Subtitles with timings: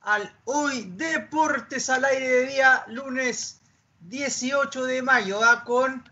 [0.00, 3.60] Al Hoy Deportes al aire de día, lunes
[4.00, 5.62] 18 de mayo, ¿va?
[5.62, 6.02] con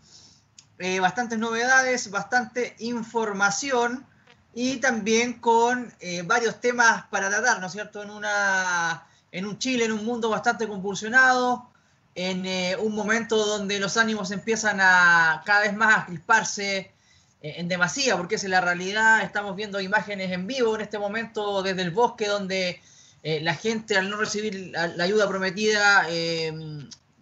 [0.79, 4.07] eh, bastantes novedades, bastante información
[4.53, 8.03] y también con eh, varios temas para tratar, ¿no es cierto?
[8.03, 11.71] En, una, en un Chile, en un mundo bastante convulsionado,
[12.15, 16.93] en eh, un momento donde los ánimos empiezan a cada vez más a crisparse
[17.41, 19.23] en demasía, porque esa es la realidad.
[19.23, 22.81] Estamos viendo imágenes en vivo en este momento desde el bosque, donde
[23.27, 26.53] eh, la gente al no recibir la, ayuda prometida eh,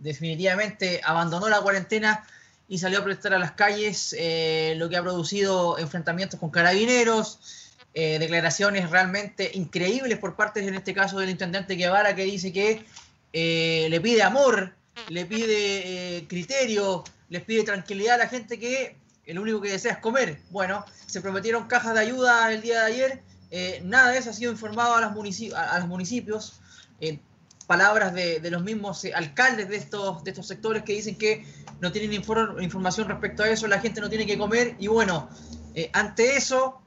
[0.00, 2.26] definitivamente abandonó la cuarentena
[2.68, 7.68] y salió a protestar a las calles, eh, lo que ha producido enfrentamientos con carabineros,
[7.94, 12.86] declaraciones realmente increíbles por parte, en este caso, del intendente Guevara, que dice que
[13.32, 14.74] le pide amor,
[15.08, 19.98] le pide criterio, les pide tranquilidad a la gente que el único que desea es
[19.98, 20.38] comer.
[20.48, 23.22] Bueno, se prometieron cajas de ayuda el día de ayer,
[23.54, 26.54] eh, nada de eso ha sido informado a, los, municipios, a, los municipios.
[27.00, 27.20] Eh,
[27.66, 31.44] palabras de, los mismos eh, alcaldes de estos, de estos sectores que dicen que
[31.80, 34.74] no tienen infor información respecto a eso, la gente no tiene que comer.
[34.78, 35.28] Y bueno,
[35.74, 36.80] eh, ante eso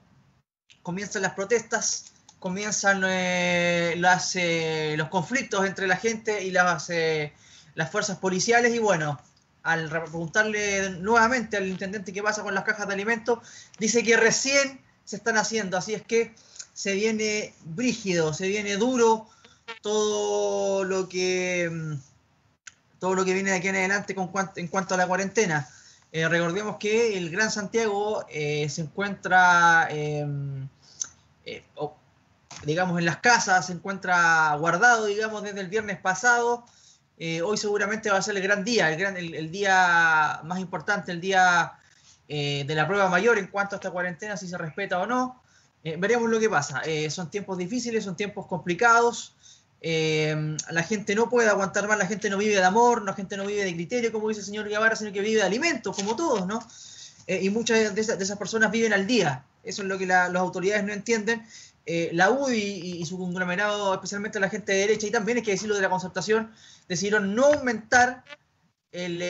[0.82, 3.02] comienzan las protestas, comienzan
[4.02, 4.36] las,
[4.96, 6.90] los conflictos entre la gente y las,
[7.76, 8.74] las fuerzas policiales.
[8.74, 9.20] Y bueno,
[9.62, 13.40] al preguntarle nuevamente al intendente qué pasa con las cajas de alimentos,
[13.80, 16.34] dice que recién se están haciendo, así es que
[16.76, 19.28] se viene brígido, se viene duro
[19.82, 21.94] todo lo que mm,
[23.00, 25.68] todo lo que viene de aquí en adelante con en cuanto a la cuarentena.
[26.12, 30.26] Eh, recordemos que el Gran Santiago eh, se encuentra, eh,
[31.76, 31.96] oh,
[32.64, 36.66] digamos, en las casas, se encuentra guardado, digamos, desde el viernes pasado.
[37.18, 41.22] hoy seguramente va a ser el gran día, el, gran, el día más importante, el
[41.22, 41.74] día
[42.28, 45.42] de la prueba mayor en cuanto a esta cuarentena, si se respeta o no.
[45.86, 46.82] Eh, veremos lo que pasa.
[46.84, 49.36] Eh, son tiempos difíciles, son tiempos complicados.
[49.82, 53.38] Eh, la gente no puede aguantar más, la gente no vive de amor, la gente
[53.38, 56.16] no vive de criterio, como dice el señor Guevara, sino que vive de alimentos, como
[56.16, 56.60] todos, ¿no?
[57.28, 59.46] y muchas de esas, personas viven al día.
[59.64, 61.46] Eso es lo que la, las autoridades no entienden.
[61.86, 65.52] la UDI y, y, su conglomerado, especialmente la gente de derecha, y también hay que
[65.52, 66.52] decirlo de la concertación,
[66.88, 68.24] decidieron no aumentar
[68.92, 69.22] el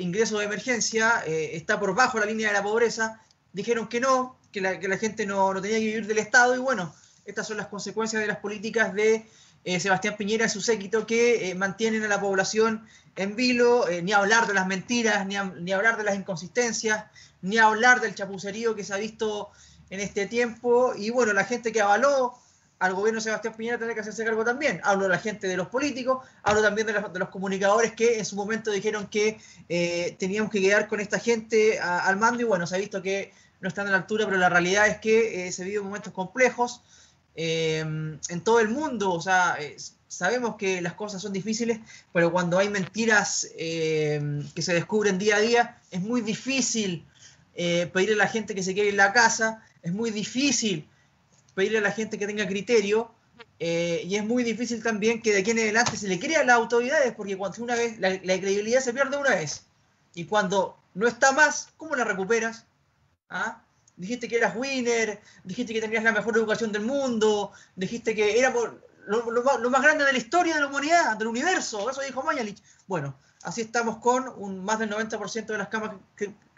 [0.00, 4.60] ingreso de emergencia, está por bajo la línea de la pobreza, dijeron que no, que
[4.60, 7.56] la, que la gente no, no, tenía que vivir del Estado y bueno, estas son
[7.56, 9.26] las consecuencias de las políticas de
[9.64, 12.86] eh, Sebastián Piñera y su séquito que eh, mantienen a la población
[13.16, 17.04] en vilo, eh, ni hablar de las mentiras, ni, ni hablar de las inconsistencias,
[17.42, 19.50] ni hablar del chapucerío que se ha visto
[19.90, 22.34] en este tiempo y bueno, la gente que avaló
[22.82, 24.80] al gobierno de Sebastián Piñera tiene que hacerse cargo también.
[24.82, 28.34] Hablo de la gente de los políticos, hablo también de los, comunicadores que en su
[28.34, 29.38] momento dijeron que
[29.68, 33.32] eh, teníamos que quedar con esta gente al mando y bueno, se ha visto que
[33.60, 36.82] no están a la altura, pero la realidad es que eh, se viven momentos complejos
[37.36, 39.12] eh, en todo el mundo.
[39.12, 39.76] O sea, eh,
[40.08, 41.78] sabemos que las cosas son difíciles,
[42.12, 47.06] pero cuando hay mentiras que se descubren día a día, es muy difícil
[47.54, 50.88] pedirle a la gente que se quede en la casa, es muy difícil
[51.54, 53.10] pedirle a la gente que tenga criterio.
[53.58, 56.56] y es muy difícil también que de aquí en adelante se le crea a las
[56.56, 59.64] autoridades, porque cuando una vez la, la credibilidad se pierde una vez,
[60.14, 62.66] y cuando no está más, ¿cómo la recuperas?
[63.30, 63.62] ¿Ah?
[63.96, 68.52] Dijiste que eras winner, dijiste que tenías la mejor educación del mundo, dijiste que era
[68.52, 72.00] por lo, lo, lo, más grande de la historia de la humanidad, del universo, eso
[72.02, 72.62] dijo Mañalich.
[72.86, 75.92] Bueno, así estamos con más del 90% de las camas,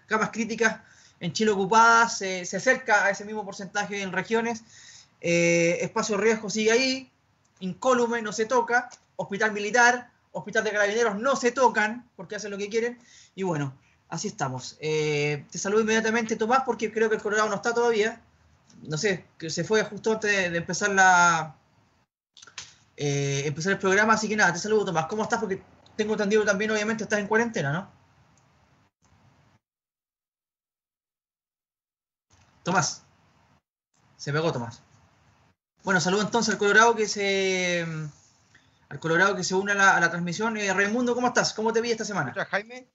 [0.06, 0.80] camas críticas
[1.24, 4.62] en Chile ocupadas, eh, se acerca a ese mismo porcentaje en regiones.
[5.22, 7.10] Eh, espacio riesgo sigue ahí,
[7.60, 12.58] incólume no se toca, hospital militar, hospital de carabineros no se tocan porque hacen lo
[12.58, 12.98] que quieren.
[13.34, 13.74] Y bueno,
[14.10, 14.76] así estamos.
[14.80, 18.20] Eh, te saludo inmediatamente, Tomás, porque creo que el Colorado no está todavía.
[18.82, 21.56] No sé, que se fue justo antes de, empezar la
[22.98, 25.06] eh, empezar el programa, así que nada, te saludo, Tomás.
[25.06, 25.40] ¿Cómo estás?
[25.40, 25.62] Porque
[25.96, 27.93] tengo entendido también, obviamente, estás en cuarentena, ¿no?
[32.64, 33.04] Tomás.
[34.16, 34.82] Se pegó Tomás.
[35.84, 37.86] Bueno, saludo entonces al Colorado que se
[38.88, 40.56] al Colorado que se une a la, a la transmisión.
[40.56, 41.52] Eh, Raimundo, ¿cómo estás?
[41.52, 42.32] ¿Cómo te vi esta semana?
[42.32, 42.88] Jaime?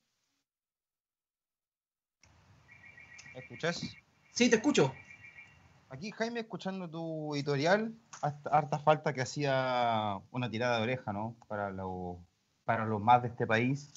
[3.33, 3.81] ¿Me escuchas?
[4.31, 4.93] Sí, te escucho.
[5.89, 11.35] Aquí, Jaime, escuchando tu editorial, hasta, harta falta que hacía una tirada de oreja, ¿no?
[11.47, 12.19] Para, lo,
[12.63, 13.91] para los más de este país.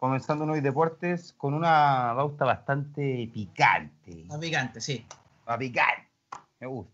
[0.00, 4.24] Comenzando hoy deportes con una bauta bastante picante.
[4.30, 5.06] A picante, sí.
[5.44, 6.08] A picante.
[6.58, 6.90] Me gusta.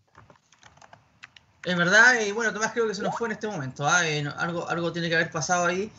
[1.63, 3.87] Es verdad, y bueno, Tomás creo que se nos fue en este momento.
[4.03, 4.21] ¿eh?
[4.21, 5.89] No, algo, algo tiene que haber pasado ahí.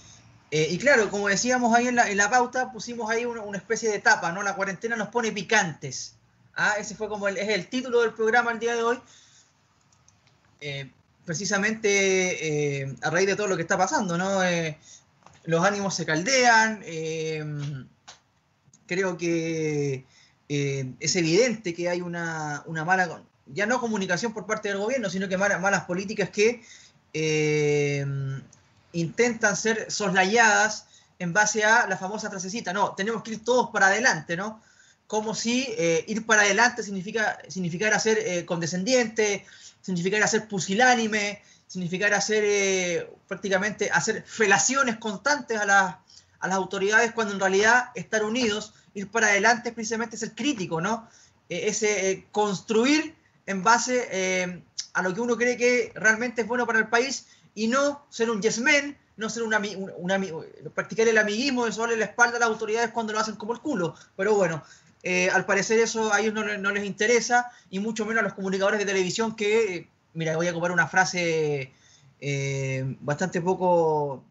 [0.51, 3.57] Eh, y claro, como decíamos ahí en la, en la pauta, pusimos ahí una, una,
[3.57, 4.43] especie de tapa, ¿no?
[4.43, 6.15] La cuarentena nos pone picantes.
[6.57, 9.01] Ah, ese fue como el, es el título del programa el día de hoy.
[10.61, 10.91] Eh,
[11.25, 14.43] precisamente eh, a raíz de todo lo que está pasando, ¿no?
[15.49, 16.85] Los ánimos se caldean,
[18.87, 20.05] creo que
[20.49, 25.27] es evidente que hay una, una, mala, ya no comunicación por parte del gobierno, sino
[25.27, 26.63] que malas, malas políticas que
[28.93, 30.87] intentan ser soslayadas
[31.19, 34.63] en base a la famosa frasecita, no, tenemos que ir todos para adelante, ¿no?
[35.07, 39.45] Como si eh, ir para adelante significa, significara ser eh, condescendiente,
[39.81, 46.03] significara ser pusilánime, significara hacer eh, prácticamente hacer felaciones constantes a,
[46.41, 50.81] a las autoridades cuando en realidad estar unidos, ir para adelante es precisamente ser crítico,
[50.81, 51.09] ¿no?
[51.49, 53.15] ese construir
[53.47, 54.61] en base
[54.93, 58.31] a lo que uno cree que realmente es bueno para el país y no ser
[58.31, 59.53] un yes man, no ser un,
[60.75, 63.61] practicar el amiguismo de sobre la espalda a las autoridades cuando lo hacen como el
[63.61, 63.95] culo.
[64.17, 64.63] Pero bueno,
[65.03, 68.79] eh, al parecer eso a ellos no, les interesa y mucho menos a los comunicadores
[68.79, 71.73] de televisión que, mira, voy a ocupar una frase
[72.21, 74.25] eh, bastante poco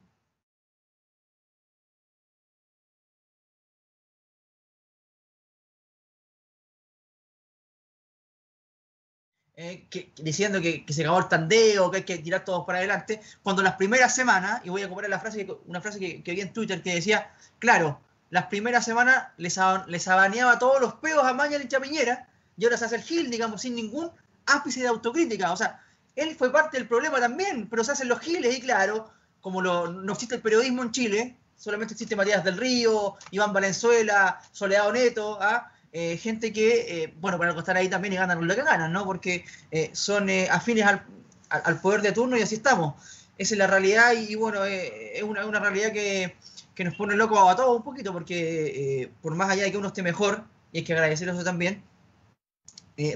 [9.59, 9.87] Eh,
[10.21, 13.73] diciendo que, se acabó el tandeo, que hay que tirar todos para adelante, cuando las
[13.75, 16.93] primeras semanas, y voy a comprar la frase, una frase que, vi en Twitter que
[16.93, 17.99] decía, claro,
[18.29, 19.57] las primeras semanas les,
[19.87, 23.31] les abaneaba todos los peos a Maña y Chapiñera, y ahora se hace el Gil,
[23.31, 24.11] digamos, sin ningún
[24.47, 25.51] ápice de autocrítica.
[25.51, 25.81] O sea,
[26.15, 29.09] él fue parte del problema también, pero se hacen los giles y claro,
[29.41, 34.91] como no existe el periodismo en Chile, solamente existe Matías del Río, Iván Valenzuela, Soledad
[34.91, 35.71] Neto, ¿ah?
[35.93, 39.05] Eh, gente que, eh, bueno, para estar ahí también y ganan lo que ganan, ¿no?
[39.05, 42.95] Porque eh, son afines al, poder de turno y así estamos.
[43.37, 46.35] Esa es la realidad y, bueno, es una, realidad que,
[46.83, 50.03] nos pone locos a todos un poquito porque por más allá de que uno esté
[50.03, 51.83] mejor, y hay que agradecer eso también,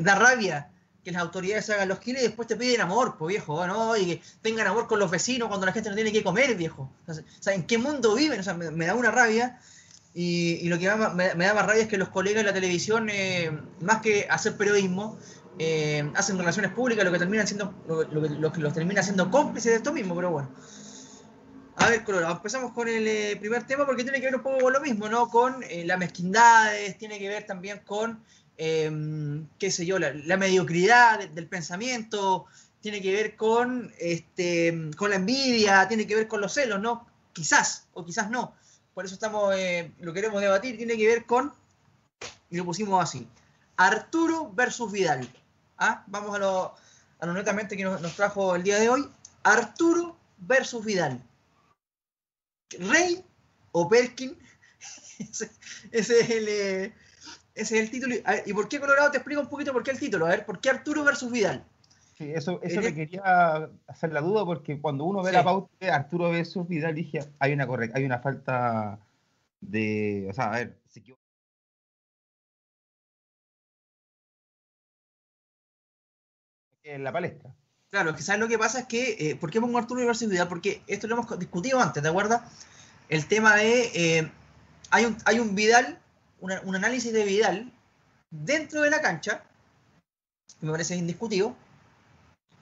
[0.01, 0.71] da rabia
[1.03, 3.97] que las autoridades hagan los kilos y después te piden amor, pues viejo, ¿no?
[3.97, 6.91] Y que tengan amor con los vecinos cuando la gente no tiene que comer, viejo.
[7.47, 8.39] ¿en qué mundo viven?
[8.39, 9.59] O sea, me da una rabia
[10.13, 13.51] y, lo que me, da más rabia es que los colegas de la televisión, eh,
[13.79, 15.17] más que hacer periodismo,
[15.57, 19.77] eh, hacen relaciones públicas, lo que termina siendo, lo, que los termina siendo cómplices de
[19.77, 20.49] esto mismo, pero bueno.
[21.77, 24.59] A ver, Colorado, empezamos con el eh, primer tema porque tiene que ver un poco
[24.59, 25.29] con lo mismo, ¿no?
[25.29, 28.21] Con las mezquindades, tiene que ver también con,
[28.61, 32.45] em, qué sé yo, la, mediocridad del, pensamiento,
[32.79, 37.07] tiene que ver con, este, con la envidia, tiene que ver con los celos, ¿no?
[37.33, 38.53] Quizás, o quizás no
[38.93, 41.53] por eso estamos, eh, lo queremos debatir, tiene que ver con,
[42.49, 43.27] y lo pusimos así,
[43.77, 45.27] Arturo versus Vidal.
[45.77, 46.03] ¿Ah?
[46.07, 46.75] Vamos a lo,
[47.19, 49.09] a lo netamente que nos, trajo el día de hoy.
[49.43, 51.23] Arturo versus Vidal.
[52.77, 53.25] Rey
[53.71, 54.37] o Perkin.
[55.19, 55.49] ese,
[55.91, 56.93] es el, eh,
[57.55, 58.15] ese, es el, título.
[58.45, 59.11] ¿Y por qué Colorado?
[59.11, 60.25] Te explico un poquito por qué el título.
[60.25, 61.65] A ver, ¿por qué Arturo versus Vidal?
[62.17, 65.89] Sí, eso, eso me quería hacer la duda porque cuando uno ve la pauta de
[65.89, 68.99] Arturo versus Vidal dije, hay una correcta, hay una falta
[69.59, 71.01] de, o sea, a ver, se
[76.83, 77.53] en la palestra.
[77.89, 80.47] Claro, que sabes lo que pasa es que, eh, ¿por qué pongo Arturo versus Vidal?
[80.47, 82.41] Porque esto lo hemos discutido antes, ¿te acuerdas?
[83.09, 84.31] El tema de, eh,
[84.89, 85.99] hay, un, hay un Vidal,
[86.41, 87.71] un análisis de Vidal
[88.29, 89.43] dentro de la cancha,
[90.59, 91.55] que me parece indiscutido,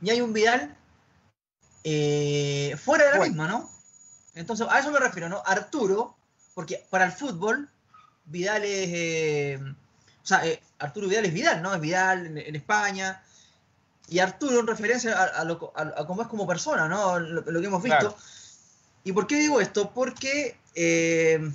[0.02, 0.76] y hay un Vidal
[1.84, 3.70] eh, fuera de la misma, ¿no?
[4.36, 5.42] Entonces, a eso me refiero, ¿no?
[5.46, 6.16] Arturo,
[6.54, 7.70] porque para el fútbol,
[8.26, 8.90] Vidal es.
[8.92, 11.74] Eh, o sea, eh, Arturo Vidal es Vidal, ¿no?
[11.74, 13.24] Es Vidal en, España.
[14.08, 15.60] Y Arturo en referencia a, lo,
[16.08, 17.20] cómo es como persona, ¿no?
[17.20, 18.16] Lo, que hemos visto.
[19.04, 19.92] ¿Y por qué digo esto?
[19.94, 21.54] Porque, porque,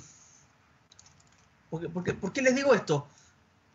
[1.79, 3.07] ¿Por qué les digo esto?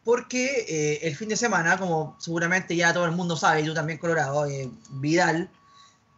[0.04, 3.98] porque eh, el fin de semana, como seguramente ya todo el mundo sabe, yo también
[3.98, 5.50] Colorado, eh, Vidal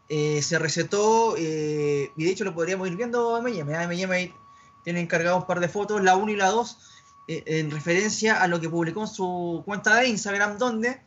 [0.09, 4.35] eh, se recetó, y de hecho lo podríamos ir viendo en M&M, M&M
[4.85, 6.79] tiene encargado un par de fotos, la 1 y la 2,
[7.29, 11.01] en referencia a lo que publicó en su cuenta de Instagram, donde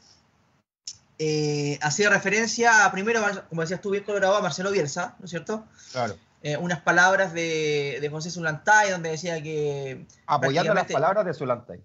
[1.82, 5.66] hacía referencia a, primero, como decías tú bien Colorado, a Marcelo Bielsa, ¿no es cierto?
[5.92, 6.16] Claro.
[6.60, 10.06] Unas palabras de, de José Zulantay, donde decía que...
[10.28, 11.82] Apoyando las palabras de Zulantay.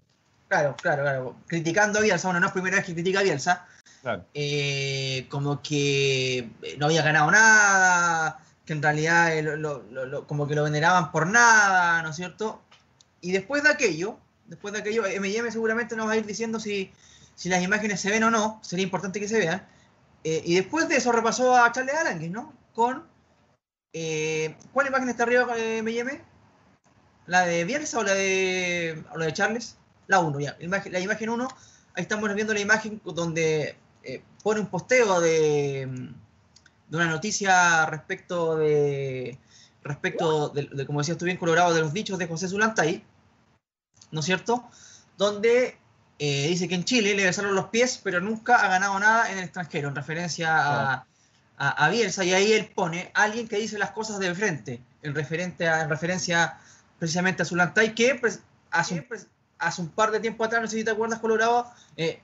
[0.51, 1.35] Claro, claro, claro.
[1.47, 3.65] Criticando a Bielsa, bueno, no es primera vez que critica a Bielsa.
[4.33, 10.63] Eh, como que eh, no había ganado nada, que en realidad eh, como que lo
[10.63, 12.61] veneraban por nada, ¿no es cierto?
[13.21, 16.91] Y después de aquello, después de aquello, M&M seguramente nos va a ir diciendo si,
[17.35, 19.65] si las imágenes se ven o no, sería importante que se vean.
[20.23, 22.53] y después de eso repasó a Charles Aranguis, ¿no?
[22.73, 23.10] Con...
[23.93, 26.21] ¿Cuál imagen está arriba con M&M?
[27.27, 29.77] ¿La de Bielsa o la de, la Charles?
[30.07, 30.57] la 1, ya.
[30.59, 31.47] La imagen 1,
[31.95, 35.87] ahí estamos viendo la imagen donde eh, pone un posteo de,
[36.89, 39.39] de una noticia respecto de,
[39.83, 43.03] respecto de, como decías tú bien, Colorado, de los dichos de José Zulantay,
[44.11, 44.69] ¿no es cierto?
[45.17, 45.77] Donde
[46.19, 49.37] eh, dice que en Chile le besaron los pies, pero nunca ha ganado nada en
[49.37, 51.07] el extranjero, en referencia a,
[51.63, 55.67] a, Bielsa, y ahí él pone alguien que dice las cosas de frente, en, referente
[55.67, 56.57] a, en referencia
[56.97, 58.39] precisamente a Zulantay, que pues,
[58.71, 59.05] hace, un,
[59.59, 62.19] hace un par de tiempo atrás, no sé si te acuerdas, Colorado, eh,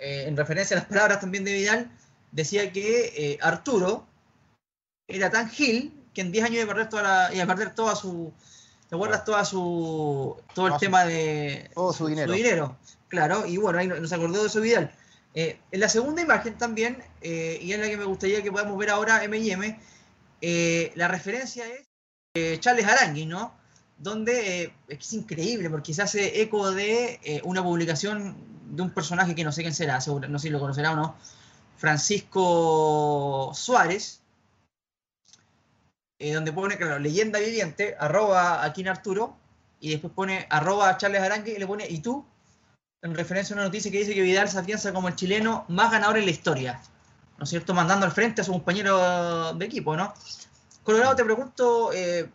[0.00, 1.90] eh, en referencia a las palabras también de Vidal,
[2.32, 4.06] decía que Arturo
[5.06, 7.74] era tan gil que en 10 años iba a perder toda, la, iba a perder
[7.74, 8.32] toda su.
[8.88, 9.24] ¿Te acuerdas?
[9.24, 11.70] Toda su, todo el tema de.
[11.74, 12.32] Todo su dinero.
[12.32, 12.76] Su dinero,
[13.08, 13.46] claro.
[13.46, 14.92] Y bueno, ahí nos acordó de eso Vidal.
[15.34, 18.78] Eh, en la segunda imagen también, eh, y es la que me gustaría que podamos
[18.78, 19.78] ver ahora M&M,
[20.40, 23.54] eh, la referencia es Charles Arangui, ¿no?
[23.98, 28.36] Donde es increíble porque se hace eco de una publicación
[28.70, 31.16] de un personaje que no sé quién será, no sé si lo conocerá o no,
[31.76, 34.20] Francisco Suárez,
[36.18, 39.36] eh, donde pone, claro, leyenda viviente, arroba en Arturo,
[39.80, 42.24] y después pone arroba Charles Aranque y le pone, ¿y tú?
[43.04, 45.92] En referencia a una noticia que dice que Vidal se afianza como el chileno más
[45.92, 46.80] ganador en la historia,
[47.36, 47.74] ¿no es cierto?
[47.74, 50.14] Mandando al frente a su compañero de equipo, ¿no?
[50.82, 52.30] Colorado, te pregunto eh,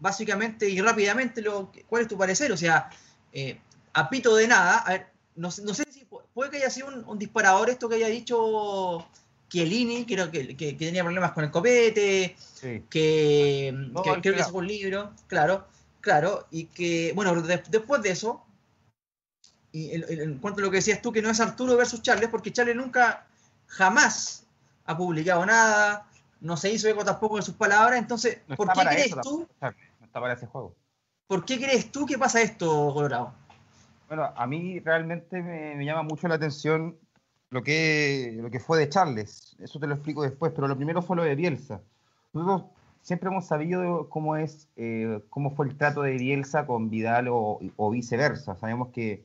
[0.00, 2.88] básicamente y rápidamente lo, cuál es tu parecer, o sea,
[3.34, 3.60] eh,
[3.92, 7.68] a pito de nada, a ver, no, sé si puede que haya sido un disparador
[7.68, 9.06] esto que haya dicho
[9.50, 12.34] Chiellini, creo que, que, tenía problemas con el copete,
[12.88, 13.90] que,
[14.22, 15.66] creo que sacó un libro, claro,
[16.00, 18.45] claro, y que, bueno, después de eso,
[19.76, 22.52] y en, cuanto a lo que decías tú, que no es Arturo versus Charles, porque
[22.52, 23.26] Charles nunca,
[23.66, 24.46] jamás
[24.84, 26.08] ha publicado nada,
[26.40, 29.46] no se hizo eco tampoco de sus palabras, entonces, ¿por qué crees tú?
[29.60, 30.74] No está para ese juego.
[31.26, 33.34] ¿Por qué crees tú que pasa esto, Colorado?
[34.08, 36.96] Bueno, a mí realmente me llama mucho la atención
[37.50, 39.56] lo que, lo que fue de Charles.
[39.58, 41.80] Eso te lo explico después, pero lo primero fue lo de Bielsa.
[42.32, 42.70] Nosotros
[43.02, 47.90] siempre hemos sabido cómo es, eh, cómo fue el trato de Bielsa con Vidal o,
[47.90, 48.56] viceversa.
[48.56, 49.24] Sabemos que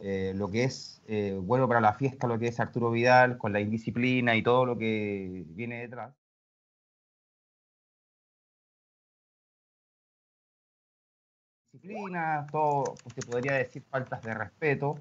[0.00, 3.52] eh, lo que es eh, bueno para la fiesta, lo que es Arturo Vidal, con
[3.52, 6.14] la indisciplina y todo lo que viene detrás.
[11.72, 14.98] Disciplina, todo, pues, se podría decir faltas de respeto.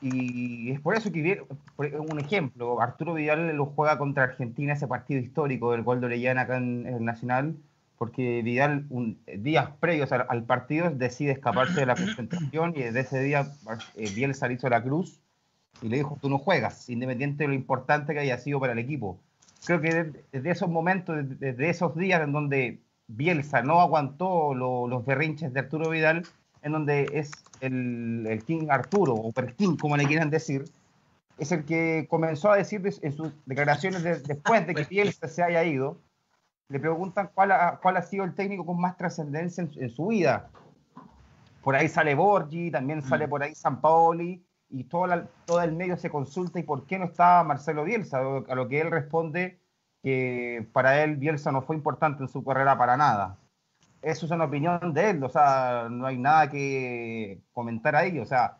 [0.00, 1.44] Y es por eso que,
[1.78, 6.42] un ejemplo, Arturo Vidal lo juega contra Argentina, ese partido histórico del gol de Orellana
[6.42, 7.56] acá en, el Nacional,
[8.02, 13.22] porque Vidal, un, días previos al, partido, decide escaparse de la concentración y desde ese
[13.22, 13.52] día
[13.94, 15.20] eh, Bielsa le hizo la cruz
[15.82, 18.80] y le dijo, tú no juegas, independiente de lo importante que haya sido para el
[18.80, 19.20] equipo.
[19.64, 25.52] Creo que desde, esos momentos, desde, esos días en donde Bielsa no aguantó los berrinches
[25.52, 26.26] de Arturo Vidal,
[26.62, 27.30] en donde es
[27.60, 30.64] el, King Arturo, o King, como le quieran decir,
[31.38, 35.62] es el que comenzó a decir en sus declaraciones después de que Bielsa se haya
[35.62, 36.00] ido,
[36.72, 40.48] le preguntan cuál ha, cuál ha sido el técnico con más trascendencia en, su vida.
[41.62, 43.02] Por ahí sale Borgi, también mm.
[43.02, 45.06] sale por ahí San Paoli, y todo,
[45.44, 48.80] todo el medio se consulta y por qué no está Marcelo Bielsa, a lo que
[48.80, 49.60] él responde
[50.02, 53.38] que para él Bielsa no fue importante en su carrera para nada
[54.02, 58.26] eso es una opinión de él, o sea, no hay nada que comentar ahí, o
[58.26, 58.58] sea,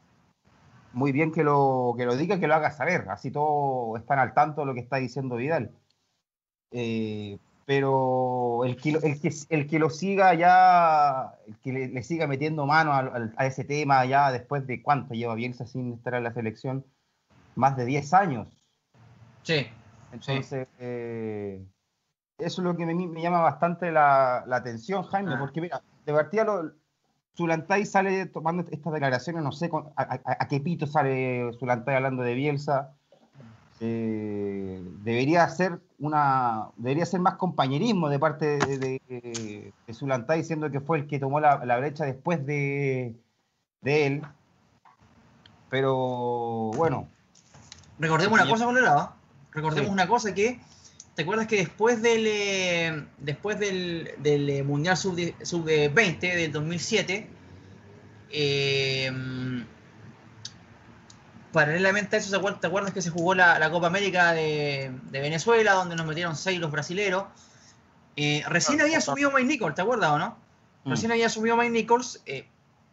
[0.92, 4.34] muy bien que lo, que lo diga, que lo haga saber, así todos están al
[4.34, 5.72] tanto de lo que está diciendo Vidal.
[6.70, 12.26] Eh, pero el que, el, que, el que lo siga ya, el que le, siga
[12.26, 16.32] metiendo mano a, ese tema ya después de cuánto lleva Bielsa sin estar en la
[16.32, 16.84] selección,
[17.54, 18.48] más de 10 años.
[19.42, 19.66] Sí.
[20.12, 21.64] Entonces, Eh,
[22.38, 25.38] eso es lo que me, llama bastante la, atención, Jaime, ah.
[25.38, 26.72] porque mira, de partida lo,
[27.36, 32.92] Zulantay sale tomando estas declaraciones, no sé a, qué pito sale Zulantay hablando de Bielsa.
[33.80, 40.80] Eh, debería ser una debería ser más compañerismo de parte de, de, Zulantay diciendo que
[40.80, 43.14] fue el que tomó la, brecha después de,
[43.82, 44.22] él.
[45.70, 47.06] Pero bueno.
[48.00, 49.12] Recordemos una cosa, Colorado.
[49.52, 50.60] Recordemos una cosa que
[51.14, 57.28] ¿Te acuerdas que después del, eh, después del, eh, Mundial Sub-20 Sub del 2007,
[58.30, 59.12] eh,
[61.52, 66.06] paralelamente a eso, ¿te acuerdas que se jugó la, Copa América de, Venezuela, donde nos
[66.06, 67.24] metieron seis los brasileros?
[68.48, 70.36] recién había asumido Mike Nichols, ¿te acuerdas o no?
[70.84, 70.90] Mm.
[70.90, 72.20] Recién había asumido Mike Nichols.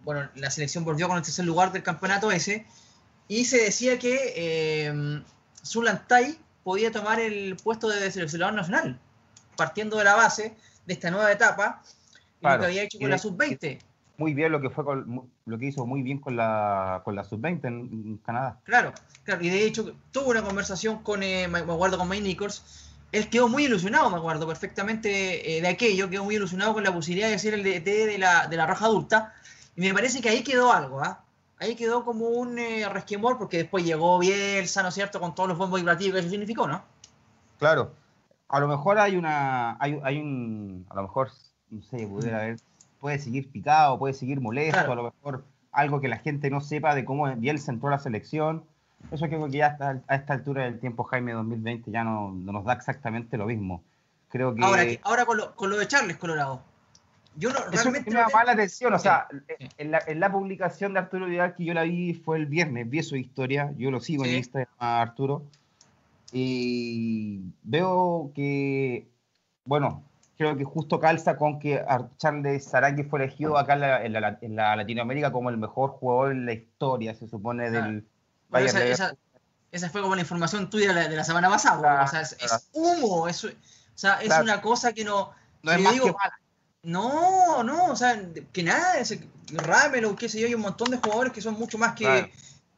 [0.03, 2.65] bueno, la selección volvió con el tercer lugar del campeonato ese.
[3.27, 5.21] Y se decía que eh,
[5.65, 8.99] Zulantay podía tomar el puesto de seleccionador nacional,
[9.55, 11.83] partiendo de la base de esta nueva etapa,
[12.41, 13.79] lo que había hecho con la sub-20.
[14.19, 17.65] Muy bien lo que fue lo que hizo muy bien con la, con la sub-20
[17.65, 18.59] en, Canadá.
[18.65, 22.89] Claro, claro, y de hecho tuvo una conversación con, eh, me acuerdo con Mike Nichols,
[23.13, 26.93] él quedó muy ilusionado, me acuerdo perfectamente eh, de aquello, quedó muy ilusionado con la
[26.93, 29.33] posibilidad de ser el DT de la, de la Roja Adulta.
[29.77, 31.23] Y me parece que ahí quedó algo, ¿ah?
[31.57, 35.47] Ahí quedó como un eh, resquemor, porque después llegó Bielsa, ¿no es cierto?, con todos
[35.47, 36.83] los bombos vibrativos que eso significó, ¿no?
[37.57, 37.93] Claro.
[38.49, 39.77] A lo mejor hay una.
[39.79, 40.85] Hay, hay un.
[40.89, 41.29] A lo mejor,
[41.69, 42.59] no sé, pudiera haber.
[42.99, 44.91] Puede seguir picado, puede seguir molesto, Claro.
[44.91, 47.99] a lo mejor algo que la gente no sepa de cómo Bielsa entró a la
[47.99, 48.63] selección.
[49.11, 52.51] Eso creo que ya hasta- a esta altura del tiempo, Jaime 2020, ya no, no
[52.51, 53.81] nos da exactamente lo mismo.
[54.29, 54.63] Creo que.
[54.63, 56.61] Ahora, ahora con, lo, con lo de Charles Colorado.
[57.37, 59.27] Yo no, Eso realmente me no llama tengo- más la atención, o sea,
[59.59, 59.69] sí.
[59.77, 62.89] en la, en la publicación de Arturo Vidal que yo la vi fue el viernes,
[62.89, 64.31] vi su historia, yo lo sigo Sí.
[64.31, 65.43] en Instagram a Arturo,
[66.33, 69.07] y veo que,
[69.65, 70.03] bueno,
[70.39, 74.13] creo que justo calza con que Ar- Charles Sarangui fue elegido acá en la, en
[74.13, 77.85] la- en la Latinoamérica como el mejor jugador en la historia, se supone, Claro.
[77.87, 78.07] del
[78.47, 79.05] Bayern esa, Leverkusen.
[79.07, 79.17] esa-
[79.73, 81.79] esa fue como la información tuya de la, de la semana pasada.
[81.79, 82.63] Claro, o sea, es, es claro.
[82.71, 83.27] humo.
[83.27, 83.49] Es, o
[83.95, 84.43] sea, es Claro.
[84.45, 85.31] una cosa que no.
[85.61, 86.39] No es yo más digo- que mala.
[86.83, 88.17] No, no, o sea,
[88.53, 91.77] que nada, ese Ramelo, qué sé yo, hay un montón de jugadores que son mucho
[91.77, 92.27] más que, Claro.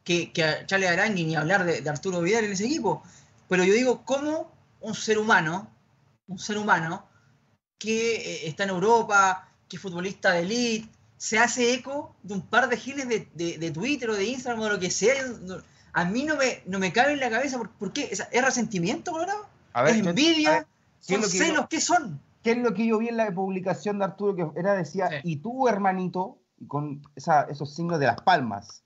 [0.02, 3.04] que, que a Charles Arangui ni hablar de, de Arturo Vidal en ese equipo.
[3.48, 4.50] Pero yo digo, ¿cómo
[4.80, 5.70] un ser humano,
[6.26, 7.06] un ser humano
[7.78, 12.42] que eh, está en Europa, que es futbolista de elite, se hace eco de un
[12.42, 15.14] par de giles de, de- de Twitter o de Instagram o de lo que sea?
[15.46, 15.58] Yo
[15.92, 18.08] A mí no me, no me cabe en la cabeza, ¿por, por qué?
[18.10, 19.46] ¿Es, es resentimiento, Colorado?
[19.72, 20.48] A ver, ¿Es yo- envidia?
[20.50, 20.68] a ver, ¿qué
[21.00, 21.66] es ¿Son lo que yo- celos?
[21.68, 22.20] ¿Qué son?
[22.42, 24.34] ¿Qué es lo que yo vi en la publicación de Arturo?
[24.34, 25.16] Que era, decía, Sí.
[25.22, 28.82] y tú, hermanito, con esa- esos signos de las palmas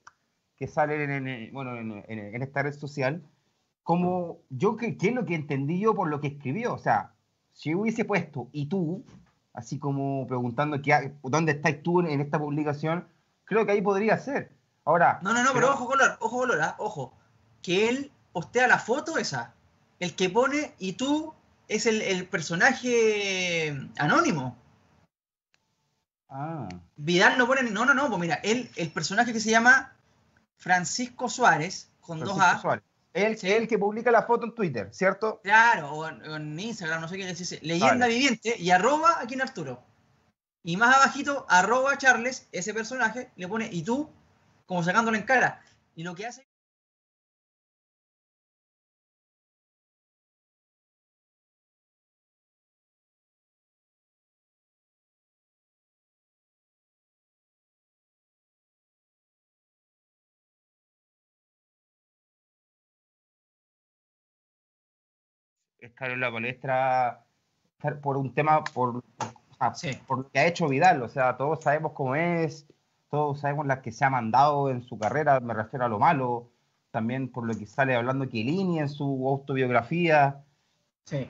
[0.57, 3.23] que salen en, en- bueno, en, en- en esta red social,
[3.83, 6.75] como yo, ¿qué, qué es lo que entendí yo por lo que escribió?
[6.75, 7.13] O sea,
[7.57, 9.03] si yo hubiese puesto, y tú,
[9.55, 10.79] así como preguntando
[11.23, 13.09] dónde estás tú en, esta publicación,
[13.47, 14.53] creo que ahí podría ser.
[14.85, 17.15] Ahora, No, no, no, pero, ojo color, ojo color, ah, ojo.
[17.63, 19.55] Que él postea la foto esa.
[19.99, 21.33] El que pone y tú
[21.67, 24.55] es el, el personaje anónimo.
[26.29, 27.63] Ah, Vidal no pone.
[27.63, 29.97] No, no, no, pues mira, él, el personaje que se llama
[30.57, 32.61] Francisco Suárez, con dos A.
[32.61, 32.85] Suárez.
[33.17, 35.41] Él, el que publica la foto en Twitter, ¿cierto?
[35.43, 37.59] Claro, o en, o en Instagram, no sé qué decirse.
[37.63, 38.15] Leyenda Vale.
[38.15, 39.83] viviente y arroba aquí en Arturo.
[40.63, 44.11] Y más abajito, arroba Charles, ese personaje, le pone y tú,
[44.67, 45.63] como sacándole en cara.
[45.95, 46.47] Y lo que hace.
[65.87, 67.25] Estar en la palestra
[68.03, 69.03] por un tema, por,
[69.75, 69.91] Sí.
[70.07, 71.03] por lo que ha hecho Vidal.
[71.03, 72.67] O sea, todos sabemos cómo es,
[73.11, 76.51] todos sabemos las que se ha mandado en su carrera, me refiero a lo malo,
[76.91, 80.45] también por lo que sale hablando Chiellini en su autobiografía.
[81.05, 81.29] Sí.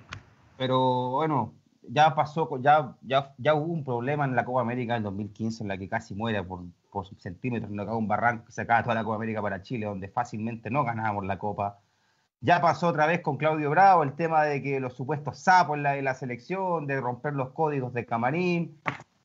[0.57, 1.53] Pero bueno,
[1.89, 5.69] ya pasó, ya, ya, ya hubo un problema en la Copa América en 2015 en
[5.69, 9.05] la que casi muere por, por centímetros, no cae un barranco, se acaba toda la
[9.05, 11.79] Copa América para Chile, donde fácilmente no ganábamos la Copa.
[12.41, 15.83] Ya pasó otra vez con Claudio Bravo el tema de que los supuestos sapos en
[15.83, 18.79] la, en la selección, de romper los códigos de camarín,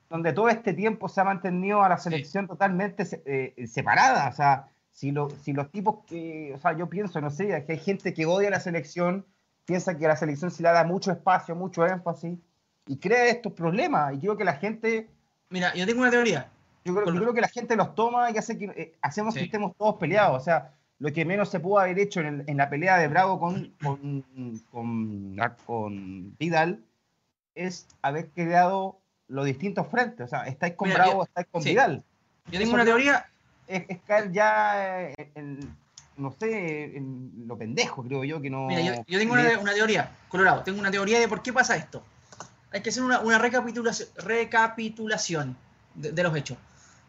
[0.09, 4.29] donde todo este tiempo se ha mantenido a la selección totalmente eh, separada.
[4.29, 7.73] O sea, si, lo- si los tipos que, o sea, yo pienso, no sé, que
[7.73, 9.25] hay gente que odia la selección,
[9.65, 12.39] piensa que a la selección se le da mucho espacio, mucho énfasis,
[12.87, 14.13] y crea estos problemas.
[14.15, 15.09] Y creo que la gente,
[15.49, 16.49] Mira, yo tengo una teoría.
[16.83, 19.41] yo creo, yo creo que la gente los toma y hace que eh, hacemos que
[19.45, 20.41] estemos todos peleados.
[20.41, 20.71] O sea,
[21.01, 23.73] lo que menos se pudo haber hecho en, el- en la pelea de Bravo con,
[23.83, 24.23] con,
[24.71, 25.35] con,
[25.65, 26.79] con Vidal
[27.55, 30.27] es haber creado los distintos frentes.
[30.27, 31.69] O sea, estáis con Mira, Bravo, yo- estáis con sí.
[31.71, 32.03] Vidal.
[32.45, 33.25] Yo tengo Eso una teoría.
[33.67, 35.77] Es, es caer ya en, en-
[36.17, 38.67] no sé, en lo pendejo, creo yo, que no...
[38.67, 40.61] Mira, yo, yo tengo una, una teoría, Colorado.
[40.61, 42.03] Tengo una teoría de por qué pasa esto.
[42.71, 45.57] Hay que hacer una, una recapitulación, recapitulación
[45.95, 46.57] de, de los hechos.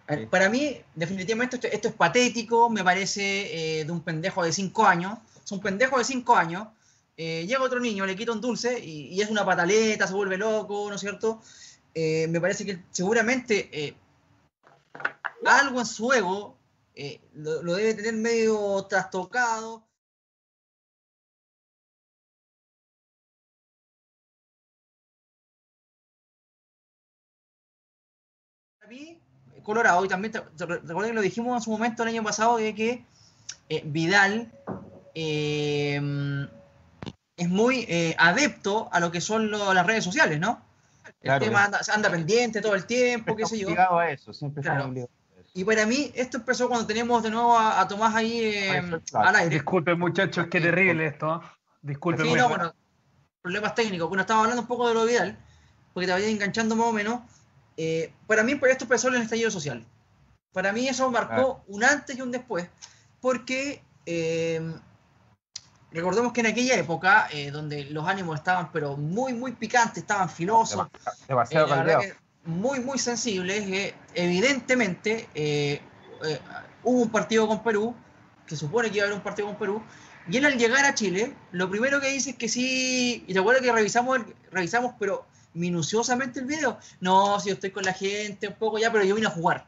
[0.08, 0.26] Sí.
[0.26, 2.68] Para mí, definitivamente, esto, esto es patético.
[2.70, 5.18] Me parece eh, de un pendejo de 5 años.
[5.44, 6.68] Es un pendejo de 5 años.
[7.16, 10.36] eh, llega otro niño, le quita un dulce y, y es una pataleta, se vuelve
[10.38, 11.40] loco, ¿no es cierto?
[11.94, 13.94] Eh, me parece que seguramente eh,
[15.46, 16.56] algo en su ego
[16.94, 19.84] eh, lo, lo debe tener medio trastocado.
[28.78, 29.21] Para mí,
[29.62, 33.04] Colorado, y también recuerdo que lo dijimos en su momento el año pasado, de que
[33.68, 34.50] eh, Vidal
[35.14, 36.00] eh,
[37.36, 40.62] es muy eh, adepto a lo que son lo- las redes sociales, ¿no?
[41.04, 43.68] El Claro, tema anda, anda pendiente todo el tiempo, qué sé yo.
[43.70, 44.84] A eso, siempre Claro.
[44.84, 45.08] a eso.
[45.54, 49.28] Y para mí, esto empezó cuando tenemos de nuevo a, a Tomás ahí eh, claro.
[49.28, 49.50] al aire.
[49.54, 51.36] Disculpen, muchachos, qué terrible esto.
[51.42, 51.46] ¿eh?
[51.82, 52.26] Disculpen.
[52.26, 52.72] Sí, no, bueno,
[53.42, 54.08] problemas técnicos.
[54.08, 55.36] Bueno, estaba hablando un poco de lo Vidal,
[55.92, 57.20] porque te vaya enganchando más o menos.
[57.76, 59.84] Eh, para mí, esto empezó en el estallido social.
[60.52, 61.64] Para mí eso marcó ah.
[61.68, 62.68] un antes y un después,
[63.20, 64.60] porque eh,
[65.90, 70.28] recordemos que en aquella época, eh, donde los ánimos estaban pero muy, muy picantes, estaban
[70.28, 70.88] filosos,
[71.26, 71.68] demasiado
[72.44, 75.28] muy, muy sensibles, evidentemente
[76.82, 77.94] hubo un partido con Perú,
[78.46, 79.82] que supone que iba a haber un partido con Perú,
[80.28, 83.38] y él al llegar a Chile, lo primero que dice es que sí, y te
[83.38, 84.18] acuerdas que revisamos,
[84.50, 86.78] revisamos pero minuciosamente el video.
[87.00, 89.66] No, si yo estoy con la gente un poco ya, pero yo vine a jugar.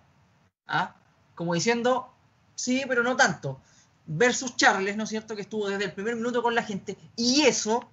[0.67, 0.95] ¿Ah?
[1.35, 2.11] Como diciendo,
[2.55, 3.61] sí, pero no tanto.
[4.07, 5.35] Versus Charles, ¿no es cierto?
[5.35, 6.97] Que estuvo desde el primer minuto con la gente.
[7.17, 7.89] Y eso,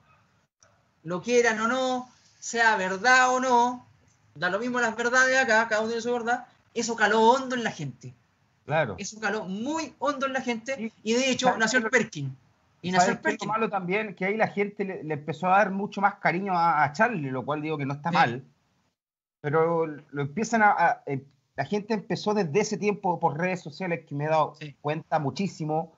[1.04, 3.88] lo quieran o no, sea verdad o no,
[4.36, 7.64] da lo mismo las verdades acá, cada uno tiene su verdad, eso caló hondo en
[7.64, 8.14] la gente.
[8.66, 8.96] Claro.
[8.98, 12.36] Eso caló muy hondo en la gente y de hecho nació el Perkin.
[12.82, 13.48] Y nació el Perkin.
[13.48, 17.30] malo también que ahí la gente le, empezó a dar mucho más cariño a, Charlie,
[17.30, 18.44] lo cual digo que no está mal.
[19.40, 21.24] Pero lo empiezan a, eh,
[21.56, 25.98] la gente empezó desde ese tiempo por redes sociales que me he dado cuenta muchísimo.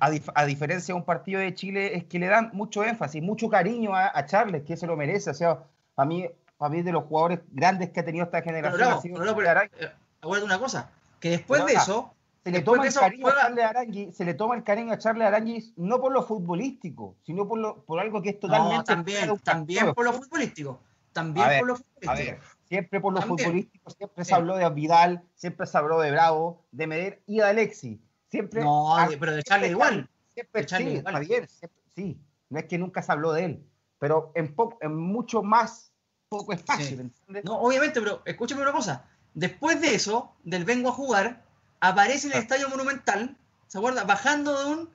[0.00, 3.92] A, diferencia de un partido de Chile, es que le dan mucho énfasis, mucho cariño
[3.94, 5.30] a, Charles, que se lo merece.
[5.30, 5.64] O sea,
[5.96, 6.28] a mí,
[6.58, 8.82] a mí de los jugadores grandes que ha tenido esta generación.
[8.82, 12.12] ha sido eh, una cosa, que después de eso.
[12.44, 15.26] Se le, toma el cariño a Charles Arangui, se le toma el cariño a Charles
[15.26, 18.76] Arangui no por lo futbolístico, sino por, lo, por algo que es totalmente.
[18.76, 20.78] No, también, también por lo futbolístico.
[21.14, 22.12] También por lo futbolístico.
[22.12, 26.10] A ver, siempre por lo futbolístico, siempre se habló de Vidal, siempre se habló de
[26.10, 27.98] Bravo, de Meder y de Alexi.
[28.28, 30.10] Siempre, no, pero de Charles igual.
[30.34, 31.48] Siempre, sí, igual.
[31.94, 32.20] sí.
[32.50, 33.66] No es que nunca se habló de él,
[33.98, 35.92] pero en, poco, en mucho más
[36.28, 37.08] poco espacio.
[37.42, 41.43] No, obviamente, pero escúchame una cosa Después de eso, del vengo a jugar,
[41.88, 44.04] aparece en el Estadio Monumental, ¿se acuerda?
[44.04, 44.90] Bajando de un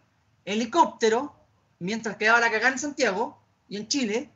[0.45, 1.35] helicóptero,
[1.79, 4.29] mientras quedaba la cagada en Santiago y en Chile,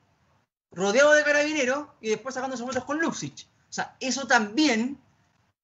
[0.72, 3.48] rodeado de carabineros y después sacando fotos con Luxich.
[3.70, 5.00] O sea, eso también,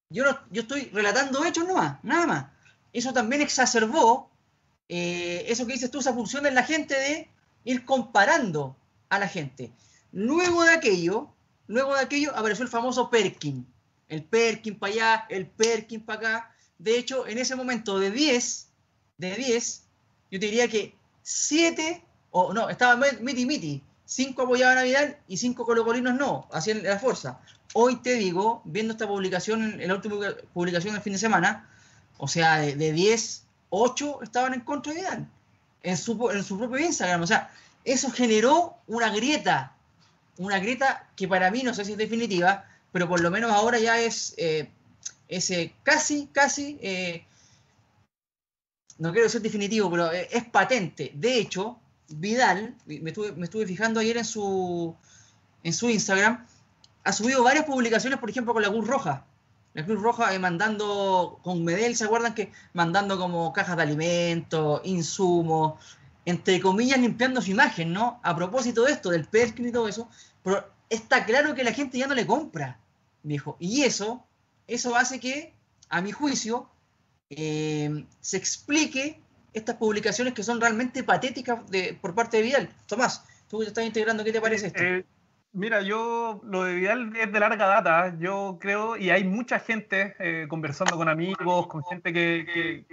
[0.10, 2.45] yo, no, yo estoy relatando hechos nomás, nada más.
[2.91, 4.32] Eso también exacerbó
[4.88, 7.30] eh, eso que dices tú, esa función en la gente de
[7.65, 8.75] ir comparando
[9.10, 9.71] a la gente.
[10.12, 11.32] Luego de aquello,
[11.67, 13.67] luego de aquello apareció el famoso Perkin
[14.10, 16.56] el Perkin para allá, el Perkin para acá.
[16.80, 18.68] De hecho, en ese momento de 10,
[19.18, 19.84] de 10,
[20.32, 25.38] yo te diría que 7, o no, estaba miti miti, 5 apoyaban a Vidal y
[25.38, 27.39] 5 colocolinos no, hacían la fuerza.
[27.74, 30.15] Hoy te digo, viendo esta publicación, la última
[30.54, 31.70] publicación del fin de semana,
[32.18, 35.30] o sea, de, 10, 8 estaban en contra de Vidal,
[35.84, 37.22] en su, en su propio Instagram.
[37.22, 37.52] O sea,
[37.84, 39.76] eso generó una grieta,
[40.38, 43.78] una grieta que para mí no sé si es definitiva, pero por lo menos ahora
[43.78, 44.72] ya es eh,
[45.30, 47.26] ese casi, casi, eh,
[48.98, 51.12] no quiero decir definitivo, pero eh, es patente.
[51.15, 54.96] De hecho, Vidal, me estuve, fijando ayer en su,
[55.63, 56.46] en su Instagram,
[57.04, 59.26] ha subido varias publicaciones, por ejemplo, con la Cruz Roja.
[59.76, 65.76] La Cruz Roja mandando con Medel, ¿se acuerdan que mandando como cajas de alimentos, insumos,
[66.26, 68.20] entre comillas, limpiando su imagen, ¿no?
[68.24, 70.10] A propósito de esto, del Perkin y todo eso,
[70.44, 72.80] pero está claro que la gente ya no le compra,
[73.22, 73.56] viejo.
[73.60, 74.26] Y eso,
[74.69, 75.53] eso hace que,
[75.89, 76.69] a mi juicio,
[77.29, 79.19] eh, se explique
[79.53, 82.69] estas publicaciones que son realmente patéticas de, por parte de Vidal.
[82.88, 84.82] Tomás, tú te estás integrando, ¿qué te parece esto?
[84.82, 85.05] Eh,
[85.53, 90.15] mira, yo lo de Vidal es de larga data, yo creo, y hay mucha gente
[90.19, 92.86] eh, conversando con amigos, con gente que,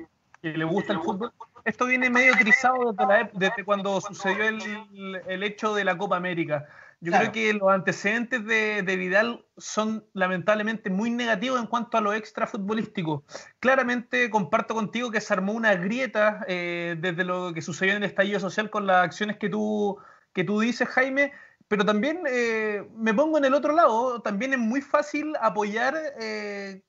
[0.42, 1.32] le gusta el fútbol.
[1.64, 6.68] Esto viene medio trizado desde, desde cuando sucedió el, el hecho de la Copa América.
[7.00, 12.14] Yo creo que los antecedentes de, Vidal son lamentablemente muy negativos en cuanto a lo
[12.14, 13.24] extra futbolístico.
[13.60, 18.08] Claramente comparto contigo que se armó una grieta eh, desde lo que sucedió en el
[18.08, 19.98] estallido social con las acciones que tú,
[20.32, 21.32] que tú dices, Jaime,
[21.68, 26.82] pero también eh, me pongo en el otro lado, también es muy fácil apoyar eh,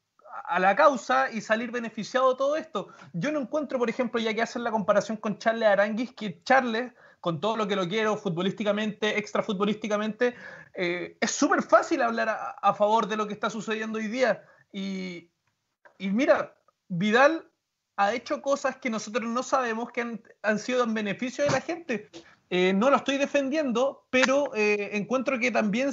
[0.46, 2.89] a la causa y salir beneficiado de todo esto.
[3.13, 6.93] Yo no encuentro, por ejemplo, ya que hacen la comparación con Charles Aranguis, que Charles
[7.28, 10.34] con todo lo que lo quiero futbolísticamente, extra futbolísticamente,
[10.74, 14.46] eh, es súper fácil hablar a, favor de lo que está sucediendo hoy día.
[14.72, 15.30] Y,
[16.00, 16.56] mira,
[16.88, 17.52] Vidal
[17.98, 22.10] ha hecho cosas que nosotros no sabemos que han, sido en beneficio de la gente.
[22.50, 25.92] Eh, no lo estoy defendiendo, pero eh, encuentro que también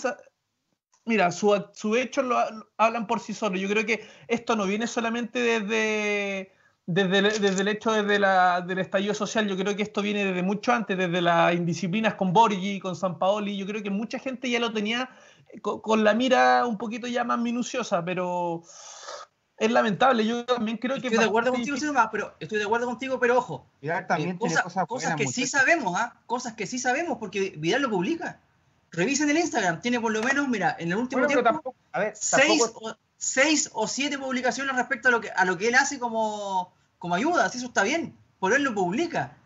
[1.05, 2.39] mira, su, su hecho lo,
[2.77, 3.59] hablan por sí solos.
[3.59, 6.53] Yo creo que esto no viene solamente desde,
[6.87, 10.25] desde el, desde el hecho desde la, del estallido social, yo creo que esto viene
[10.25, 14.19] desde mucho antes, desde las indisciplinas con Borgi, con San Paoli, yo creo que mucha
[14.19, 15.09] gente ya lo tenía
[15.63, 18.63] con, la mira un poquito ya más minuciosa, pero
[19.57, 20.27] es lamentable.
[20.27, 21.09] Yo también creo que.
[21.09, 21.77] Estoy de acuerdo contigo,
[22.11, 23.67] pero estoy de acuerdo contigo, pero ojo.
[23.81, 26.17] Vidal también eh, tiene cosas, cosas que sí sabemos, ¿ah?
[26.27, 28.41] Cosas que sí sabemos, porque Vidal lo publica.
[28.91, 32.63] Revisen el Instagram, tiene por lo menos, mira, en el último tiempo, a ver, seis,
[32.75, 36.73] o, seis, o, siete publicaciones respecto a lo que, a lo que él hace como,
[36.99, 39.37] como ayuda, eso está bien, por él lo publica.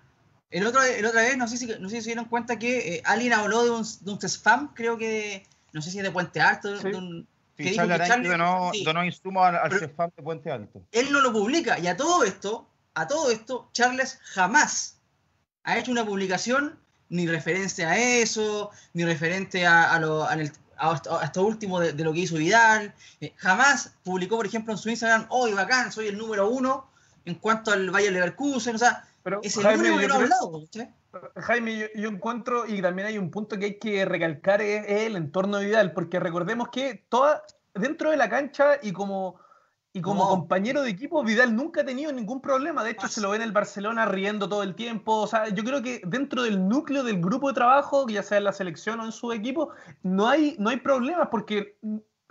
[0.50, 2.96] El otro, el otra vez, no sé si, no sé si se dieron cuenta que
[2.96, 6.10] eh, alguien habló de un, de un spam, creo que, no sé si es de
[6.10, 10.80] Puente Alto, de un, Sí, Charlie donó, donó insumos al, al CEFAM de Puente Alto.
[10.92, 11.76] Él no lo publica.
[11.80, 15.00] Y a todo esto, a todo esto, Charles jamás
[15.64, 20.24] ha hecho una publicación ni referente a eso, ni referente a, a, lo,
[20.78, 22.94] a, esto último de, lo que hizo Vidal.
[23.20, 26.88] Eh, jamás publicó, por ejemplo, en su Instagram, hoy bacán, soy el número uno
[27.24, 28.76] en cuanto al Valle Leverkusen.
[28.76, 30.62] O sea, Pero, es el único que no ha hablado.
[31.36, 35.58] Jaime, yo, encuentro, y también hay un punto que hay que recalcar, es, el entorno
[35.58, 37.42] de Vidal, porque recordemos que toda,
[37.74, 39.36] dentro de la cancha y como,
[39.98, 42.84] y como compañero de equipo, Vidal nunca ha tenido ningún problema.
[42.84, 45.22] De hecho, se lo ve en el Barcelona riendo todo el tiempo.
[45.22, 48.44] O sea, yo creo que dentro del núcleo del grupo de trabajo, ya sea en
[48.44, 49.70] la selección o en su equipo,
[50.04, 51.76] no hay, no hay problemas porque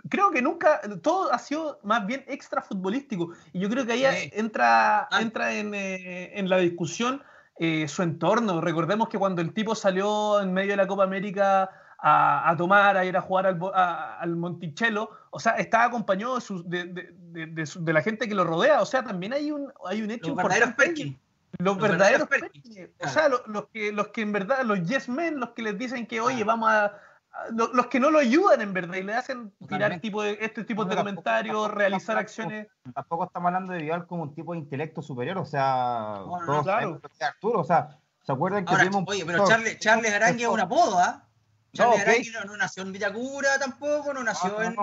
[0.08, 3.32] creo que nunca, todo ha sido más bien extra futbolístico.
[3.52, 5.20] Y yo creo que ahí entra, ah.
[5.20, 7.22] entra en, eh, en la discusión
[7.58, 8.62] eh, su entorno.
[8.62, 11.68] Recordemos que cuando el tipo salió en medio de la Copa América
[11.98, 17.64] a, tomar, a ir a jugar al, al Monticello, o sea, estaba acompañado de, de,
[17.64, 18.80] de, la gente que lo rodea.
[18.80, 21.18] O sea, también hay un, hay un hecho los importante.
[21.58, 25.50] Los, verdaderos, verdaderos O sea, los, que, los que en verdad, los yes men, los
[25.50, 26.92] que les dicen que, oye, vamos a,
[27.52, 30.84] los que no lo ayudan en verdad y le hacen tirar tipo de, este tipo
[30.84, 32.68] de comentarios, realizar acciones.
[32.94, 36.20] Tampoco estamos hablando de Vidal como un tipo de intelecto superior, o sea,
[36.62, 37.00] claro.
[37.20, 40.98] Arturo, o sea, ¿se acuerdan que Ahora, Oye, pero Charles, Charles Arangui es un apodo,
[40.98, 41.24] ¿ah?
[41.26, 41.27] Charles
[41.74, 44.76] no, no, nació en Villacura tampoco, no nació en.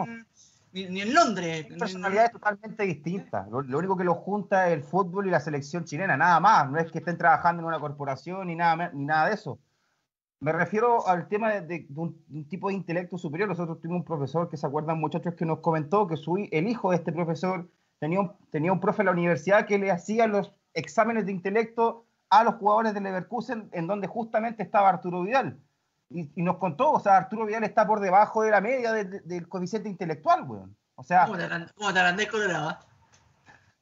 [0.71, 1.67] Ni, en Londres.
[1.69, 3.47] Son personalidades totalmente distintas.
[3.49, 6.69] Lo, lo, único que los junta es el fútbol y la selección chilena, nada más.
[6.69, 9.57] No es que estén trabajando en una corporación ni nada, ni nada de eso.
[10.41, 13.47] Me refiero al tema de, un, tipo de intelecto superior.
[13.47, 16.91] Nosotros tuvimos un profesor que se acuerdan, muchachos, que nos comentó que su, el hijo
[16.91, 17.69] de este profesor
[17.99, 22.05] tenía un, tenía un profe en la universidad que le hacía los exámenes de intelecto
[22.29, 25.57] a los jugadores de Leverkusen, en donde justamente estaba Arturo Vidal.
[26.09, 29.89] Y, nos contó, o sea, Arturo Vidal está por debajo de la media del coeficiente
[29.89, 30.77] intelectual, weón.
[30.95, 31.25] O sea.
[31.25, 32.77] ¿Cómo te, te Colorado?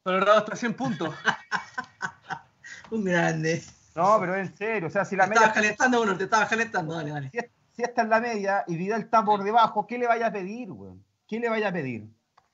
[0.02, 1.14] Colorado hasta 100 puntos.
[2.90, 3.62] un grande.
[3.94, 5.46] No, pero en serio, o sea, si la media.
[5.46, 7.30] Estabas calentando, uno, te estabas calentando, dale, dale.
[7.30, 10.72] Si, esta es la media y Vidal está por debajo, ¿qué le vaya a pedir,
[10.72, 10.92] güey?
[11.26, 12.08] ¿Qué le vaya a pedir?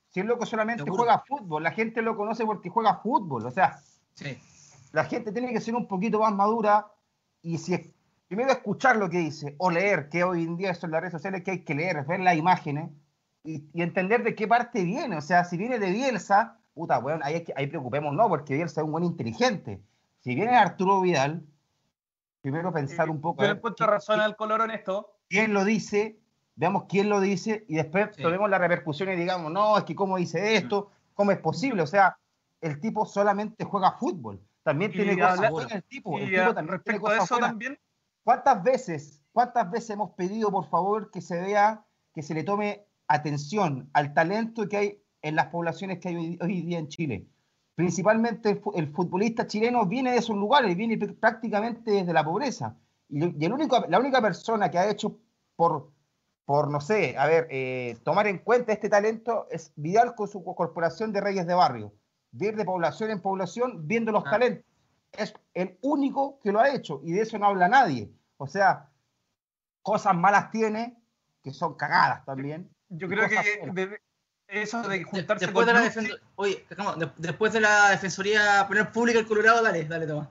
[0.08, 3.80] Si el loco solamente juega fútbol, la gente lo conoce porque juega fútbol, o sea,
[4.14, 4.38] sí.
[4.92, 6.86] la gente tiene que ser un poquito más madura
[7.42, 7.88] y si es,
[8.30, 11.12] primero escuchar lo que dice o leer, que hoy en día eso en las redes
[11.12, 12.90] sociales que hay que leer, ver las imágenes
[13.42, 17.44] y, entender de qué parte viene, o sea, si viene de Bielsa, puta, bueno, ahí,
[17.56, 19.82] ahí preocupemos, no, porque Bielsa es un buen inteligente
[20.20, 21.42] si viene Arturo Vidal,
[22.42, 23.42] primero pensar un poco.
[23.42, 25.16] Yo encuentro razón al color honesto.
[25.28, 26.18] ¿Quién lo dice?
[26.56, 30.18] Veamos quién lo dice y después tomemos la repercusión y digamos, no, es que cómo
[30.18, 31.82] dice esto, cómo es posible.
[31.82, 32.18] O sea,
[32.60, 34.40] el tipo solamente juega fútbol.
[34.62, 36.18] También tiene cosas buenas el tipo.
[36.18, 37.78] el tipo también tiene cosas eso también.
[38.30, 42.86] ¿Cuántas veces, cuántas veces hemos pedido, por favor, que se vea, que se le tome
[43.08, 47.26] atención al talento que hay en las poblaciones que hay hoy día en Chile?
[47.74, 52.76] principalmente el futbolista chileno viene de esos lugares, viene prácticamente desde la pobreza.
[53.08, 55.18] Y, el único, la única persona que ha hecho
[55.56, 55.90] por,
[56.44, 60.44] por no sé, a ver, eh, tomar en cuenta este talento es Vidal con su
[60.44, 61.92] corporación de Reyes de Barrio.
[62.38, 64.30] Ir de población en población viendo los ah.
[64.30, 64.64] talentos.
[65.18, 68.12] Es el único que lo ha hecho y de eso no habla nadie.
[68.40, 68.88] O sea,
[69.82, 70.96] cosas malas tiene,
[71.44, 72.70] que son cagadas también.
[72.88, 74.00] Yo creo que
[74.48, 75.92] eso de juntarse después de la
[76.36, 76.64] Oye,
[77.18, 80.30] después de la defensoría poner pública el Colorado, dale, dale, toma.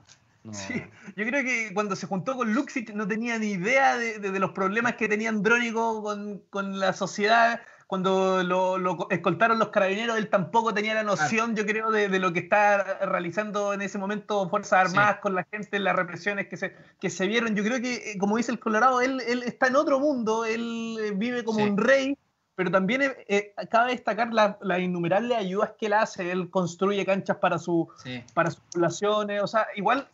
[0.52, 0.82] Sí,
[1.14, 4.96] yo creo que cuando se juntó con Luxich no tenía ni idea de, los problemas
[4.96, 6.02] que tenía Andrónico
[6.50, 7.60] con, la sociedad.
[7.90, 12.38] Cuando lo, escoltaron los carabineros, él tampoco tenía la noción, yo creo, de, lo que
[12.38, 17.10] está realizando en ese momento Fuerzas Armadas con la gente, las represiones que se, que
[17.10, 17.56] se vieron.
[17.56, 20.98] Yo creo que, eh, como dice el Colorado, él, él está en otro mundo, él
[21.00, 22.16] eh, vive como un rey
[22.60, 26.30] pero también eh, eh, cabe destacar las la innumerables ayudas que él hace.
[26.30, 27.88] Él construye canchas para, su,
[28.34, 29.42] para sus poblaciones.
[29.42, 30.06] O sea, igual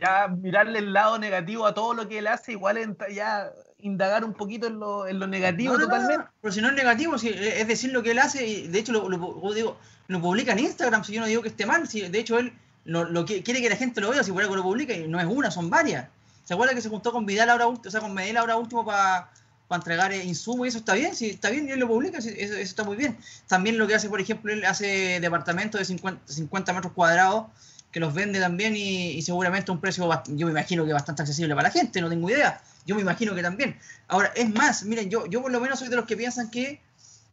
[0.00, 4.32] ya mirarle el lado negativo a todo lo que él hace, igual ya indagar un
[4.32, 6.26] poquito en lo, en lo negativo totalmente.
[6.40, 9.52] pero si no es negativo, es decir lo que él hace, y de hecho lo,
[9.52, 9.78] digo,
[10.08, 12.52] lo publica en Instagram, si yo no digo que esté mal, si de hecho él
[12.84, 15.20] lo, que quiere que la gente lo vea, si por algo lo publica, y no
[15.20, 16.08] es una, son varias.
[16.44, 19.30] ¿Se acuerda que se juntó con Vidal ahora, o sea, con Medel ahora último para
[19.68, 22.18] para entregar eh, insumos y eso está bien, sí, está bien, y él lo publica,
[22.18, 23.16] eso, eso, está muy bien.
[23.48, 27.46] También lo que hace, por ejemplo, él hace departamentos de 50, 50 metros cuadrados
[27.94, 31.68] que los vende también y, seguramente un precio, yo me imagino que bastante accesible para
[31.68, 32.60] la gente, no tengo idea.
[32.84, 33.78] Yo me imagino que también.
[34.08, 36.82] Ahora, es más, miren, yo, yo por lo menos soy de los que piensan que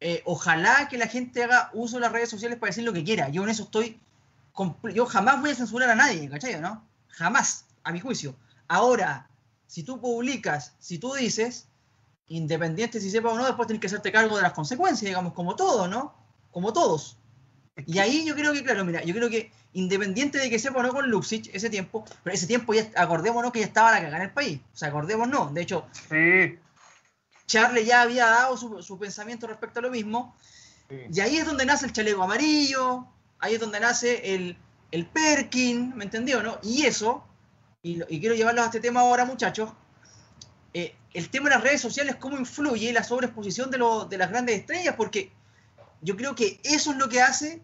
[0.02, 3.04] eh, ojalá que la gente haga uso de las redes sociales para decir lo que
[3.04, 3.30] quiera.
[3.30, 4.00] Yo en eso estoy.
[4.94, 6.62] Yo jamás voy a censurar a nadie, ¿cachai?
[6.62, 6.88] ¿No?
[7.08, 8.36] Jamás, a mi juicio.
[8.68, 9.28] Ahora,
[9.66, 11.70] si tú publicas, si tú dices,
[12.28, 15.56] independiente si sepa o no, después tienes que hacerte cargo de las consecuencias, digamos, como
[15.56, 16.14] todo, ¿no?
[16.52, 17.18] Como todos.
[17.86, 20.84] Y ahí yo creo que, claro, mira, yo creo que independiente de que sepa o
[20.84, 24.18] no con Luxich ese tiempo, pero ese tiempo ya, acordémonos que ya estaba la cagada
[24.18, 24.60] en el país.
[24.74, 26.60] O sea, acordémonos, de hecho, sí.
[27.48, 30.36] Charles ya había dado su, su pensamiento respecto a lo mismo.
[30.90, 30.96] Sí.
[31.14, 33.08] Y ahí es donde nace el chaleco amarillo,
[33.40, 34.58] ahí es donde nace el,
[34.92, 36.44] el Perkin, ¿me entendió?
[36.44, 36.60] No?
[36.64, 37.24] Y eso,
[37.82, 39.72] y, y quiero llevarlos a este tema ahora, muchachos,
[40.74, 44.30] eh, el tema de las redes sociales, cómo influye la sobreexposición de, lo, de las
[44.30, 45.32] grandes estrellas, porque
[46.02, 47.62] yo creo que eso es lo que hace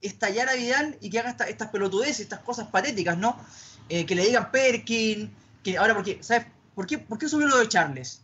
[0.00, 3.38] estallar a Vidal y que haga esta, estas pelotudeces, estas cosas patéticas, ¿no?
[3.88, 5.30] Eh, que le digan Perkin,
[5.62, 6.46] que ahora, porque, ¿sabes?
[6.74, 8.22] ¿Por qué, ¿Por qué subió lo de Charles?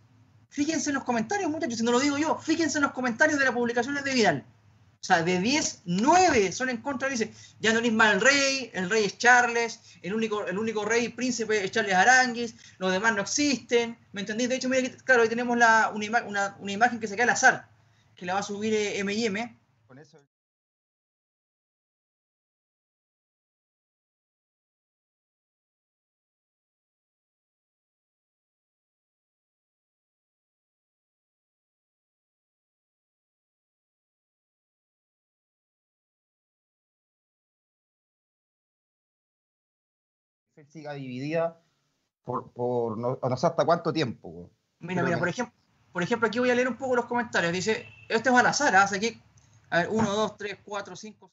[0.49, 3.45] Fíjense en los comentarios, muchachos, si no lo digo yo, fíjense en los comentarios de
[3.45, 4.45] las publicaciones de Vidal.
[5.01, 7.09] O sea, de 10, 9 son en contra.
[7.09, 10.85] Dice, ya no es más el rey, el rey es Charles, el único, el único
[10.85, 13.97] rey príncipe es Charles Aranguis, los demás no existen.
[14.12, 14.49] ¿Me entendí?
[14.49, 17.69] De hecho, mira, claro, ahí tenemos una, una, una, imagen que se cae al azar,
[18.16, 19.61] que la va a subir M&M.
[19.87, 20.18] Con eso.
[40.68, 41.61] siga dividida
[42.24, 44.50] por, por no, no, sé hasta cuánto tiempo.
[44.79, 45.55] Mira, mira, por ejemplo,
[45.96, 47.54] por ejemplo, aquí voy a leer un poco los comentarios.
[47.54, 49.18] Dice, este es al azar, hace aquí,
[49.70, 51.30] a ver, 1, 2, 3, 4, 5.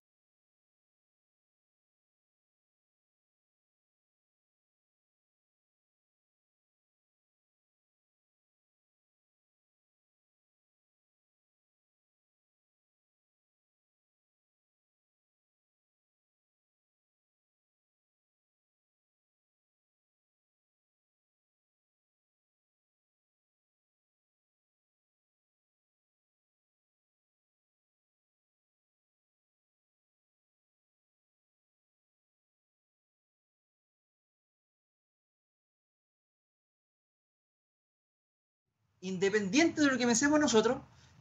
[39.03, 40.77] Independiente de lo que pensemos nosotros,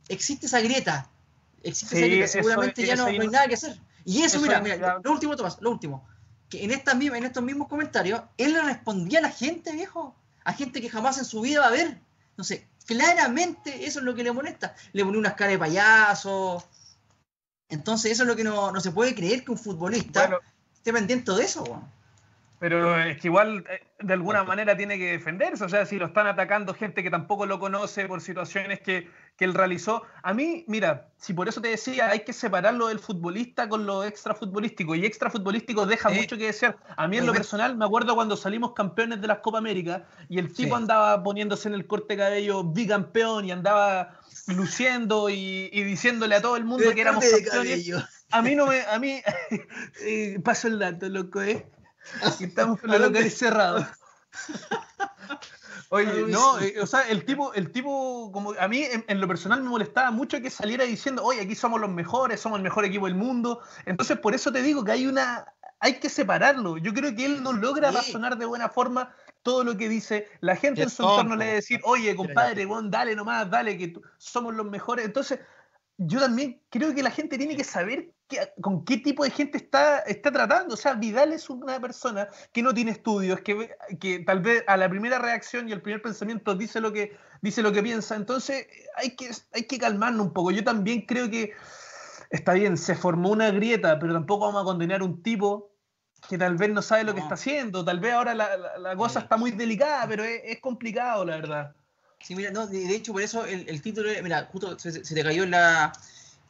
[0.08, 1.10] existe esa grieta.
[1.62, 2.28] Existe sí, esa grieta.
[2.28, 3.78] Seguramente eso, ya no, no, hay nada que hacer.
[4.04, 6.06] Y eso, eso mira, mira, lo último, Tomás, lo último.
[6.48, 10.14] Que en, esta, en estos mismos comentarios, él le respondía a la gente, viejo.
[10.44, 11.98] A gente que jamás en su vida va a ver.
[12.36, 14.74] No sé, claramente eso es lo que le molesta.
[14.92, 16.64] Le pone unas caras de payaso.
[17.68, 20.38] Entonces, eso es lo que no, no se puede creer que un futbolista bueno,
[20.72, 21.64] esté pendiente de eso.
[21.64, 21.90] Bueno.
[22.62, 26.06] Pero es que igual eh, de alguna manera tiene que defenderse, o sea, si lo
[26.06, 30.04] están atacando gente que tampoco lo conoce por situaciones que, que él realizó.
[30.22, 33.84] A mí, mira, si por eso te decía, hay que separar lo del futbolista con
[33.84, 36.76] lo extrafutbolístico, y extrafutbolístico deja mucho que desear.
[36.96, 40.38] A mí en lo personal, me acuerdo cuando salimos campeones de las Copa América y
[40.38, 40.82] el tipo sí.
[40.82, 46.40] andaba poniéndose en el corte de cabello bicampeón y andaba luciendo y, y diciéndole a
[46.40, 47.90] todo el mundo que éramos campeones.
[48.30, 49.20] A mí no me, a mí,
[50.06, 51.66] eh, paso el dato, loco, ¿eh?
[52.40, 53.86] Estamos con los locales cerrados.
[55.90, 59.28] Oye, no, eh, o sea, el tipo, el tipo, como a mí en, en, lo
[59.28, 62.86] personal me molestaba mucho que saliera diciendo, oye, aquí somos los mejores, somos el mejor
[62.86, 63.60] equipo del mundo.
[63.84, 65.44] Entonces, por eso te digo que hay una,
[65.80, 66.78] hay que separarlo.
[66.78, 67.96] Yo creo que él no logra sí.
[67.96, 70.28] razonar de buena forma todo lo que dice.
[70.40, 73.92] La gente en su entorno le debe decir, oye, compadre, bon, dale nomás, dale, que
[74.16, 75.04] somos los mejores.
[75.04, 75.40] Entonces,
[75.98, 78.12] yo también creo que la gente tiene que saber
[78.60, 80.74] con qué tipo de gente está, está tratando.
[80.74, 84.76] O sea, Vidal es una persona que no tiene estudios, que, que tal vez a
[84.76, 88.16] la primera reacción y el primer pensamiento dice lo que, dice lo que piensa.
[88.16, 88.66] Entonces
[88.96, 90.50] hay que, hay que calmarnos un poco.
[90.50, 91.52] Yo también creo que
[92.30, 95.72] está bien, se formó una grieta, pero tampoco vamos a condenar a un tipo
[96.28, 97.84] que tal vez no sabe lo que está haciendo.
[97.84, 101.36] Tal vez ahora la, la, la cosa está muy delicada, pero es, es complicado, la
[101.36, 101.74] verdad.
[102.22, 105.14] Sí, mira, no, de, de, hecho, por eso el, el título, mira, justo se, se,
[105.14, 105.92] te cayó la,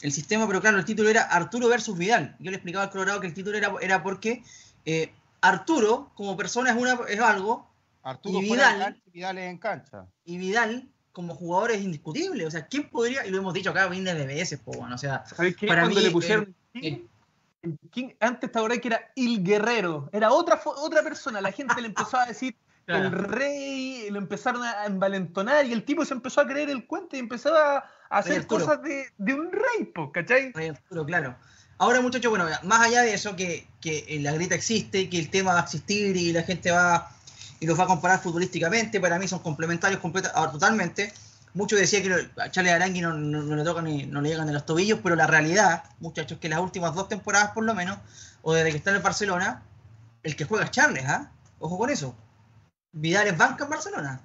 [0.02, 2.36] el sistema, pero claro, el título era Arturo versus Vidal.
[2.40, 4.42] Yo le explicaba al Colorado que el título era, era porque
[4.84, 7.70] eh, Arturo, como persona, es, una, es algo.
[8.02, 10.06] Arturo y Vidal, cancha, Vidal es en cancha.
[10.24, 12.44] Y Vidal, como jugador, es indiscutible.
[12.46, 13.24] O sea, ¿quién podría?
[13.24, 15.24] Y lo hemos dicho acá, viene de veces, po, bueno, o sea,
[15.68, 15.94] para mí.
[15.94, 17.06] Le pusieron, eh,
[17.92, 21.40] King, antes esta hora que era Il Guerrero, era otra, otra persona.
[21.40, 22.56] La gente le empezó a decir.
[22.84, 23.06] Claro.
[23.06, 27.14] El rey, lo empezaron a envalentonar y el tipo se empezó a creer el cuento
[27.14, 30.52] y empezó a hacer cosas de, un rey, ¿cachai?
[30.52, 31.36] Rey Arturo, claro.
[31.78, 35.54] Ahora, muchachos, bueno, más allá de eso, que, que la grita existe, que el tema
[35.54, 37.10] va a existir y la gente va
[37.62, 41.12] y los va a comparar futbolísticamente, para mí son complementarios completa, ahora, totalmente.
[41.54, 44.52] Muchos decían que a Charles Arangui no, no, le tocan ni no le llegan de
[44.52, 47.98] los tobillos, pero la realidad, muchachos, que las últimas dos temporadas por lo menos,
[48.42, 49.62] o desde que está en Barcelona,
[50.24, 51.30] el que juega es Charles, ¿ah?
[51.60, 52.16] Ojo con eso.
[52.90, 54.20] Vidal es banca en Barcelona.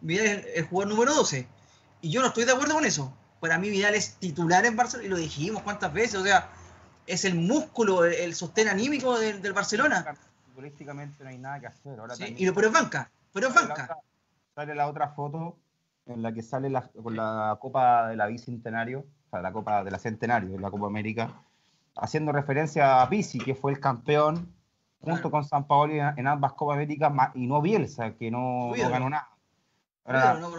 [0.00, 1.46] Vidal es el, jugador número 12.
[2.00, 3.12] Y yo no estoy de acuerdo con eso.
[3.40, 6.50] Para mí Vidal es titular en Barcelona, y lo dijimos cuántas veces, o sea,
[7.06, 10.14] es el músculo, el, sostén anímico del, Barcelona.
[10.48, 11.98] Futbolísticamente no hay nada que hacer.
[11.98, 13.98] Ahora sí, y, pero es banca, pero es banca.
[14.54, 15.56] sale la otra foto
[16.06, 19.84] en la que sale la, con la Copa de la Bicentenario, o sea, la Copa
[19.84, 21.42] de la Centenario, la Copa América,
[21.96, 24.52] haciendo referencia a Pisi, que fue el campeón
[25.00, 29.28] junto con San Paolo en ambas Copas Américas y no Bielsa, que no, ganó nada.
[30.06, 30.50] no,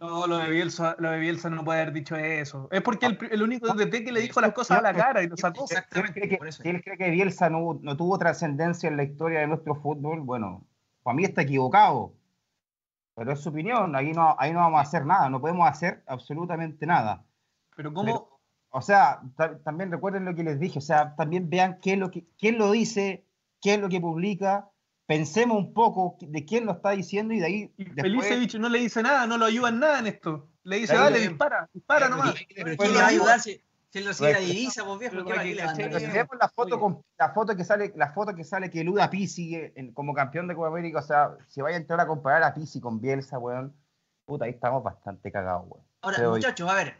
[0.00, 2.68] lo de, Bielsa, lo de Bielsa no puede haber dicho eso.
[2.70, 5.28] Es porque el, el único DT que le dijo las cosas a la cara y
[5.28, 5.64] lo sacó.
[5.64, 6.20] Exactamente.
[6.22, 9.46] Él cree que, él cree que Bielsa no, no tuvo trascendencia en la historia de
[9.46, 10.20] nuestro fútbol.
[10.20, 10.66] Bueno,
[11.02, 12.14] para mí está equivocado.
[13.16, 16.02] Pero es su opinión, ahí no, ahí no vamos a hacer nada, no podemos hacer
[16.06, 17.24] absolutamente nada.
[17.74, 18.40] Pero cómo...
[18.68, 19.22] o sea,
[19.64, 22.58] también recuerden lo que les dije, o sea, también vean qué es lo que, quién
[22.58, 23.24] lo dice,
[23.62, 24.68] qué es lo que publica,
[25.06, 27.72] pensemos un poco de quién lo está diciendo y de ahí.
[27.76, 28.54] Y después...
[28.58, 30.48] no le dice nada, no lo ayuda en nada en esto.
[30.64, 32.34] Le dice, dale, dispara, dispara nomás.
[32.54, 35.24] Pero ¿quién le va a ayudar si, él no sigue la divisa, pues viejo?
[35.24, 39.10] vemos la foto, con, la foto que sale, la foto que sale que eluda a
[39.10, 42.52] Pisi como campeón de Copa América, o sea, si vaya a entrar a comparar a
[42.52, 43.74] Pisi con Bielsa, weón,
[44.26, 45.86] puta, ahí estamos bastante cagados, weón.
[46.02, 46.96] Ahora, muchachos, a ver,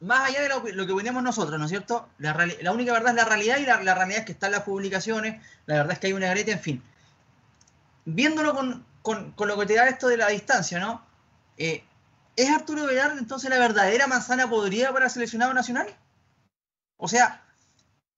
[0.00, 2.08] más allá de lo, que venimos nosotros, ¿no es cierto?
[2.18, 2.32] La,
[2.72, 5.92] única verdad es la realidad y la, realidad es que están las publicaciones, la verdad
[5.92, 6.82] es que hay una grieta, en fin.
[8.04, 11.04] Viéndolo con, lo que te da esto de la distancia, ¿no?
[11.56, 11.84] Eh,
[12.36, 15.88] ¿Es Arturo Vidal entonces la verdadera manzana podría para el seleccionado nacional?
[16.96, 17.42] O sea,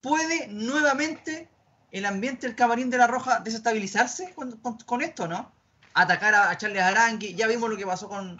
[0.02, 1.48] ¿puede nuevamente
[1.90, 5.50] el ambiente del camarín de la Roja desestabilizarse con, esto, ¿no?
[5.94, 8.38] Atacar a, Charles Arangui, ya vimos lo que pasó con,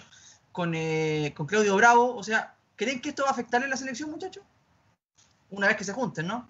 [0.53, 3.77] con, eh, con Claudio Bravo, o sea, ¿Creen que esto va a afectar en la
[3.77, 4.43] selección, muchachos?
[5.51, 6.49] Una vez que se junten, ¿no?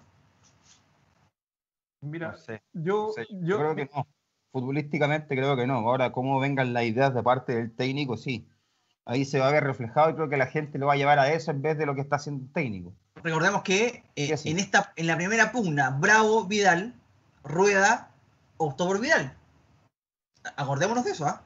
[1.99, 2.37] Mira,
[2.71, 4.07] yo, yo, creo que no.
[4.53, 5.79] Futbolísticamente creo que no.
[5.79, 8.47] Ahora, cómo vengan las ideas de parte del técnico, sí.
[9.03, 11.19] Ahí se va a ver reflejado y creo que la gente lo va a llevar
[11.19, 12.93] a eso en vez de lo que está haciendo el técnico.
[13.15, 16.95] Recordemos que eh, en, esta, en la primera pugna, Bravo, Vidal,
[17.43, 18.09] Rueda,
[18.55, 19.35] optó por Vidal.
[20.55, 21.43] Acordémonos de eso, ¿ah?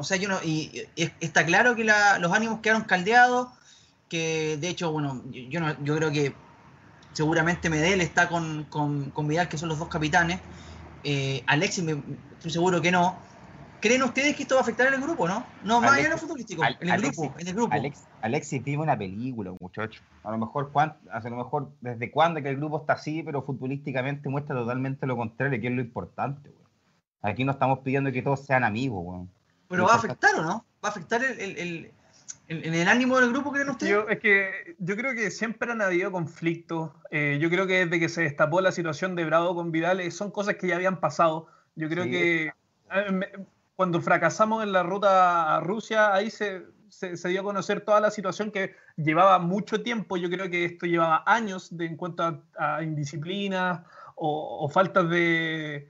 [0.00, 3.48] O sea, yo no, y, está claro que los ánimos quedaron caldeados,
[4.08, 6.32] que de hecho, bueno, yo, no, yo creo que
[7.12, 10.38] seguramente Medel está con, con, Vidal, que son los dos capitanes.
[11.02, 12.00] Eh, Alexis, me,
[12.34, 13.18] estoy seguro que no.
[13.80, 15.44] ¿Creen ustedes que esto va a afectar en el grupo, no?
[15.64, 17.76] No, más allá de lo futbolístico, en, el grupo, en el grupo.
[18.22, 20.00] Alexis vive una película, muchacho.
[20.22, 20.70] A lo mejor,
[21.10, 25.16] a lo mejor desde cuándo que el grupo está así, pero futbolísticamente muestra totalmente lo
[25.16, 26.68] contrario, que es lo importante, güey.
[27.22, 29.26] Aquí no estamos pidiendo que todos sean amigos, güey.
[29.68, 30.64] Pero va a afectar o no?
[30.82, 31.92] ¿Va a afectar el,
[32.48, 33.92] en el ánimo del grupo, creen ustedes?
[33.92, 36.90] Yo, es que yo creo que siempre han habido conflictos.
[37.10, 40.10] Eh, yo creo que desde que se destapó la situación de Bravo con Vidal, eh,
[40.10, 41.46] son cosas que ya habían pasado.
[41.76, 42.50] Yo creo que
[43.76, 48.10] cuando fracasamos en la ruta a Rusia, ahí se, se, dio a conocer toda la
[48.10, 50.16] situación que llevaba mucho tiempo.
[50.16, 53.84] Yo creo que esto llevaba años de, en cuanto a, indisciplina
[54.16, 55.88] o, o faltas de,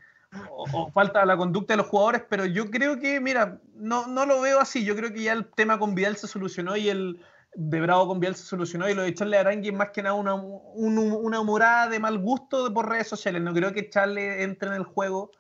[0.51, 4.41] o, falta la conducta de los jugadores, pero yo creo que, mira, no, no lo
[4.41, 4.85] veo así.
[4.85, 7.21] Yo creo que ya el tema con Vidal se solucionó y el
[7.55, 10.03] de Bravo con Vidal se solucionó y lo de echarle a Arangui es más que
[10.03, 13.43] nada una, una humorada de mal gusto por redes sociales.
[13.43, 15.31] No creo que echarle entre en el juego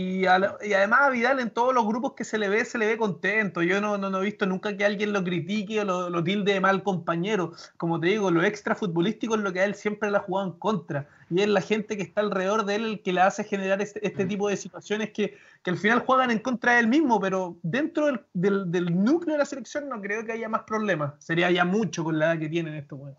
[0.00, 2.96] y, además a Vidal en todos los grupos que se le ve, se le ve
[2.96, 3.62] contento.
[3.62, 6.84] Yo no, no, he visto nunca que alguien lo critique o lo, tilde de mal
[6.84, 7.52] compañero.
[7.76, 10.46] Como te digo, lo extra futbolístico es lo que a él siempre le ha jugado
[10.46, 11.08] en contra.
[11.30, 14.06] Y es la gente que está alrededor de él el que le hace generar este,
[14.06, 14.28] este mm.
[14.28, 17.18] tipo de situaciones que, que, al final juegan en contra de él mismo.
[17.18, 21.14] Pero dentro del, del, del, núcleo de la selección no creo que haya más problemas.
[21.18, 23.18] Sería ya mucho con la edad que tienen estos juegos.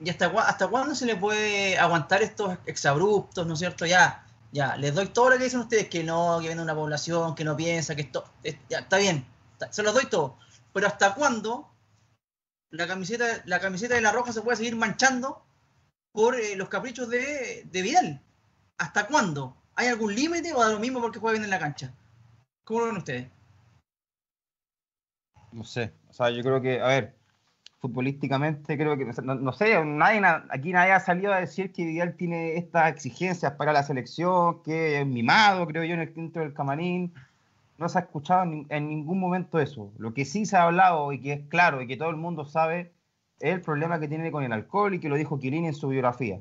[0.00, 3.84] ¿Y hasta, hasta cuándo se le puede aguantar estos exabruptos, ¿no es cierto?
[3.84, 4.24] Ya
[4.54, 7.42] ya, les doy todo lo que dicen ustedes, que no, que viene una población, que
[7.42, 8.24] no piensa, que esto,
[8.68, 9.26] ya, está bien,
[9.70, 10.38] se los doy todo.
[10.72, 11.68] Pero ¿hasta cuándo
[12.70, 15.44] la camiseta, la camiseta de la Roja se puede seguir manchando
[16.12, 18.22] por eh, los caprichos de, de, Vidal?
[18.78, 19.56] ¿Hasta cuándo?
[19.74, 21.92] ¿Hay algún límite o da lo mismo porque juega bien en la cancha?
[22.62, 23.28] ¿Cómo lo ven ustedes?
[25.50, 27.16] No sé, o sea, yo creo que, a ver,
[27.84, 32.56] futbolísticamente, creo que, no, sé, nadie, aquí nadie ha salido a decir que Vidal tiene
[32.56, 37.12] estas exigencias para la selección, que es mimado, creo yo, en el dentro del camarín.
[37.76, 39.92] no se ha escuchado en, en ningún momento eso.
[39.98, 42.46] Lo que sí se ha hablado y que es claro y que todo el mundo
[42.46, 42.92] sabe
[43.40, 45.88] es el problema que tiene con el alcohol y que lo dijo Kirin en su
[45.88, 46.38] biografía.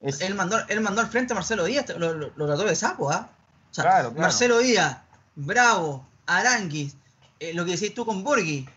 [0.00, 2.74] Es- Él, mandó, él mandó al frente a Marcelo Díaz, lo, lo- lo trató de
[2.76, 3.30] sapo, ¿ah?
[3.70, 4.20] O sea, Claro, claro.
[4.20, 4.98] Marcelo Díaz,
[5.34, 6.94] Bravo, Aranguis,
[7.40, 8.68] eh, lo que decís tú con Borghi,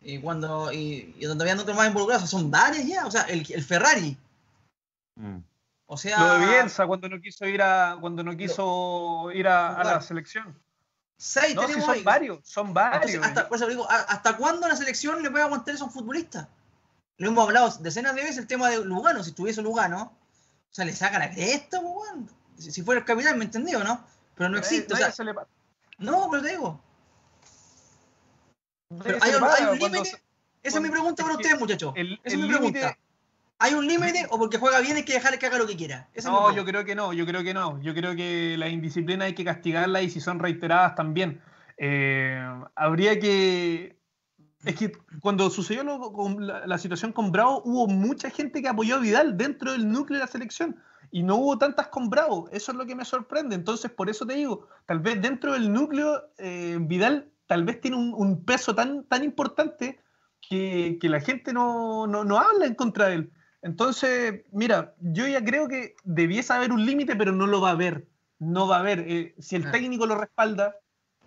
[0.00, 3.10] y cuando y, y donde habían otros más involucrados, o sea, son varios ya, o
[3.10, 4.16] sea, el, el Ferrari,
[5.18, 5.38] Mm.
[5.86, 9.76] o sea, Lo de Bielsa cuando no quiso ir a cuando no quiso ir a,
[9.80, 10.54] a la selección.
[11.16, 12.96] seis No, si tenemos son varios, son varios.
[13.14, 15.90] Entonces, hasta, por eso digo, ¿a- ¿hasta cuándo la selección le puede aguantar a un
[15.90, 16.48] futbolista?
[17.16, 20.12] Lo hemos hablado decenas de veces el tema de Lugano, si estuviese Lugano,
[20.70, 22.10] o sea, le saca la cresta, pues,
[22.58, 24.04] si, si fuera el capitán, me entendió, ¿no?
[24.34, 25.46] Pero no existe, o nadie sea, se le pa-
[25.96, 26.78] no, pero te digo,
[29.02, 30.08] pero hay un, hay límite,
[30.62, 32.96] esa es mi pregunta para ustedes, muchachos, esa es mi pregunta.
[33.58, 36.08] ¿Hay un límite o porque juega bien hay que dejarle que haga lo que quiera?
[36.12, 37.80] Esa No, yo creo que no, yo creo que no.
[37.80, 41.40] Yo creo que la indisciplina hay que castigarla y si son reiteradas también.
[41.78, 42.38] Eh,
[42.74, 43.96] habría que.
[44.64, 48.68] Es que cuando sucedió lo- con la, la situación con Bravo, hubo mucha gente que
[48.68, 50.76] apoyó a Vidal dentro del núcleo de la selección
[51.10, 52.50] y no hubo tantas con Bravo.
[52.52, 53.54] Eso es lo que me sorprende.
[53.54, 57.96] Entonces, por eso te digo, tal vez dentro del núcleo, eh, Vidal tal vez tiene
[57.96, 60.00] un, un peso tan, tan importante
[60.40, 63.32] que, que la gente no, no, no habla en contra de él.
[63.62, 67.72] Entonces, mira, yo ya creo que debiese haber un límite, pero no lo va a
[67.72, 68.06] haber.
[68.38, 69.00] No va a haber.
[69.08, 69.78] Eh, si el Claro.
[69.78, 70.76] técnico lo respalda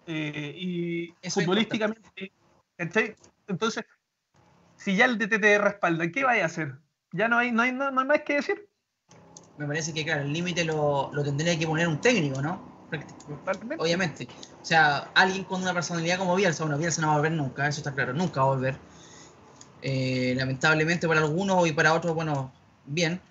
[0.06, 2.34] eh, y Eso futbolísticamente,
[3.48, 3.84] entonces,
[4.78, 6.76] si ya el DT te respalda, ¿qué vaya a hacer?
[7.12, 8.70] Ya no hay, no hay, no, no hay más que decir.
[9.58, 12.69] Me parece que, claro, el límite lo, lo tendría que poner un técnico, ¿no?
[13.78, 14.28] Obviamente.
[14.62, 17.68] O sea, alguien con una personalidad como Bielsa, bueno, Bielsa no va a volver nunca,
[17.68, 18.76] eso está claro, nunca va a volver.
[19.82, 22.52] Eh, lamentablemente para algunos y para otros, bueno,
[22.86, 23.22] bien,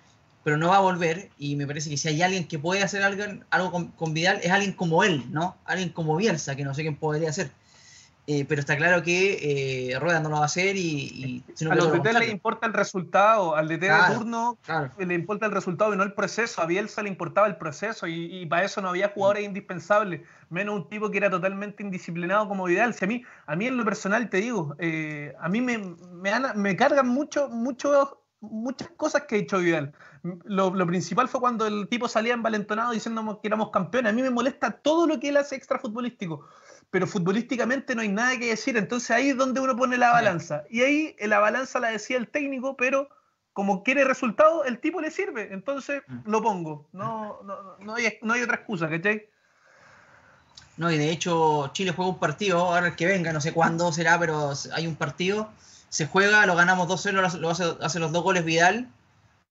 [0.43, 3.03] pero no va a volver y me parece que si hay alguien que puede hacer
[3.03, 5.57] algo, algo con, con Vidal, es alguien como él, ¿no?
[5.65, 7.51] Alguien como Bielsa, que no sé quién podría ser.
[8.31, 9.39] Eh, pero está claro que
[9.91, 11.43] eh, Rueda no lo va a hacer y...
[11.67, 14.13] a los lo DT le importa el resultado, al DT Claro.
[14.13, 14.91] de turno Claro.
[14.99, 16.61] le importa el resultado y no el proceso.
[16.61, 20.21] A Bielsa le importaba el proceso y, y para eso no había jugadores indispensables,
[20.51, 22.93] menos un tipo que era totalmente indisciplinado como Vidal.
[22.93, 25.95] Si a, mí, a mí en lo personal te digo, eh, a mí me,
[26.53, 29.91] me, cargan mucho, mucho, muchas cosas que ha hecho Vidal.
[30.43, 34.11] Lo, lo principal fue cuando el tipo salía envalentonado diciendo que éramos campeones.
[34.11, 36.45] A mí me molesta todo lo que él hace extra futbolístico.
[36.91, 38.77] Pero futbolísticamente no hay nada que decir.
[38.77, 40.63] Entonces ahí es donde uno pone la balanza.
[40.69, 43.09] Y ahí la balanza la decía el técnico, pero
[43.53, 45.49] como quiere resultado, el tipo le sirve.
[45.51, 46.19] Entonces Mm.
[46.25, 46.87] lo pongo.
[46.93, 49.29] No, no, no, hay, no hay otra excusa, ¿cachai?
[50.77, 53.91] No, y de hecho Chile juega un partido, ahora el que venga, no sé cuándo
[53.91, 55.49] será, pero hay un partido,
[55.89, 58.87] se juega, lo ganamos 2-0, lo hace, hace los dos goles Vidal,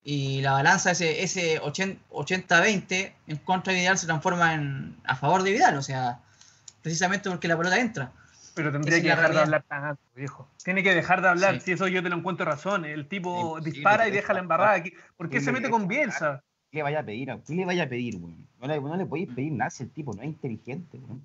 [0.02, 5.16] y la balanza, ese, ese 80 80-20 en contra de Vidal se transforma en a
[5.16, 6.20] favor de Vidal, o sea,
[6.82, 8.12] precisamente porque la pelota entra.
[8.54, 10.48] Pero tendría es que dejar de hablar tanto, viejo.
[10.64, 11.54] Tiene que dejar de hablar.
[11.56, 11.60] Sí.
[11.60, 12.84] Si eso yo te lo encuentro razón.
[12.84, 14.92] El tipo dispara y deja la embarrada aquí.
[15.16, 15.86] ¿Por qué ¿Quién se mete con?
[15.86, 16.42] Bielsa?
[16.70, 17.28] ¿Qué le vaya a pedir?
[17.46, 18.46] ¿Qué le vaya a pedir, weón?
[18.60, 21.22] No le, no le podéis pedir nada si el tipo no es inteligente, weón.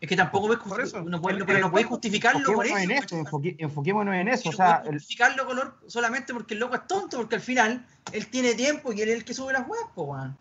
[0.00, 1.02] Es que tampoco ves, Por eso.
[1.02, 2.76] no, puedes- El- pero no podéis justificarlo por eso.
[2.78, 3.18] en ¿cachai?
[3.20, 4.48] enfoque- enfoquémonos en eso.
[4.50, 7.84] O No sea, el, justificarlo color solamente porque el loco es tonto, porque al final
[8.12, 10.36] él tiene tiempo y él es el que sube las webs, pues, weón.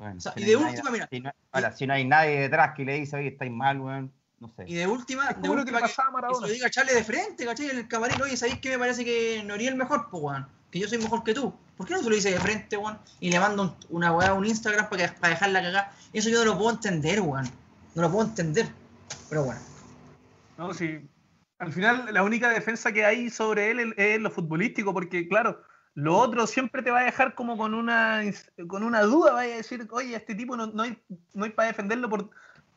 [0.00, 1.86] Bueno, O sea, si y no de hay nadie- última, mira, si no- ahora, si
[1.86, 4.64] no hay nadie detrás que le dice, oye, estáis mal, weón, no sé.
[4.66, 7.44] Y de última, de última que, pasaba que se lo diga a Charlie de frente,
[7.44, 7.70] ¿cachai?
[7.70, 10.46] En el camarín, oye, ¿sabéis que me parece que no haría el mejor, pues, weón?
[10.70, 11.52] Que yo soy mejor que tú.
[11.76, 12.98] ¿Por qué no se lo dice de frente, weón?
[13.20, 15.92] Y le mando un- una weá a un Instagram para, que, para dejarla cagar.
[16.12, 17.44] Eso yo no lo puedo entender, weón.
[17.94, 18.66] No lo puedo entender.
[19.28, 19.60] Pero bueno.
[20.56, 21.06] No, sí.
[21.58, 25.62] Al final, la única defensa que hay sobre él es- es lo futbolístico, porque, claro,
[25.94, 28.22] lo otro siempre te va a dejar como con una,
[28.68, 29.32] con una duda.
[29.32, 30.96] Vaya a decir, oye, este tipo no, no hay,
[31.34, 32.30] no hay para defenderlo por,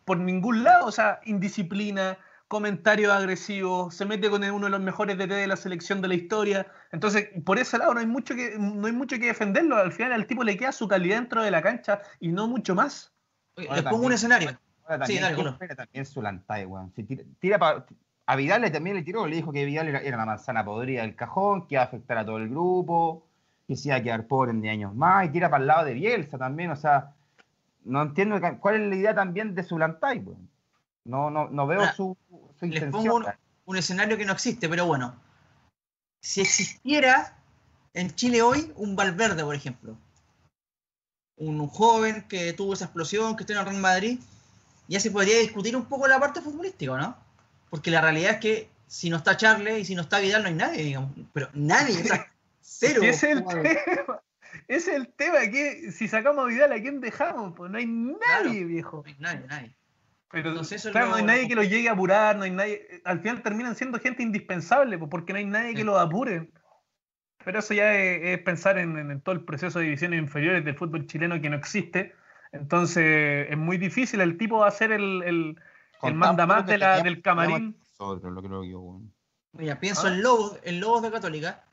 [0.05, 0.87] por ningún lado.
[0.87, 5.55] O sea, indisciplina, comentarios agresivos, se mete con uno de los mejores DT de la
[5.55, 6.67] selección de la historia.
[6.91, 9.77] Entonces, por ese lado no hay mucho que, no hay mucho que defenderlo.
[9.77, 12.75] Al final al tipo le queda su calidad dentro de la cancha y no mucho
[12.75, 13.13] más.
[13.57, 14.57] Ahora les pongo un escenario.
[14.85, 15.53] Ahora Sí, también, dale, ¿quién Colo.
[15.53, 16.91] espera también su lantay, weón?
[16.95, 17.85] Si tira, tira pa-
[18.25, 21.01] a Vidal le también le tiró, le dijo que Vidal era, era la manzana podrida
[21.01, 23.25] del cajón, que iba a afectar a todo el grupo,
[23.67, 25.85] que se iba a quedar pobre en 10 años más, y tira para el lado
[25.85, 27.13] de Bielsa también, o sea,
[27.83, 30.49] no entiendo cuál es la idea también de su lantay, weón.
[31.05, 32.17] No, no, no veo Ahora, su,
[32.57, 32.91] su Les intención.
[32.91, 33.25] pongo un,
[33.65, 35.15] un escenario que no existe, pero bueno.
[36.21, 37.37] Si existiera
[37.93, 39.97] en Chile hoy un Valverde, por ejemplo.
[41.35, 44.19] Un joven que tuvo esa explosión, que está en el Real Madrid,
[44.87, 47.17] ya se podría discutir un poco la parte futbolística, ¿no?
[47.73, 50.49] Porque la realidad es que si no está Charles y si no está Vidal no
[50.49, 51.11] hay nadie, digamos.
[51.33, 53.01] Pero nadie, o sea, cero.
[53.01, 54.21] Es el tema.
[54.67, 57.53] ese es el tema, que si sacamos a Vidal, ¿a quién dejamos?
[57.57, 58.67] Pues no hay nadie, Claro.
[58.67, 59.03] viejo.
[59.03, 59.75] No hay nadie, nadie.
[60.29, 63.01] Pero Entonces claro, lo- no hay nadie que lo llegue a apurar, no hay nadie.
[63.05, 66.51] Al final terminan siendo gente indispensable, pues, porque no hay nadie que los apure.
[67.43, 70.77] Pero eso ya es, es pensar en, en todo el proceso de divisiones inferiores del
[70.77, 72.13] fútbol chileno que no existe.
[72.51, 74.21] Entonces es muy difícil.
[74.21, 75.57] El tipo va a ser el,
[76.09, 77.77] el manda más de que la- del camarín.
[77.99, 79.13] Nosotros, lo creo yo, weón.
[79.53, 80.09] Mira, pienso Ah.
[80.09, 81.63] en Lobos, en Lobos de Católica,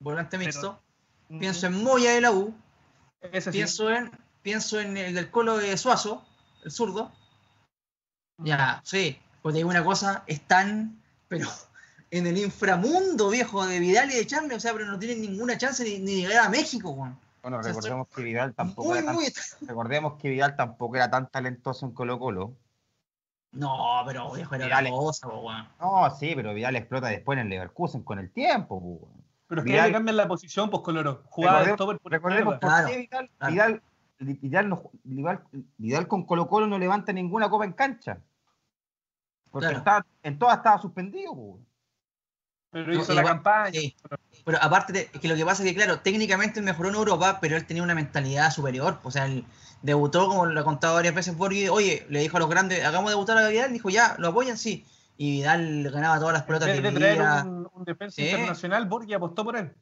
[0.00, 0.80] volante Pero- mixto.
[1.28, 2.54] Pienso en Moya de la U.
[3.20, 3.58] Ese sí.
[3.58, 4.10] Pienso en,
[4.42, 6.24] pienso en el del Colo de Suazo,
[6.64, 7.10] el zurdo.
[8.38, 11.48] Ya, sí, pues te digo una cosa, están, pero
[12.10, 15.56] en el inframundo, viejo, de Vidal y de Charles, o sea, pero no tienen ninguna
[15.58, 17.18] chance ni, ni de llegar a México, weón.
[17.42, 19.32] Bueno, O sea, recordemos que Vidal tampoco Muy, era tan, muy...
[19.62, 22.52] recordemos que Vidal tampoco era tan talentoso en Colo Colo.
[23.56, 25.68] No, pero viejo, era Vidal otra cosa, po, weón.
[25.80, 29.24] No, sí, pero Vidal explota después en el Leverkusen con el tiempo, weón.
[29.48, 31.22] Pero es que Vidal- ahí le cambian la posición, pues Coloro.
[31.26, 33.52] Jugaba de stopper por Recordemos por Claro, qué Vidal, claro.
[33.52, 33.82] Vidal,
[34.18, 35.44] Vidal no- Vidal-
[35.78, 38.18] Vidal con Colo Colo no levanta ninguna copa en cancha.
[39.50, 39.78] Porque Claro.
[39.78, 41.66] estaba- en todas estaba suspendido, weón.
[42.70, 43.80] Pero No, hizo la igual- campaña.
[43.80, 43.96] Sí.
[44.02, 44.16] Pero
[44.60, 47.66] aparte, de, que lo que pasa es que, claro, técnicamente mejoró en Europa, pero él
[47.66, 49.00] tenía una mentalidad superior.
[49.02, 49.44] O sea, él
[49.82, 53.10] debutó, como lo ha contado varias veces Borghi, oye, le dijo a los grandes, hagamos
[53.10, 54.86] debutar a Vidal, dijo, ya, lo apoyan, sí.
[55.16, 59.56] Y Vidal ganaba todas las pelotas de divididas, un, un defensa internacional, Borghi apostó por
[59.56, 59.72] él.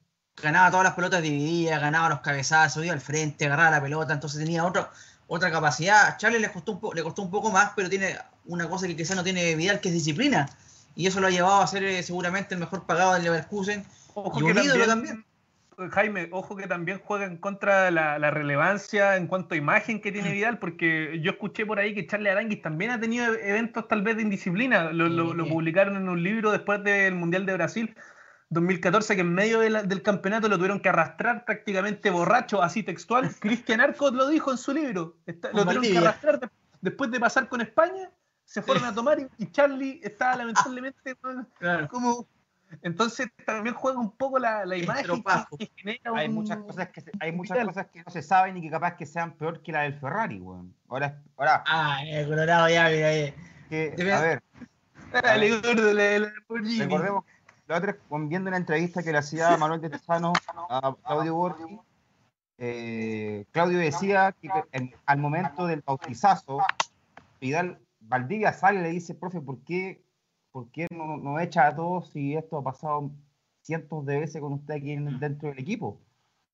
[0.42, 4.38] ganaba todas las pelotas divididas, ganaba los cabezazos, iba al frente, agarraba la pelota, entonces
[4.40, 4.88] tenía otro,
[5.26, 6.06] otra capacidad.
[6.06, 8.86] A Charles le costó, un po- le costó un poco más, pero tiene una cosa
[8.86, 10.48] que quizás no tiene Vidal, que es disciplina.
[10.96, 13.84] Y eso lo ha llevado a ser eh, seguramente el mejor pagado del Leverkusen.
[14.14, 15.24] Ojo Y que también,
[15.90, 20.00] Jaime, ojo que también juega en contra de la, la relevancia en cuanto a imagen
[20.00, 23.88] que tiene Vidal, porque yo escuché por ahí que Charles Aranguis también ha tenido eventos
[23.88, 24.92] tal vez de indisciplina.
[24.92, 25.50] Lo, lo- lo Sí.
[25.50, 27.96] publicaron en un libro después del Mundial de Brasil
[28.50, 32.84] 2014, que en medio de la- del campeonato lo tuvieron que arrastrar prácticamente borracho, así
[32.84, 33.28] textual.
[33.40, 35.16] Cristian Arcos lo dijo en su libro.
[35.26, 36.48] Está- lo tuvieron que arrastrar de-
[36.82, 38.10] después de pasar con España.
[38.44, 41.16] Se fueron a tomar y, y Charlie estaba lamentablemente
[41.58, 41.88] Claro.
[41.88, 42.28] como
[42.82, 46.88] entonces también juega un poco la, la imagen que, que genera Hay un- muchas cosas
[46.88, 49.62] que se- hay muchas cosas que no se saben y que capaz que sean peor
[49.62, 50.74] que la del Ferrari, weón.
[50.88, 51.62] Ahora, ahora.
[51.66, 53.34] Ah, el Colorado ya, mira ahí.
[53.68, 54.42] que, a ver,
[55.12, 56.32] Dale, gordo, la- la
[56.78, 57.24] recordemos
[57.66, 57.96] la otra
[58.28, 60.32] viendo una entrevista que le hacía Manuel de Tesano
[60.68, 61.78] a Claudio Borgi,
[62.58, 66.58] eh, Claudio decía que en- al momento del bautizazo,
[67.40, 70.03] Vidal Valdivia sale y le dice, profe, ¿por qué,
[70.54, 73.10] por qué no, no echa a todos si esto ha pasado
[73.62, 75.98] cientos de veces con usted aquí en- dentro del equipo?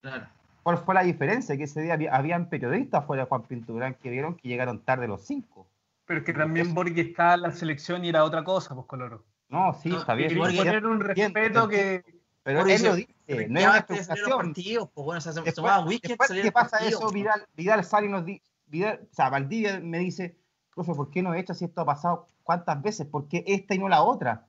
[0.01, 0.27] Claro.
[0.63, 1.55] ¿Cuál fue la diferencia?
[1.59, 5.07] Que ese día había, habían periodistas fuera de Juan Pinturán que vieron que llegaron tarde
[5.07, 5.69] los cinco.
[6.07, 9.23] Pero es que también Borghi estaba en la selección y era otra cosa, pues Coloro.
[9.51, 10.31] No, sí, No, está bien.
[10.35, 12.03] Borghi- poner un respeto que.
[12.43, 13.15] Pero él lo dice,
[13.51, 13.67] no es
[14.09, 17.13] una partidos, pues bueno, se Después, tomaba después que pasa partidos, eso, pues.
[17.13, 20.39] Vidal, Vidal sale y nos dice, Vidal, o sea, Valdivia me dice,
[20.75, 23.07] profe, ¿por qué no echa si esto ha pasado cuántas veces?
[23.07, 24.49] ¿Por qué esta y no la otra?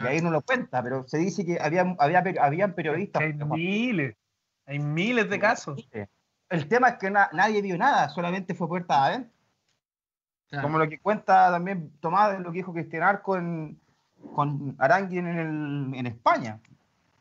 [0.00, 3.20] Y ahí no lo cuenta, pero se dice que había, había, habían periodistas.
[3.22, 4.16] Hay miles.
[4.64, 5.86] Hay miles de casos.
[6.48, 9.30] El tema es que na- nadie vio nada, solamente fue puerta adentro.
[10.48, 10.62] Claro.
[10.66, 13.78] Como lo que cuenta también Tomás, de lo que dijo Cristian Arco en,
[14.34, 16.60] con Arangui en, el, en España.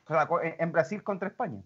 [0.06, 1.62] O sea, co- en, en Brasil contra España.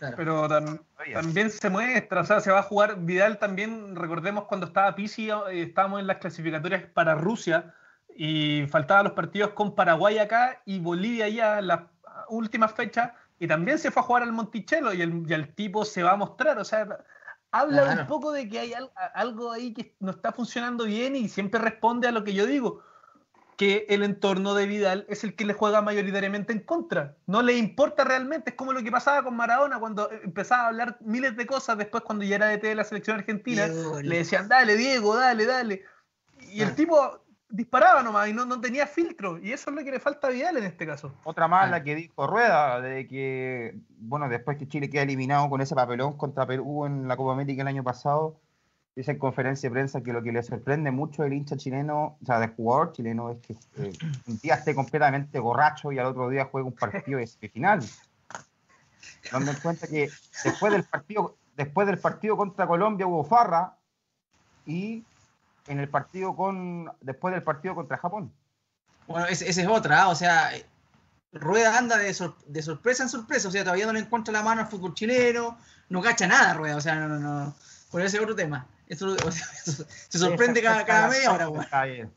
[0.00, 0.16] Claro.
[0.16, 0.80] Pero tam-
[1.12, 5.28] también se muestra, o sea, se va a jugar Vidal también, recordemos cuando estaba Pisi,
[5.30, 7.74] eh, estábamos en las clasificatorias para Rusia
[8.16, 11.80] y faltaban los partidos con Paraguay acá y Bolivia ya en las
[12.30, 15.84] últimas fechas y también se fue a jugar al Monticello y el, y el tipo
[15.84, 16.88] se va a mostrar, o sea,
[17.50, 18.00] habla Claro.
[18.00, 21.60] un poco de que hay al- algo ahí que no está funcionando bien y siempre
[21.60, 22.82] responde a lo que yo digo,
[23.60, 27.16] que el entorno de Vidal es el que le juega mayoritariamente en contra.
[27.26, 28.48] No le importa realmente.
[28.52, 32.02] Es como lo que pasaba con Maradona cuando empezaba a hablar miles de cosas después
[32.02, 33.66] cuando ya era DT de la selección argentina.
[33.68, 35.82] Diego, Le decían, dale, Diego, dale, dale.
[36.50, 36.74] Y el Ah.
[36.74, 37.18] tipo
[37.50, 39.36] disparaba nomás y no, no tenía filtro.
[39.38, 41.12] Y eso es lo que le falta a Vidal en este caso.
[41.24, 41.70] Otra más, Ah.
[41.70, 46.16] la que dijo Rueda, de que, bueno, después que Chile queda eliminado con ese papelón
[46.16, 48.40] contra Perú en la Copa América el año pasado,
[48.96, 52.26] dice en conferencia de prensa que lo que le sorprende mucho al hincha chileno, o
[52.26, 53.92] sea, del jugador chileno, es que eh,
[54.26, 57.80] un día esté completamente borracho y al otro día juegue un partido de semifinal.
[59.32, 60.10] Dando en cuenta que
[60.44, 63.76] después del partido, después del partido contra Colombia hubo farra
[64.66, 65.04] y
[65.66, 68.32] en el partido con, después del partido contra Japón.
[69.06, 70.08] Bueno, esa es otra, ¿ah?
[70.08, 70.50] o sea,
[71.32, 74.42] Rueda anda de, sor- de sorpresa en sorpresa, o sea, todavía no le encuentra la
[74.42, 77.54] mano al fútbol chileno, no cacha nada Rueda, o sea, no, no, no.
[77.90, 78.66] Por ese es otro tema.
[78.90, 81.64] Eso, o sea, eso- se sorprende cada, cada media hora, weón.
[81.64, 82.12] Está bien.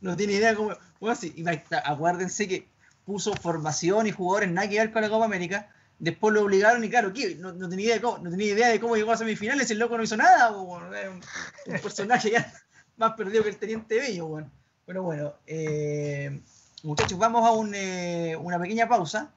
[0.00, 0.76] No tiene idea cómo.
[1.00, 2.68] bueno, sí, y acuérdense que
[3.06, 5.70] puso formación y jugadores nada que ver con la Copa América.
[5.98, 7.34] después lo obligaron y claro, ¿qué?
[7.36, 9.78] No, no tenía idea de cómo, no tenía idea de cómo llegó a semifinales, el
[9.78, 10.94] loco no hizo nada, weón.
[10.94, 11.22] Era un,
[11.66, 12.52] un personaje ya
[12.96, 14.52] más perdido que el Teniente Bello, weón.
[14.86, 16.40] Pero bueno, eh,
[16.82, 19.30] muchachos, vamos a un, eh, una pequeña pausa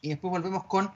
[0.00, 0.90] y después volvemos con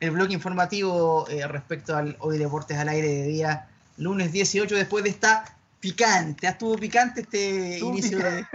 [0.00, 5.04] el bloque informativo eh, respecto al Hoy Deportes al aire de día lunes 18 después
[5.04, 5.44] de esta
[5.80, 6.50] picante, ¿ah?
[6.50, 8.46] estuvo picante este Estuvo inicio de,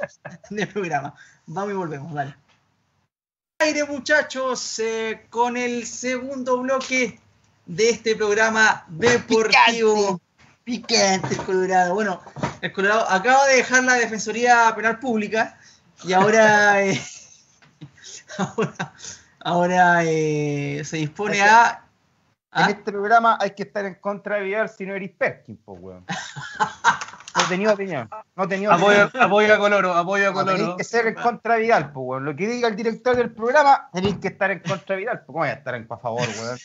[0.50, 1.14] de programa.
[1.46, 2.34] Vamos y volvemos, dale.
[3.60, 7.18] Aire muchachos, eh, con el segundo bloque
[7.66, 10.20] de este programa deportivo.
[10.62, 11.94] Picante el Colorado.
[11.94, 12.20] Bueno,
[12.60, 15.58] el Colorado acaba de dejar la Defensoría Penal Pública
[16.04, 17.00] y ahora, eh,
[18.38, 18.94] ahora,
[19.40, 21.84] ahora eh, se dispone a...
[22.54, 25.56] En a- este programa hay que estar en contra de Vidal si no eres Perkin,
[25.58, 26.04] po, weón.
[27.36, 28.08] No tenido opinión.
[28.34, 29.22] No tenido Apoyo, opinión.
[29.26, 30.76] apoyo a Coloro, apoyo a No, tenéis Coloro.
[30.78, 32.24] que ser en contra de Vidal, po, weón.
[32.24, 35.20] Lo que diga el director del programa, tenéis que estar en contra de Vidal.
[35.20, 35.26] po.
[35.26, 36.58] ¿Cómo voy a estar en a favor, weón?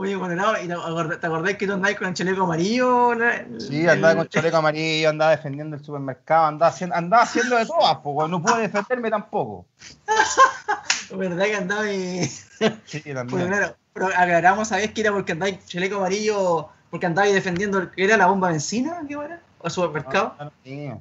[0.00, 3.14] Oye, ¿y te acordás- ¿te acordás que tú andabas con el chaleco amarillo?
[3.14, 7.56] La- Sí, el- andaba con chaleco amarillo, andaba defendiendo el supermercado, andaba haciendo, andaba haciendo
[7.56, 8.30] de todas, po, weón.
[8.30, 9.66] No pude defenderme tampoco.
[11.10, 12.24] ¿Verdad que andaba y...
[12.86, 13.48] Sí, Pues también.
[13.48, 18.16] claro, pero aclaramos, ¿sabes que era porque andaba chaleco amarillo, porque andaba defendiendo el era
[18.16, 19.02] la bomba de benzina?
[19.08, 19.40] ¿Qué era?
[19.58, 20.36] ¿O el supermercado?
[20.38, 20.92] No, no, sí.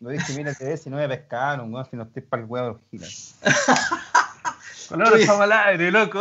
[0.00, 2.66] Lo dije, mira, te si no me pescaron, weón, si no estoy para el huevo
[2.66, 3.34] de los giles.
[4.90, 5.22] Coloro Oye.
[5.22, 6.20] estamos al aire, loco.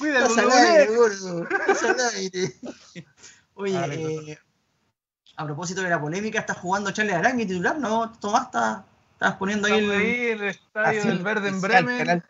[0.00, 0.52] Al Coloro.
[0.54, 1.42] aire, gordo.
[1.48, 2.52] Estás al aire.
[3.54, 4.38] Oye, Dale, eh,
[5.36, 7.78] a propósito de la polémica, ¿estás jugando Charles Arangui titular?
[7.78, 8.46] ¿No, Tomás?
[8.46, 9.90] ¿Estás, estás poniendo ahí el...
[9.90, 12.22] ahí, el estadio del Verde en Bremen.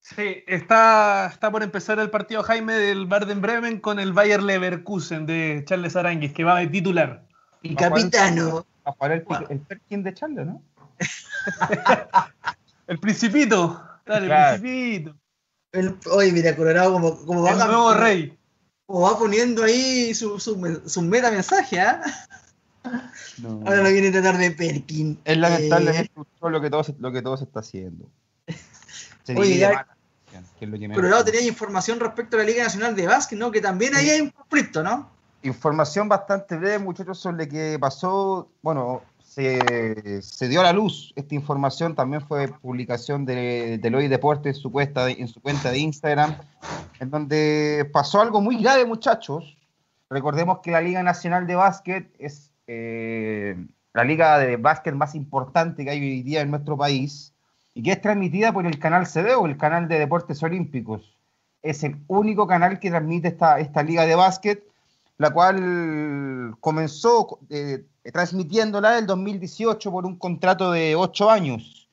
[0.00, 5.26] Sí, está, está por empezar el partido Jaime del Baden Bremen con el Bayer Leverkusen
[5.26, 7.26] de Charles Aranguis, que va de titular.
[7.62, 8.66] el capitano?
[8.84, 9.46] A jugar el, Wow.
[9.50, 10.62] el Perkin de Charles, ¿no?
[12.86, 13.86] El Principito.
[14.06, 14.60] Dale, Claro.
[14.60, 15.16] Principito.
[15.72, 18.36] El- oye, mira, Colorado como, como va, El nuevo rey.
[18.86, 22.02] como va poniendo ahí su, su, su meta mensaje, ¿ah?
[23.38, 23.60] No.
[23.66, 25.18] Ahora lo viene a tratar de Perkin.
[25.24, 26.10] Es lamentable Eh,
[26.40, 28.06] lo que todo se, lo que todo se está haciendo.
[29.24, 29.86] Se Oye, divide ya- más,
[30.58, 33.38] que es lo que menos- Colorado tenía información respecto a la Liga Nacional de Básquet,
[33.38, 33.50] ¿no?
[33.50, 35.10] Que también ahí hay un conflicto, ¿no?
[35.42, 38.48] Información bastante breve, muchachos, sobre lo que pasó.
[38.62, 44.56] Bueno, se, dio a la luz esta información, también fue publicación de, de Loy Deportes
[44.56, 46.36] en su, cuenta, en su cuenta de Instagram,
[46.98, 49.56] en donde pasó algo muy grave, muchachos.
[50.08, 53.56] Recordemos que la Liga Nacional de Básquet es eh,
[53.94, 57.32] la liga de básquet más importante que hay hoy día en nuestro país
[57.72, 61.16] y que es transmitida por el canal CDO, el canal de deportes olímpicos.
[61.62, 64.64] Es el único canal que transmite esta, esta liga de básquet
[65.20, 71.88] la cual comenzó eh, transmitiéndola en el 2018 por un contrato de ocho años.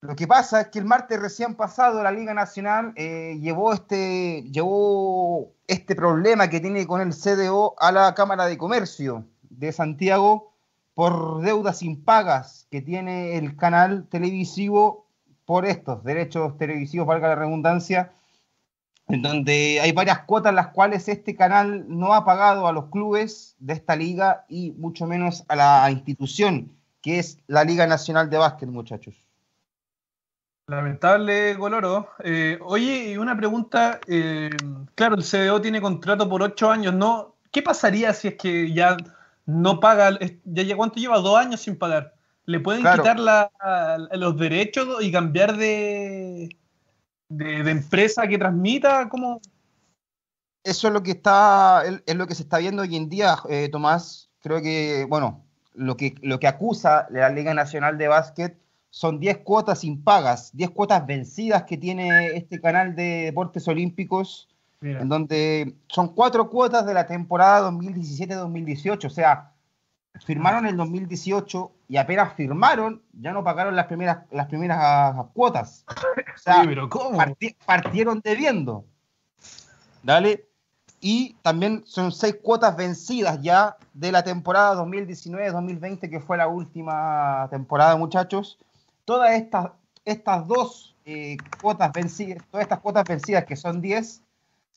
[0.00, 4.44] Lo que pasa es que el martes recién pasado la Liga Nacional eh, llevó, este,
[4.44, 10.52] llevó este problema que tiene con el CDO a la Cámara de Comercio de Santiago
[10.94, 15.06] por deudas impagas que tiene el canal televisivo
[15.44, 18.12] por estos derechos televisivos, valga la redundancia,
[19.08, 23.56] en donde hay varias cuotas las cuales este canal no ha pagado a los clubes
[23.58, 28.36] de esta liga y mucho menos a la institución que es la Liga Nacional de
[28.38, 29.14] Básquet, muchachos.
[30.66, 32.08] Lamentable, Coloro.
[32.22, 34.00] Eh, oye, y una pregunta.
[34.06, 34.50] eh,
[34.94, 37.36] claro, el CDO tiene contrato por ocho años, ¿no?
[37.50, 38.96] ¿Qué pasaría si es que ya
[39.46, 40.18] no paga?
[40.44, 41.18] Ya, ya- ¿Cuánto lleva?
[41.20, 42.14] Dos años sin pagar.
[42.44, 43.02] ¿Le pueden Claro.
[43.02, 43.50] quitar la-
[44.12, 46.50] los derechos y cambiar de,
[47.28, 49.08] de, de empresa que transmita?
[49.08, 49.40] ¿Cómo?
[50.64, 53.68] Eso es lo que está, es lo que se está viendo hoy en día, eh,
[53.70, 54.30] Tomás.
[54.40, 58.58] Creo que, bueno, lo que, lo que acusa la Liga Nacional de Básquet
[58.90, 64.48] son 10 cuotas impagas, 10 cuotas vencidas que tiene este canal de deportes olímpicos
[64.80, 69.04] Mira, en donde son cuatro cuotas de la temporada 2017-2018.
[69.04, 69.52] O sea,
[70.24, 75.84] firmaron el 2018 y apenas firmaron, ya no pagaron las primeras, las primeras ah, cuotas.
[75.88, 77.16] O sea, Oye, pero ¿cómo?
[77.18, 78.84] parti- partieron debiendo.
[80.02, 80.48] ¿Dale?
[81.00, 87.46] Y también son seis cuotas vencidas ya de la temporada 2019-2020, que fue la última
[87.50, 88.58] temporada, muchachos.
[89.04, 89.70] Todas estas,
[90.04, 94.22] estas dos eh, cuotas vencidas, todas estas cuotas vencidas, que son 10,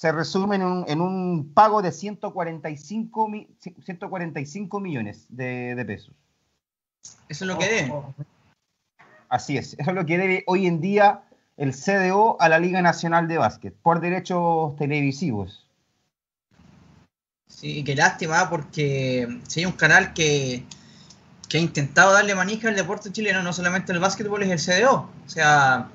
[0.02, 6.16] se resumen en un, en un pago de 145, mi- 145 millones de, de pesos.
[7.30, 7.94] Eso es lo que debe.
[9.30, 11.22] Así es, eso es lo que debe hoy en día
[11.56, 15.68] el CDO a la Liga Nacional de Básquet, por derechos televisivos.
[17.48, 20.64] Sí, qué lástima, porque si hay un canal que,
[21.48, 25.12] que ha intentado darle manija al deporte chileno, no solamente el básquetbol, es el CDO.
[25.28, 25.90] O sea,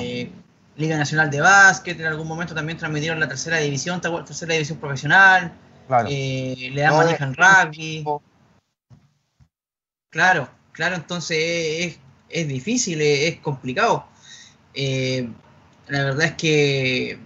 [0.00, 0.30] eh,
[0.76, 5.52] Liga Nacional de Básquet, en algún momento también transmitieron la tercera división, tercera división profesional,
[6.08, 8.04] eh, le dan manija en rugby.
[10.10, 11.98] Claro, claro, entonces
[12.28, 14.06] es, difícil, es, complicado.
[14.74, 15.28] Eh,
[15.88, 17.18] la verdad es que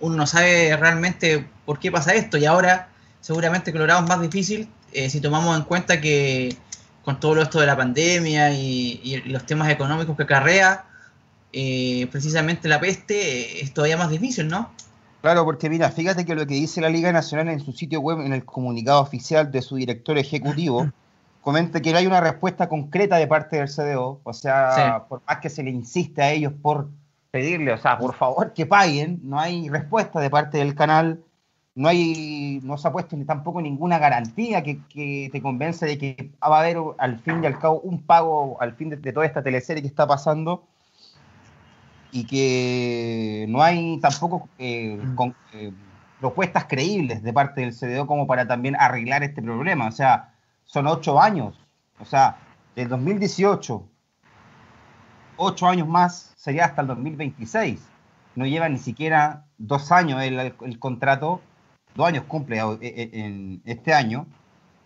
[0.00, 4.68] uno no sabe realmente por qué pasa esto y ahora seguramente Colorado es más difícil
[4.92, 6.56] eh, si tomamos en cuenta que
[7.04, 10.86] con todo esto de la pandemia y, los temas económicos que acarrea,
[11.58, 14.68] eh, precisamente la peste eh, es todavía más difícil, ¿no?
[15.22, 18.20] Claro, porque mira, fíjate que lo que dice la Liga Nacional en su sitio web,
[18.20, 20.86] en el comunicado oficial de su director ejecutivo,
[21.40, 24.32] comenta que no hay una respuesta concreta de parte del CDO, o.
[24.34, 26.90] Sea, por más que se le insiste a ellos por
[27.30, 31.22] pedirle, o sea, por favor que paguen, no hay respuesta de parte del canal.
[31.74, 34.80] No hay, no se ha puesto ni tampoco ninguna garantía que,
[35.30, 38.74] te convence de que va a haber al fin y al cabo un pago al
[38.74, 40.64] fin de, toda esta teleserie que está pasando
[42.16, 44.98] y que no hay tampoco eh,
[45.52, 45.72] eh,
[46.20, 49.88] propuestas creíbles de parte del CDO como para también arreglar este problema.
[49.88, 51.60] O sea, son ocho años.
[51.98, 52.38] O sea,
[52.74, 53.88] del 2018,
[55.36, 57.80] ocho años más, sería hasta el 2026.
[58.34, 61.40] No lleva ni siquiera dos años el contrato
[61.96, 64.26] dos años cumple eh, eh, en este año,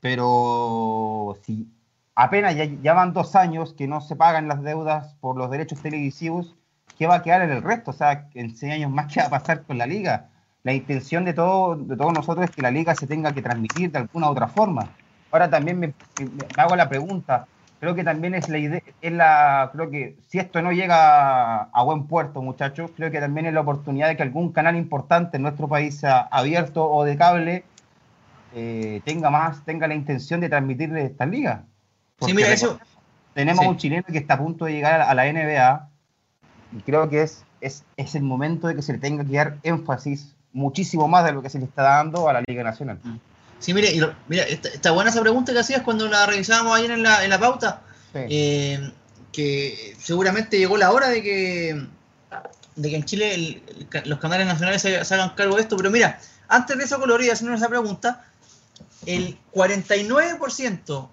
[0.01, 1.69] pero si
[2.15, 6.57] apenas ya, van dos años que no se pagan las deudas por los derechos televisivos,
[6.99, 7.91] ¿qué va a quedar en el resto?
[7.91, 10.29] O sea, en seis años más, ¿qué va a pasar con la liga?
[10.63, 13.91] La intención de, todo, de todos nosotros es que la liga se tenga que transmitir
[13.91, 14.91] de alguna u otra forma.
[15.31, 15.95] Ahora también me
[16.57, 17.47] hago la pregunta,
[17.81, 21.83] creo que también es la idea, es la, creo que si esto no llega a,
[21.83, 25.43] buen puerto, muchachos, creo que también es la oportunidad de que algún canal importante en
[25.45, 27.65] nuestro país sea abierto o de cable
[28.55, 31.65] eh, tenga más, tenga la intención de transmitir esta liga.
[32.21, 32.79] sí, mira, eso.
[33.33, 35.90] Tenemos un chileno que está a punto de llegar a la NBA
[36.73, 39.59] y creo que es, es, es el momento de que se le tenga que dar
[39.63, 42.99] énfasis muchísimo más de lo que se le está dando a la Liga Nacional.
[43.03, 43.17] Mm.
[43.59, 43.93] Sí, mire,
[44.27, 47.39] mira, está, buena esa pregunta que hacías cuando la revisábamos ayer en la, en la
[47.39, 47.83] pauta.
[48.15, 48.91] Eh,
[49.33, 51.87] que seguramente llegó la hora de que,
[52.75, 53.63] de que en Chile
[54.07, 55.77] los canales nacionales se, hagan cargo de esto.
[55.77, 56.19] Pero mira,
[56.49, 58.25] antes de eso, Colorida, haciendo esa pregunta,
[59.07, 61.09] el 49%,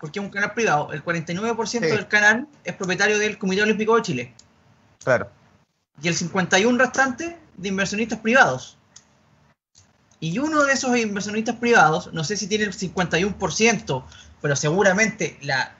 [0.00, 4.02] porque es un canal privado, el 49% del canal es propietario del Comité Olímpico de
[4.02, 4.34] Chile.
[5.04, 5.30] Claro.
[6.02, 8.78] Y el 51% restante de inversionistas privados.
[10.20, 14.04] Y uno de esos inversionistas privados, no sé si tiene el 51%,
[14.40, 15.76] pero seguramente la...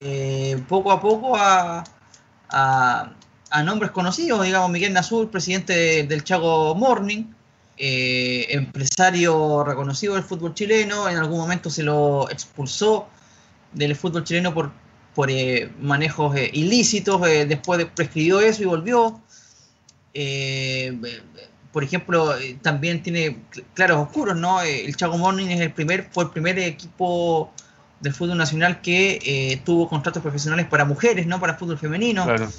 [0.00, 1.84] Eh, poco a poco a,
[3.64, 7.24] nombres conocidos, digamos, Miguel Nazur, presidente del Chago Morning,
[7.84, 13.08] eh, empresario reconocido del fútbol chileno, en algún momento se lo expulsó
[13.72, 14.70] del fútbol chileno por
[15.14, 19.20] por eh, manejos eh, ilícitos, eh, después prescribió eso y volvió.
[21.72, 23.38] por ejemplo, también tiene
[23.74, 24.60] claros oscuros, ¿no?
[24.62, 27.52] El Chago Morning es el primer, fue el primer equipo
[28.00, 32.24] del fútbol nacional que tuvo contratos profesionales para mujeres, no para fútbol femenino.
[32.24, 32.50] Claro.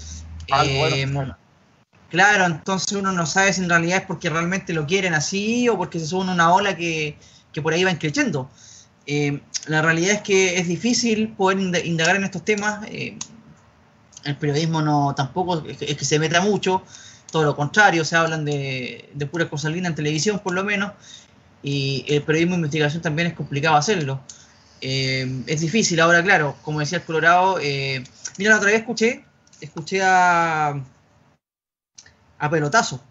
[2.13, 5.75] Claro, entonces uno no sabe si en realidad es porque realmente lo quieren así o
[5.77, 7.17] porque se suben una ola que,
[7.51, 8.51] que por ahí van creciendo.
[9.07, 12.85] Eh, la realidad es que es difícil poder indagar en estos temas.
[12.91, 13.17] Eh,
[14.25, 16.83] el periodismo no tampoco es que, se meta mucho,
[17.31, 20.91] todo lo contrario, se hablan de, de pura cosa linda en televisión por lo menos,
[21.63, 24.21] y el periodismo de investigación también es complicado hacerlo.
[24.81, 29.25] Eh, es difícil, ahora claro, como decía el Colorado, mira, la otra vez escuché,
[29.61, 30.79] escuché a,
[32.43, 33.01] a Pelotazo,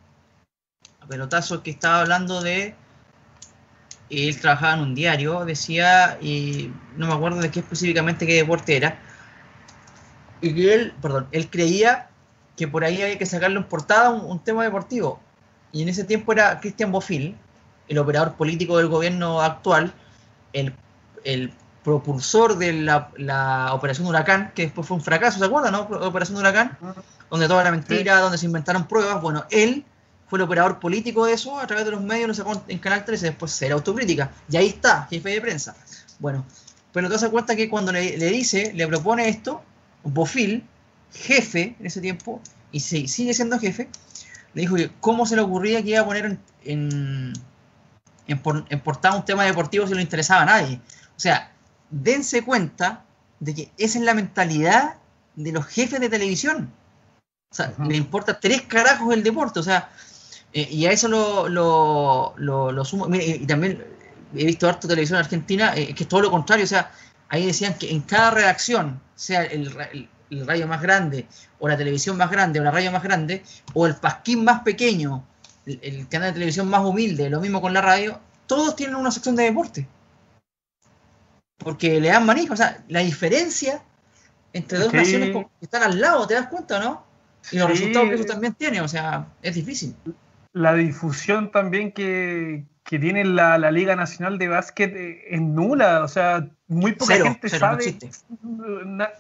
[1.01, 2.75] a Pelotazo que estaba hablando de
[4.11, 8.77] él trabajaba en un diario, decía, y no me acuerdo de qué específicamente qué deporte
[8.77, 8.99] era,
[10.43, 12.11] y que él, perdón, él creía
[12.59, 15.19] que por ahí había que sacarle en portada un, tema deportivo.
[15.73, 17.35] Y en ese tiempo era Cristian Bofil,
[17.89, 19.95] el operador político del gobierno actual,
[20.53, 20.75] el,
[21.83, 25.81] propulsor de la, Operación Huracán, que después fue un fracaso, ¿se acuerdan, no?
[26.07, 26.77] Operación Huracán,
[27.33, 29.23] donde toda la mentira, donde se inventaron pruebas.
[29.23, 29.87] Bueno, él
[30.27, 33.07] fue el operador político de eso, a través de los medios lo sacó en Canal
[33.07, 34.31] 13, después será autocrítica.
[34.51, 35.75] Y ahí está, jefe de prensa.
[36.19, 36.45] Bueno,
[36.93, 39.63] pero te das cuenta que cuando le, dice, le propone esto,
[40.05, 40.63] Bofil,
[41.11, 42.39] jefe en ese tiempo,
[42.71, 43.89] y sigue siendo jefe,
[44.53, 47.33] le dijo que cómo se le ocurría que iba a poner en,
[48.27, 48.41] en,
[48.85, 50.83] portada un tema deportivo si no le interesaba a nadie.
[51.17, 51.51] O sea,
[51.89, 53.07] dense cuenta
[53.41, 54.97] de que esa es la mentalidad
[55.35, 56.71] de los jefes de televisión.
[57.53, 59.61] O sea, le importa tres carajos el deporte.
[59.61, 59.91] O sea,
[60.55, 62.35] eh, y a eso lo, lo,
[62.73, 63.07] lo, sumo.
[63.15, 63.85] y también
[64.35, 66.65] he visto harto televisión argentina, eh, que es todo lo contrario.
[66.65, 66.91] O sea,
[67.29, 69.71] ahí decían que en cada redacción, sea el,
[70.31, 71.27] el, radio más grande,
[71.59, 73.45] o la televisión más grande, o la radio más grande,
[73.75, 75.25] o el pasquín más pequeño,
[75.67, 79.37] el, canal de televisión más humilde, lo mismo con la radio, todos tienen una sección
[79.37, 79.87] de deporte.
[81.59, 82.55] Porque le dan manija.
[82.55, 83.83] O sea, la diferencia
[84.53, 87.12] entre dos naciones que están al lado, ¿te das cuenta, no?
[87.51, 89.97] Y los resultados que eso también tiene, o sea, es difícil.
[90.53, 96.47] La difusión también que, tiene la, Liga Nacional de Básquet eh, es nula, o sea,
[96.69, 97.97] muy poca gente sabe,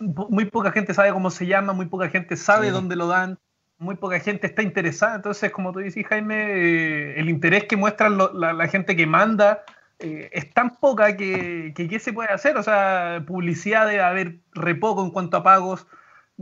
[0.01, 3.39] muy poca gente sabe cómo se llama, muy poca gente sabe dónde lo dan,
[3.79, 8.11] muy poca gente está interesada, entonces como tú dices Jaime, eh, el interés que muestra
[8.11, 9.65] la, gente que manda
[9.99, 12.59] eh, es tan poca que, que, ¿qué se puede hacer?
[12.59, 15.87] O sea, publicidad debe haber re poco en cuanto a pagos,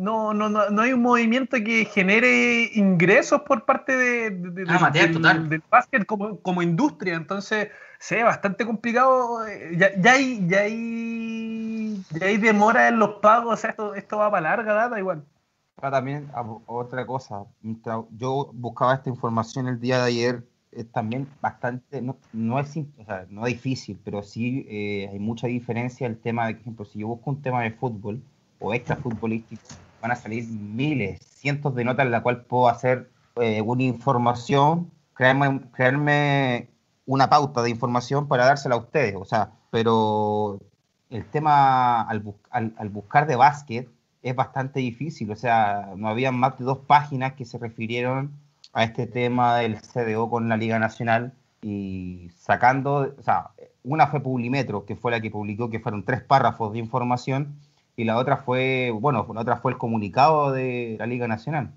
[0.00, 5.62] no, no, no, no hay un movimiento que genere ingresos por parte de, ah, del,
[5.70, 7.14] básquet como, industria.
[7.14, 9.46] Entonces, se ve bastante complicado.
[9.46, 13.52] Eh, ya, ya, hay, ya, hay, ya hay demora en los pagos.
[13.52, 15.22] O sea, esto, esto va para larga data igual.
[15.78, 16.30] También
[16.66, 17.44] otra cosa,
[18.16, 23.04] yo buscaba esta información el día de ayer, es también bastante, no, no es o
[23.04, 26.84] sea, no es difícil, pero sí eh, hay mucha diferencia el tema de, por ejemplo,
[26.84, 28.22] si yo busco un tema de fútbol
[28.58, 29.62] o extra futbolístico,
[30.00, 34.90] van a salir miles, cientos de notas en la cual puedo hacer eh, una información,
[35.14, 36.68] crearme, crearme
[37.06, 39.16] una pauta de información para dársela a ustedes.
[39.16, 40.60] O sea, pero
[41.10, 42.20] el tema al,
[42.90, 43.88] buscar de básquet
[44.22, 45.30] es bastante difícil.
[45.30, 48.32] O sea, no había más de dos páginas que se refirieron
[48.72, 51.32] a este tema del CDO con la Liga Nacional
[51.62, 53.50] y sacando, o sea,
[53.82, 57.56] una fue Publimetro, que fue la que publicó, que fueron tres párrafos de información,
[57.96, 61.72] y la otra fue, bueno, la otra fue el comunicado de la Liga Nacional.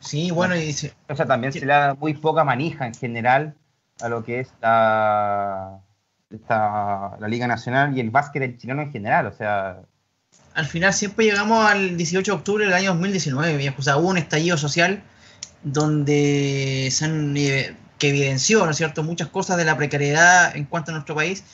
[0.00, 0.74] Sí, bueno, y
[1.08, 3.54] O sea, también se le da muy poca manija en general
[4.00, 5.80] a lo que es la,
[6.48, 9.82] la Liga Nacional y el básquet chileno en general, o sea...
[10.54, 14.18] Al final siempre llegamos al 18 de octubre del año 2019, o sea, hubo un
[14.18, 15.02] estallido social
[15.62, 20.64] donde se han, eh, que evidenció, ¿no es cierto?, muchas cosas de la precariedad en
[20.64, 21.44] cuanto a nuestro país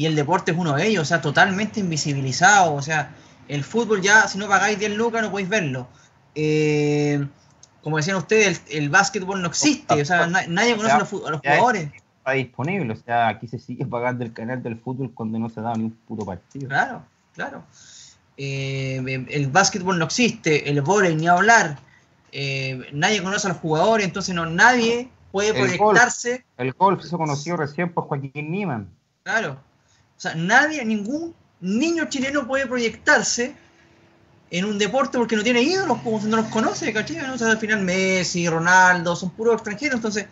[0.00, 3.10] y el deporte es uno de ellos, o sea, totalmente invisibilizado, o sea,
[3.48, 5.88] el fútbol ya, si no pagáis 10 lucas no podéis verlo.
[6.34, 7.22] Eh,
[7.82, 11.90] como decían ustedes, el, básquetbol no existe, o sea, nadie conoce a los, jugadores.
[12.16, 15.60] Está disponible, o sea, aquí se sigue pagando el canal del fútbol cuando no se
[15.60, 16.68] da ni un puto partido.
[16.68, 17.02] Claro,
[17.34, 17.62] claro.
[18.38, 21.78] Eh, el básquetbol no existe, el vóley ni hablar,
[22.32, 26.42] eh, nadie conoce a los jugadores, entonces no nadie puede proyectarse.
[26.56, 28.88] el golf se conoció recién por Joaquín Niman.
[29.24, 29.58] Claro,
[30.20, 33.54] o sea, nadie, ningún niño chileno puede proyectarse
[34.50, 37.20] en un deporte porque no tiene ídolos, como no los conoce, ¿cachai?
[37.20, 40.26] O sea, al final Messi, Ronaldo, son puros extranjeros, entonces,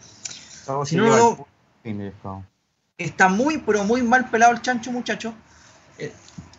[0.84, 1.46] si no,
[2.98, 5.32] está muy, pero muy mal pelado el chancho, muchacho.
[5.96, 6.12] Eh,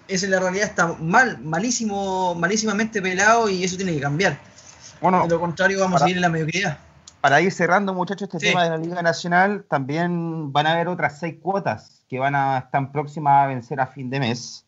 [0.08, 4.40] esa es la realidad, está mal, malísimo, malísimamente pelado y eso tiene que cambiar.
[5.02, 6.80] Bueno, de lo contrario, vamos a seguir en la mediocridad.
[7.22, 11.20] Para ir cerrando, muchachos, este tema de la Liga Nacional, también van a haber otras
[11.20, 14.66] seis cuotas que van a estar próximas a vencer a fin de mes,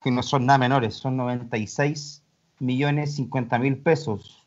[0.00, 2.22] que no son nada menores, son 96
[2.60, 4.46] millones 50 mil pesos.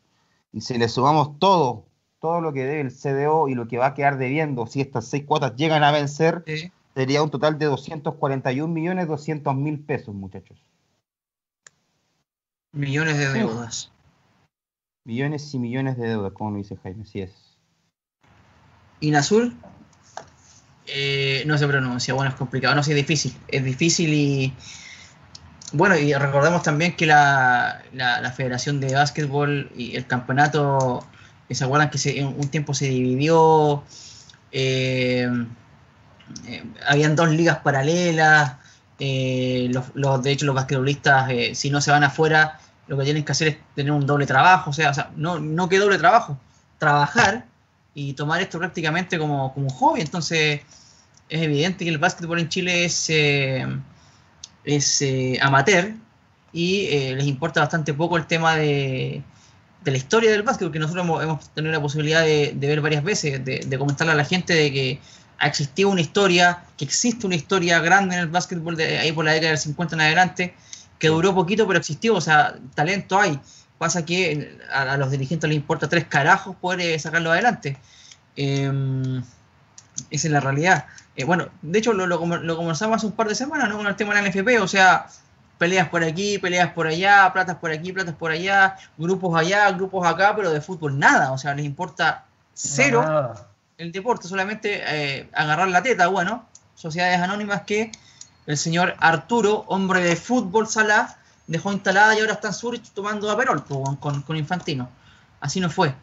[0.52, 1.86] Y si le sumamos todo,
[2.20, 5.06] todo lo que debe el CDO y lo que va a quedar debiendo, si estas
[5.06, 6.44] seis cuotas llegan a vencer,
[6.94, 10.58] sería un total de 241 millones 200 mil pesos, muchachos.
[12.72, 13.92] Millones de deudas.
[15.04, 17.58] Millones y millones de deudas, como lo dice Jaime, así es.
[19.00, 19.56] ¿Inazul?
[20.88, 24.54] Eh, no se pronuncia, bueno, es complicado, no sé, es difícil, es difícil y
[25.72, 27.82] bueno, y recordemos también que la,
[28.36, 31.04] Federación de Básquetbol y el campeonato,
[31.50, 33.82] ¿se acuerdan que se, un tiempo se dividió?
[34.52, 35.28] Eh,
[36.46, 38.54] eh, habían dos ligas paralelas,
[38.98, 43.48] los, de hecho los basquetbolistas, si no se van afuera, lo que tienen que hacer
[43.48, 46.38] es tener un doble trabajo, o sea, o sea no, no que doble trabajo,
[46.78, 47.44] trabajar
[47.98, 50.02] y tomar esto prácticamente como, como un hobby.
[50.02, 50.60] Entonces,
[51.30, 53.66] es evidente que el básquetbol en Chile es, eh,
[54.64, 55.94] es eh, amateur
[56.52, 59.22] y eh, les importa bastante poco el tema de,
[59.82, 63.42] de, la historia del básquetbol, que nosotros hemos, tenido la posibilidad de, ver varias veces,
[63.42, 65.00] de, comentarle a la gente de que
[65.38, 69.24] ha existido una historia, que existe una historia grande en el básquetbol de ahí por
[69.24, 70.54] la década del 50 en adelante,
[70.98, 73.40] que duró poquito, pero existió, o sea, talento hay.
[73.78, 77.76] Pasa que a, los dirigentes les importa tres carajos poder eh, sacarlo adelante.
[78.36, 79.22] Em,
[80.10, 80.86] esa es la realidad.
[81.16, 82.18] Eh, bueno, de hecho lo, lo,
[82.56, 83.78] conversamos hace un par de semanas ¿no?
[83.78, 85.06] con el tema de la NFP, o sea,
[85.58, 90.06] peleas por aquí, peleas por allá, platas por aquí, platas por allá, grupos allá, grupos
[90.06, 93.48] acá, pero de fútbol nada, o sea, les importa cero Nada.
[93.78, 97.90] el deporte, solamente eh, agarrar la teta, bueno, sociedades anónimas que
[98.46, 103.30] el señor Arturo, hombre de fútbol sala, dejó instalada y ahora está en Zurich tomando
[103.30, 104.90] aperol weón, con, con Infantino.
[105.40, 105.94] Así no fue.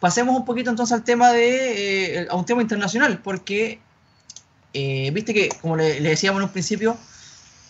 [0.00, 3.80] Pasemos un poquito entonces al tema de, eh, a un tema internacional, porque
[4.72, 6.96] eh, viste que, como le, le decíamos en un principio,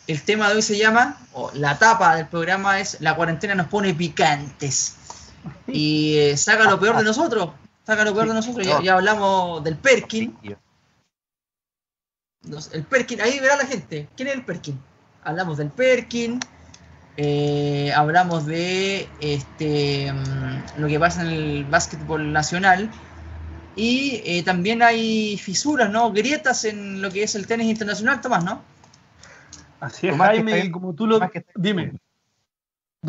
[0.06, 3.68] el tema de hoy se llama, o la tapa del programa es La cuarentena nos
[3.68, 4.96] pone picantes.
[5.66, 7.50] Y eh, saca lo peor de nosotros.
[7.86, 8.66] Saca lo peor de nosotros.
[8.66, 10.34] Ya, ya hablamos del Perkin.
[12.72, 14.08] El Perkin, ahí verá la gente.
[14.16, 14.80] ¿Quién es el Perkin?
[15.22, 16.40] Hablamos del Perkin.
[17.16, 22.90] Eh, hablamos de este mm, lo que pasa en el básquetbol nacional.
[23.76, 26.12] Y eh, también hay fisuras, ¿no?
[26.12, 28.62] Grietas en lo que es el tenis internacional, Tomás, ¿no?
[29.80, 31.20] Así es, Jaime, está- como tú lo...
[31.56, 31.92] Dime.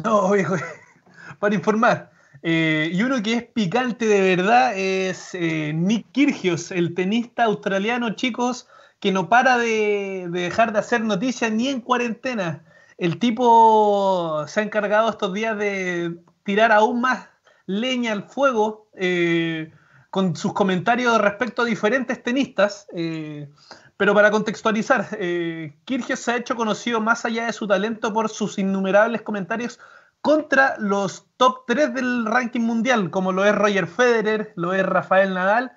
[0.03, 0.55] No, viejo,
[1.39, 2.11] para informar.
[2.41, 8.15] Eh, y uno que es picante de verdad es eh, Nick Kyrgios, el tenista australiano,
[8.15, 8.67] chicos,
[8.99, 12.63] que no para de, de dejar de hacer noticias ni en cuarentena.
[12.97, 17.27] El tipo se ha encargado estos días de tirar aún más
[17.65, 19.73] leña al fuego eh,
[20.09, 22.87] con sus comentarios respecto a diferentes tenistas.
[22.93, 23.49] eh,
[23.97, 25.77] pero para contextualizar, eh,
[26.15, 29.79] se ha hecho conocido más allá de su talento por sus innumerables comentarios
[30.21, 35.33] contra los top 3 del ranking mundial, como lo es Roger Federer, lo es Rafael
[35.33, 35.71] Nadal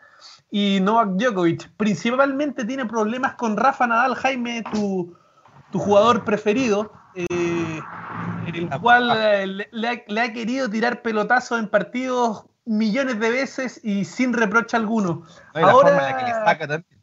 [0.50, 1.70] y Novak Djokovic.
[1.76, 5.14] Principalmente tiene problemas con Rafa Nadal, Jaime, tu
[5.78, 6.90] jugador preferido,
[7.28, 7.80] eh,
[8.54, 13.30] el cual eh, le, le ha, le ha querido tirar pelotazos en partidos millones de
[13.30, 15.24] veces y sin reproche alguno.
[15.54, 16.98] No, y la Ahora- forma en la que le saca también.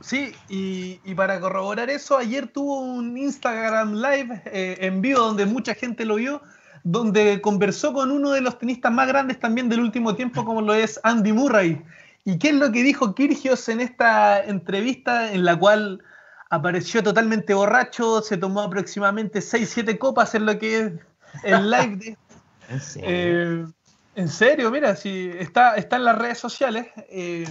[0.00, 5.44] Sí, y, y para corroborar eso, ayer tuvo un Instagram Live eh, en vivo donde
[5.44, 6.40] mucha gente lo vio,
[6.84, 10.72] donde conversó con uno de los tenistas más grandes también del último tiempo, como lo
[10.72, 11.82] es Andy Murray.
[12.24, 16.00] ¿Y qué es lo que dijo Kirgios en esta entrevista en la cual
[16.50, 20.92] apareció totalmente borracho, se tomó aproximadamente 6-7 copas en lo que es
[21.44, 22.16] el live de,
[22.68, 23.08] En serio.
[23.08, 23.66] eh,
[24.14, 27.46] en serio, mira, si está, está en las redes sociales, eh,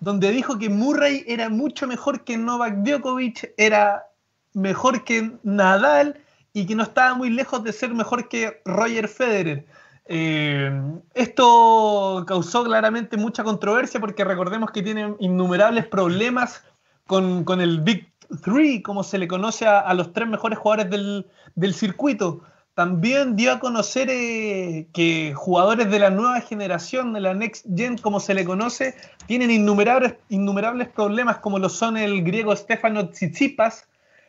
[0.00, 4.06] donde dijo que Murray era mucho mejor que Novak Djokovic, era
[4.52, 6.20] mejor que Nadal
[6.52, 9.64] y que no estaba muy lejos de ser mejor que Roger Federer.
[10.06, 10.72] Eh,
[11.14, 16.64] esto causó claramente mucha controversia porque recordemos que tiene innumerables problemas
[17.06, 18.09] con, con el Big
[18.42, 22.42] Three, como se le conoce a, a los tres mejores jugadores del, del circuito.
[22.74, 27.98] También dio a conocer eh, que jugadores de la nueva generación, de la Next Gen,
[27.98, 28.94] como se le conoce,
[29.26, 33.86] tienen innumerables, innumerables problemas, como lo son el griego Stefano Tsitsipas,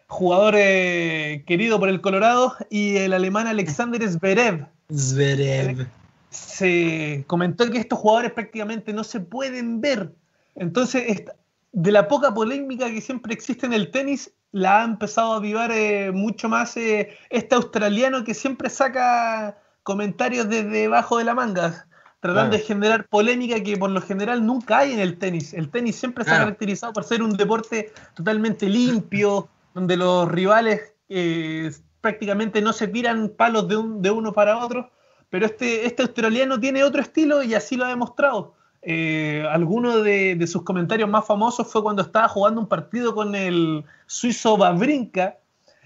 [0.07, 4.67] jugador eh, querido por el Colorado, y el alemán Alexander Zverev.
[4.91, 5.87] Zverev.
[6.31, 10.11] Se comentó que estos jugadores prácticamente no se pueden ver.
[10.55, 11.23] Entonces,
[11.71, 15.71] de la poca polémica que siempre existe en el tenis, la ha empezado a avivar
[15.71, 21.87] eh, mucho más eh, este australiano que siempre saca comentarios desde debajo de la manga,
[22.19, 22.57] tratando Claro.
[22.57, 25.53] de generar polémica que por lo general nunca hay en el tenis.
[25.53, 30.93] El tenis siempre se ha caracterizado por ser un deporte totalmente limpio, donde los rivales
[31.09, 34.91] eh, prácticamente no se tiran palos de, un- de uno para otro,
[35.29, 38.53] pero este, este australiano tiene otro estilo y así lo ha demostrado.
[38.83, 43.35] Eh, alguno de, de sus comentarios más famosos fue cuando estaba jugando un partido con
[43.35, 45.37] el suizo Babrinka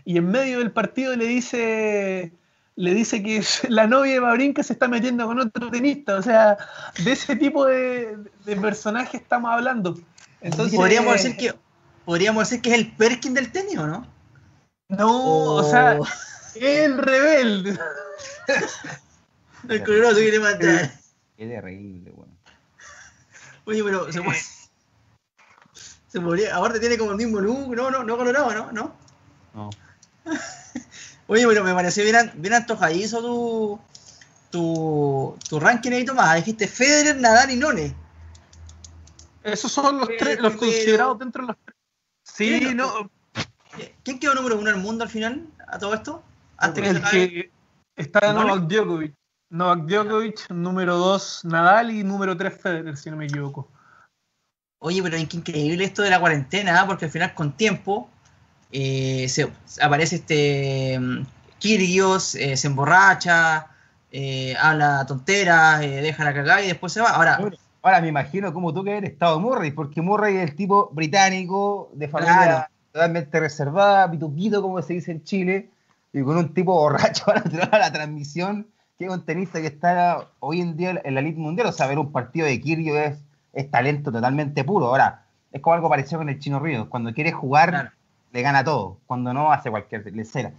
[0.05, 2.31] y en medio del partido le dice
[2.75, 6.57] le dice que la novia de Babrinka se está metiendo con otro tenista, o sea,
[7.03, 9.97] de ese tipo de, de personaje estamos hablando.
[10.41, 11.53] Entonces, podríamos decir que
[12.03, 14.07] podríamos decir que es el Perkin del tenis, ¿o no?
[14.89, 15.97] no, o sea,
[16.55, 17.77] el rebelde.
[19.69, 20.91] el colorado quiere matar.
[21.35, 22.34] Qué terrible, weón.
[23.65, 24.39] Oye, pero se puede.
[26.07, 28.71] Se podría, ahora tiene como el mismo look, no, no, no colorado, ¿no?
[28.71, 28.95] ¿no?
[29.53, 29.69] No.
[31.27, 33.79] Oye, pero me pareció bien, bien antojadizo tu,
[34.49, 36.37] tu, tu ranking ahí, Tomás.
[36.37, 37.93] Dijiste Federer, Nadal y None.
[39.43, 41.75] Esos son los tres, los considerados dentro de los tres.
[42.23, 43.11] Sí, no,
[44.03, 46.23] ¿Quién quedó número uno del mundo al final a todo esto?
[46.57, 47.29] Antes que se el acabe.
[47.29, 47.51] que
[47.97, 48.33] está.
[48.33, 49.13] Novak Djokovic.
[49.49, 53.69] Novak Djokovic, número 2 Nadal y número 3 Federer, si no me equivoco.
[54.79, 56.85] Oye, pero es que increíble esto de la cuarentena, ¿ah?
[56.85, 58.09] porque al final con tiempo
[58.71, 59.51] eh, se,
[59.81, 61.25] aparece este mm,
[61.59, 63.67] Kyrgios, eh, se emborracha,
[64.11, 67.09] eh, habla tonteras, eh, deja la cagada y después se va.
[67.09, 67.39] Ahora,
[67.85, 71.91] Ahora me imagino como tú que eres estado Murray, porque Murray es el tipo británico,
[71.93, 72.67] de familia Claro.
[72.91, 75.69] totalmente reservada, pituquito, como se dice en Chile,
[76.11, 78.65] y con un tipo borracho para a la transmisión,
[78.97, 81.67] que es un tenista que está hoy en día en la elite mundial.
[81.67, 83.17] O sea, ver un partido de Kirio es,
[83.53, 84.87] es talento totalmente puro.
[84.87, 86.89] Ahora, es como algo parecido con el Chino Río.
[86.89, 87.89] Cuando quiere jugar, Claro.
[88.31, 88.97] le gana todo.
[89.05, 90.51] Cuando no, hace cualquier lecera.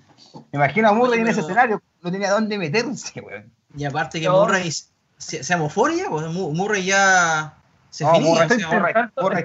[0.53, 3.51] Me imagino a Murray en ese pero- escenario, no tenía dónde meterse, weón.
[3.77, 4.41] Y aparte que No.
[4.41, 5.57] Murray se, se
[6.11, 7.55] pues Mu- Murray ya
[7.91, 8.31] se No, finía.
[8.31, 9.45] Murray, o sea, Está Murray, intentando- Murray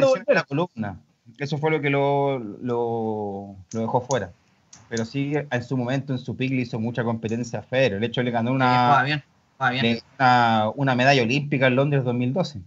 [0.00, 1.00] lesión en la columna.
[1.38, 4.30] Eso fue lo que lo, lo, lo dejó fuera.
[4.88, 8.00] Pero sí, en su momento, en su pick, le hizo mucha competencia a Federer.
[8.00, 9.22] De hecho, le ganó una, bien,
[9.56, 9.82] jugaba bien.
[9.82, 12.60] le- una, una medalla olímpica en Londres 2012.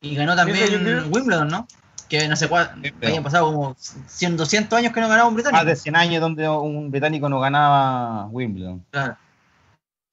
[0.00, 1.68] Y ganó también Wimbledon, ¿no?
[2.08, 2.72] Que no sé cuál,
[3.02, 5.58] habían pasado como 100, 200 años que no ganaba un británico.
[5.58, 8.84] Más de 100 años donde un británico no ganaba Wimbledon.
[8.90, 9.16] Claro.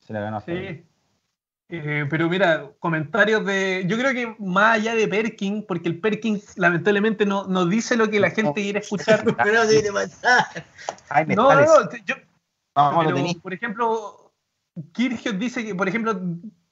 [0.05, 0.83] Se la ganó a Federer.
[1.71, 3.83] Eh, pero mira, comentarios de.
[3.87, 8.09] Yo creo que más allá de Perkin, porque el Perkin lamentablemente no, no dice lo
[8.09, 9.23] que la gente quiere escuchar.
[9.43, 10.65] Pero te matar.
[11.27, 11.91] No, no, no.
[12.05, 12.15] Yo,
[12.73, 14.31] Vamos, pero, por ejemplo,
[14.93, 16.19] Kirgios dice que, por ejemplo,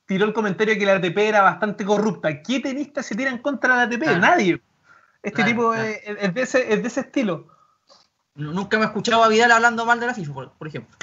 [0.05, 2.41] tiró el comentario de que la ATP era bastante corrupta.
[2.41, 4.03] ¿Qué tenista se tira en contra la ATP?
[4.19, 4.61] Nadie.
[5.21, 5.73] Este tipo.
[5.73, 7.47] Es, es de ese, es de ese estilo.
[8.35, 10.95] Nunca me he escuchado a Vidal hablando mal de la FIFA, por, por ejemplo.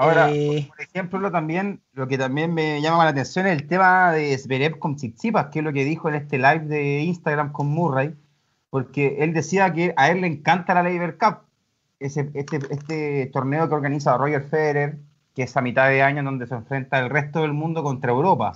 [0.00, 3.66] Ahora, Eh, por ejemplo, lo, también, lo que también me llama la atención es el
[3.66, 7.52] tema de Zverev con Tsitsipas, que es lo que dijo en este live de Instagram
[7.52, 8.14] con Murray,
[8.70, 11.40] porque él decía que a él le encanta la Labour Cup,
[11.98, 14.96] ese, este, este torneo que organiza Roger Federer,
[15.34, 18.54] que es a mitad de año donde se enfrenta el resto del mundo contra Europa.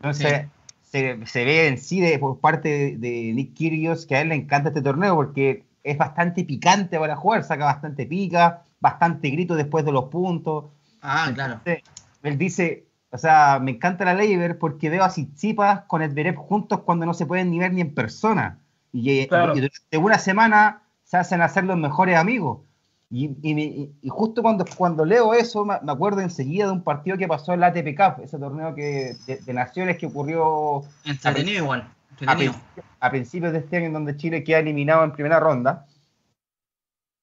[0.00, 0.48] Entonces,
[0.82, 4.28] se, se ve en sí de, por parte de, de Nick Kyrgios que a él
[4.28, 9.54] le encanta este torneo porque es bastante picante para jugar, saca bastante pica, bastante grito
[9.54, 10.66] después de los puntos.
[11.04, 11.52] Ah, claro.
[11.64, 11.82] Entonces,
[12.24, 16.80] él dice, o sea, me encanta la Leiber porque veo a Tsitsipas con Edverev juntos
[16.80, 18.58] cuando no se pueden ni ver ni en persona.
[18.92, 19.52] Y, Claro.
[19.56, 22.60] y durante una semana se hacen a ser los mejores amigos.
[23.10, 27.28] Y, y y- justo cuando, cuando leo eso, me acuerdo enseguida de un partido que
[27.28, 31.82] pasó en la ATP Cup, ese torneo que, de, de naciones que ocurrió Entretenido igual.
[31.82, 32.54] a, Entretenido.
[33.00, 35.86] a principios de este año en donde Chile queda eliminado en primera ronda.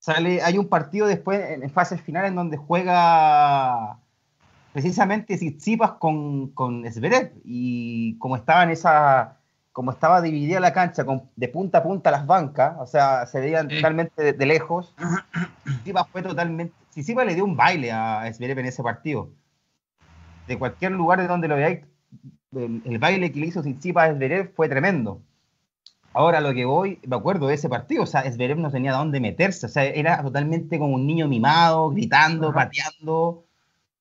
[0.01, 3.99] Sale, hay un partido después en, fases finales en donde juega
[4.73, 9.37] precisamente Tsitsipas con, con Zverev y como estaba en esa
[9.71, 13.39] como estaba dividida la cancha con, de punta a punta las bancas, o sea, se
[13.39, 13.75] veían Sí.
[13.75, 14.93] totalmente de, de lejos.
[15.65, 19.29] Tsitsipas fue totalmente Tsitsipas le dio un baile a Zverev en ese partido.
[20.47, 21.81] De cualquier lugar de donde lo veáis,
[22.53, 25.21] el, el baile que le hizo Tsitsipas a Zverev fue tremendo.
[26.13, 29.19] Ahora lo que voy, me acuerdo de ese partido, o sea, Zverev no tenía dónde
[29.21, 32.65] meterse, o sea, era totalmente como un niño mimado, gritando, Ajá.
[32.65, 33.45] pateando,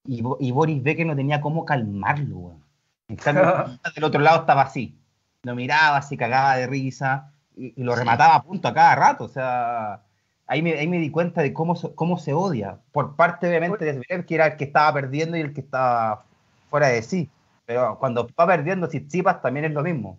[0.05, 2.65] y, y Boris Becker no tenía cómo calmarlo, weón.
[3.09, 3.45] En cambio,
[3.95, 4.99] del otro lado estaba así,
[5.43, 8.01] lo miraba, se cagaba de risa, y, y lo Sí.
[8.01, 10.03] remataba a punto a cada rato, o sea,
[10.49, 13.93] ahí me, ahí me di cuenta de cómo, cómo se odia, por parte obviamente de
[13.95, 16.25] Zverev, que era el que estaba perdiendo y el que estaba
[16.71, 17.31] fuera de sí,
[17.67, 20.19] pero cuando va perdiendo Tsitsipas también es lo mismo.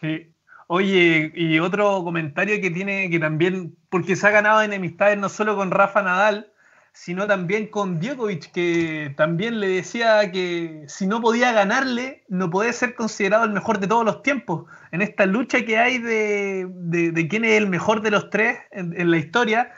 [0.00, 0.31] Sí.
[0.74, 5.54] Oye, y otro comentario que tiene que también, porque se ha ganado enemistades no solo
[5.54, 6.50] con Rafa Nadal,
[6.94, 12.72] sino también con Djokovic, que también le decía que si no podía ganarle, no puede
[12.72, 14.64] ser considerado el mejor de todos los tiempos.
[14.92, 19.10] En esta lucha que hay de, de- quién es el mejor de los tres en,
[19.10, 19.72] la historia,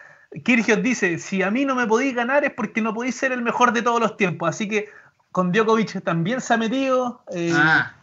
[0.45, 3.43] Kyrgios dice, si a mí no me podéis ganar es porque no podéis ser el
[3.43, 4.49] mejor de todos los tiempos.
[4.49, 4.87] Así que
[5.33, 7.25] con Djokovic también se ha metido.
[7.33, 7.97] eh, Ah,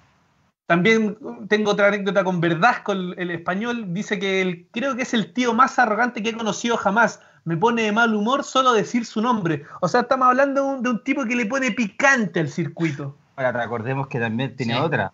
[0.71, 1.17] también
[1.49, 3.93] tengo otra anécdota con Verdasco, el, el español.
[3.93, 7.19] Dice que el, creo que es el tío más arrogante que he conocido jamás.
[7.43, 9.65] Me pone de mal humor solo decir su nombre.
[9.81, 13.17] O sea, estamos hablando de un, de un tipo que le pone picante al circuito.
[13.35, 14.79] Ahora recordemos que también tiene Sí.
[14.79, 15.11] otra.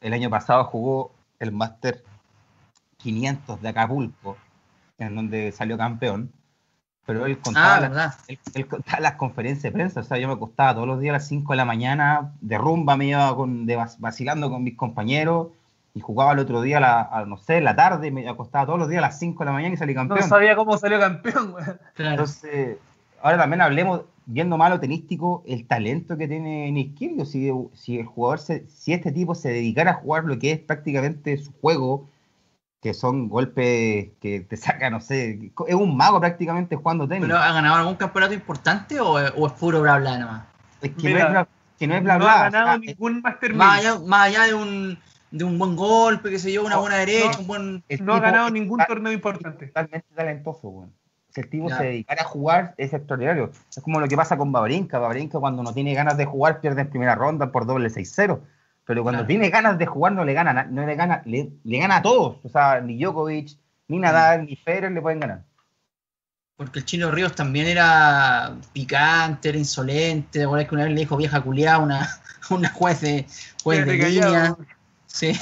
[0.00, 1.10] El año pasado jugó
[1.40, 2.04] el Master
[2.98, 4.36] 500 de Acapulco,
[4.98, 6.30] en donde salió campeón.
[7.06, 10.00] Pero él contaba, ah, la- él, él contaba las conferencias de prensa.
[10.00, 12.56] O sea, yo me acostaba todos los días a las 5 de la mañana, de
[12.58, 15.48] rumba me iba con, de, vacilando con mis compañeros
[15.94, 18.66] y jugaba el otro día, a la, a, no sé, en la tarde, me acostaba
[18.66, 20.28] todos los días a las 5 de la mañana y salí No campeón.
[20.28, 21.50] sabía cómo salió campeón.
[21.52, 21.64] güey.
[21.94, 22.10] Claro.
[22.12, 22.76] Entonces,
[23.22, 27.30] ahora también hablemos, viendo malo tenístico, el talento que tiene Kyrgios.
[27.32, 30.60] Si, si el jugador, se- si este tipo se dedicara a jugar lo que es
[30.60, 32.06] prácticamente su juego,
[32.80, 37.26] que son golpes que te sacan, no sé, es un mago prácticamente jugando tenis.
[37.26, 40.42] ¿Pero ha ganado algún campeonato importante o, es- o es puro bla bla nomás?
[40.80, 41.48] es que, Mira, no es bla,
[41.78, 42.32] que no es bla no bla.
[42.32, 43.86] ha o ganado sea, ningún Master Más 1000.
[43.90, 44.98] allá, más allá de un
[45.30, 47.40] de un buen golpe, qué sé yo, una No, buena derecha, no.
[47.42, 49.66] un buen No ha ganado ningún torneo importante.
[49.68, 50.92] totalmente talentoso, weón.
[51.32, 51.76] Si el tipo Ya.
[51.78, 53.52] se dedicara a jugar, es extraordinario.
[53.70, 54.98] Es como lo que pasa con Babrinka.
[54.98, 58.40] Babrinka cuando no tiene ganas de jugar pierde en primera ronda por doble 6-0.
[58.90, 59.28] Pero cuando Claro.
[59.28, 62.02] tiene ganas de jugar no le gana, na- no le gana, le, le gana a
[62.02, 62.38] todos.
[62.42, 63.56] O sea, ni Djokovic,
[63.86, 65.44] ni Nadal, ni Federer le pueden ganar.
[66.56, 70.40] Porque el Chino Ríos también era picante, era insolente.
[70.40, 73.26] ¿Te que una vez le dijo vieja culiada a una, una juez de,
[73.62, 74.56] juez de línea?
[75.06, 75.38] Sí.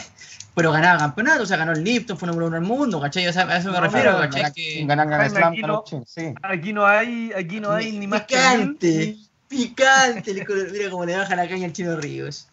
[0.54, 3.28] Pero ganaba campeonato, o sea, ganó el Lipton, fue número uno del mundo, ¿cachai?
[3.28, 4.52] O sea, a eso me refiero, ¿cachai?
[4.52, 4.84] Que...
[4.84, 6.34] Ganan, ganan Slam, aquí, no, sí.
[6.42, 9.16] aquí no hay, aquí no hay ni más Picante,
[9.48, 10.34] picante.
[10.70, 12.46] Mira cómo le baja la caña al Chino Ríos.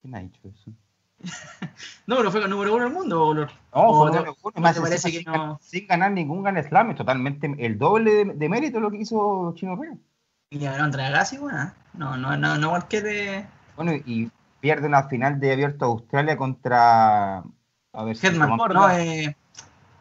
[0.00, 0.72] ¿Quién ha dicho eso?
[2.06, 3.34] no, pero fue el número uno del mundo.
[3.34, 3.46] No,
[3.94, 4.60] fue número uno.
[4.60, 5.58] Más parece que no...
[5.60, 9.52] sin ganar ningún Gran Slam, es totalmente el doble de, de, mérito lo que hizo
[9.54, 9.98] Chino Río.
[10.50, 11.72] Y le ganó entre Agassi, bueno.
[11.92, 13.46] No, no, no, no cualquier de.
[13.76, 14.30] Bueno, y
[14.60, 17.44] pierde una final de abierto Australia contra.
[17.92, 19.36] A ver Hetman, no, eh,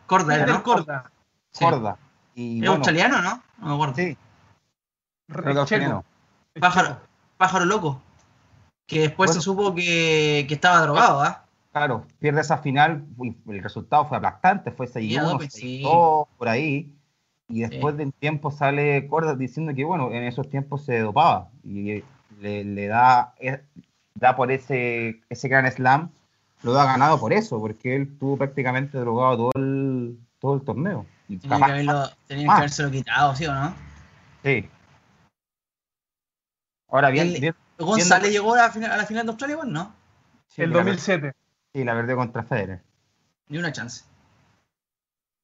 [0.06, 0.64] Corda, ¿no?
[0.64, 1.12] Corda.
[1.58, 1.98] Corda.
[2.36, 3.44] Y, ¿Es australiano, no?
[3.58, 3.96] No me acuerdo.
[3.96, 4.18] Sí.
[6.60, 7.00] Pájaro,
[7.40, 8.02] pájaro loco
[8.86, 11.46] que después se supo que, que estaba drogado, ¿ah?
[11.72, 13.06] Claro, pierde esa final,
[13.48, 16.92] el resultado fue aplastante, fue 6-1, por ahí,
[17.48, 21.50] y después de un tiempo sale Corda diciendo que, bueno, en esos tiempos se dopaba,
[21.64, 22.04] y
[22.42, 23.62] le, da, eh,
[24.16, 26.10] da por ese, ese gran slam,
[26.64, 31.06] lo ha ganado por eso, porque él tuvo prácticamente drogado todo el, todo el torneo.
[31.28, 33.74] tenía que, haberlo, tenía que haberse lo quitado, ¿sí o no?
[34.44, 34.68] Sí.
[36.92, 39.96] Ahora bien, González llegó a la, final, a la final de Australia, bueno, ¿no?
[40.48, 41.34] Sí, el 2007.
[41.74, 42.82] sí, la perdió contra Federer.
[43.48, 44.04] Ni una chance.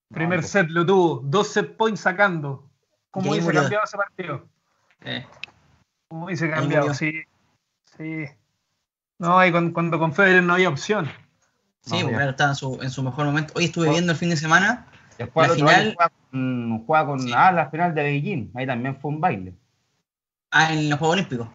[0.10, 2.68] Primer set lo tuvo, dos set points sacando.
[3.12, 4.46] ¿Cómo dice cambiado ese partido?
[5.02, 5.26] Eh.
[6.08, 6.94] ¿Cómo dice cambiado?
[6.94, 7.24] Sí.
[7.98, 8.26] Sí.
[9.18, 11.10] No, y cuando, cuando, con Federer no había opción.
[11.82, 13.54] Sí, porque claro, estaba en su, en su, mejor momento.
[13.56, 14.88] Hoy estuve viendo el fin de semana.
[15.18, 15.96] Después la final.
[15.96, 18.52] Juega con, juega con ah, la final de Beijing.
[18.56, 19.54] Ahí también fue un baile.
[20.58, 21.50] Ah, en los Juegos Olímpicos.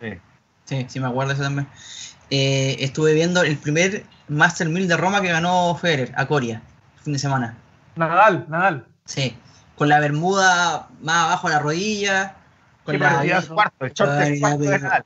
[0.00, 0.86] Sí.
[0.86, 1.66] Sí, me acuerdo eso también.
[2.30, 6.62] Eh, estuve viendo el primer Master 1000 de Roma que ganó Federer a Coria,
[6.98, 7.56] el fin de semana.
[7.96, 8.86] Nadal, Nadal.
[9.06, 9.36] Sí,
[9.74, 12.36] con la bermuda más abajo a la rodilla.
[12.84, 15.04] Con la, cuarto, el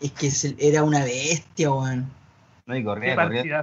[0.00, 2.10] Es que era una bestia, weón.
[2.66, 3.62] No, y corría, corría,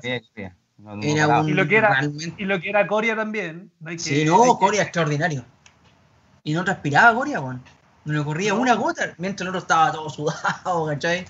[1.01, 1.99] era un, y, lo que era,
[2.37, 3.71] y lo que era Coria también.
[3.97, 5.43] sí, no, Coria extraordinario.
[6.45, 7.61] Y no transpiraba Coria, weón.
[8.07, 11.25] No le corría una gota, mientras el otro estaba todo sudado, ¿cachai?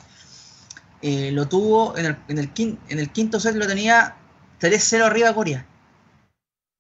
[1.02, 4.16] Eh, lo tuvo en el, en, el quinto, en el quinto set, lo tenía
[4.62, 5.66] 3-0 arriba Corea.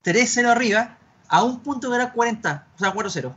[0.03, 3.33] 3-0 arriba, a un punto que era 40, o sea, 4-0.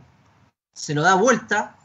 [0.74, 1.76] Se lo da vuelta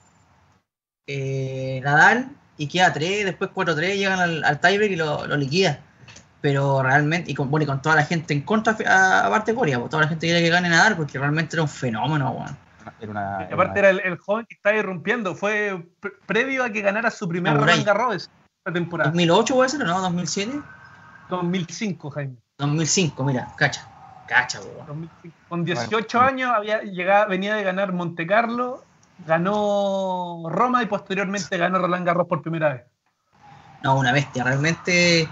[1.07, 5.79] eh, Nadal y queda 3, después 4-3, llegan al, al tiebreak y lo, lo, liquida.
[6.41, 8.73] Pero realmente, y con, bueno, y con toda la gente en contra,
[9.23, 12.31] aparte Corea, pues, toda la gente quiere que gane Nadal porque realmente era un fenómeno,
[12.31, 12.64] weón.
[13.11, 15.87] Era aparte era el, joven que estaba irrumpiendo, fue
[16.25, 18.29] previo a que ganara su primer Roland Garros
[18.65, 19.11] la temporada.
[19.11, 20.09] ¿2008 puede ser o no?
[20.09, 20.63] ¿2007?
[21.29, 22.35] 2005, Jaime.
[22.57, 23.87] 2005, mira, cacha.
[24.27, 24.59] Cacha,
[25.49, 28.83] Con 18 años había llegado, venía de ganar Monte Carlo,
[29.25, 32.83] ganó Roma y posteriormente ganó Roland Garros por primera vez.
[33.83, 35.29] No, una bestia, realmente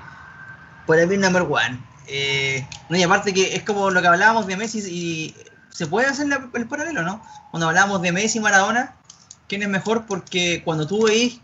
[0.85, 1.79] puede mí number one.
[2.07, 5.35] Eh, no, y aparte que es como lo que hablábamos de Messi y
[5.73, 7.21] se puede hacer el paralelo, ¿no?
[7.51, 8.95] Cuando hablamos de Messi y Maradona,
[9.47, 10.05] ¿quién es mejor?
[10.05, 11.41] Porque cuando tú veis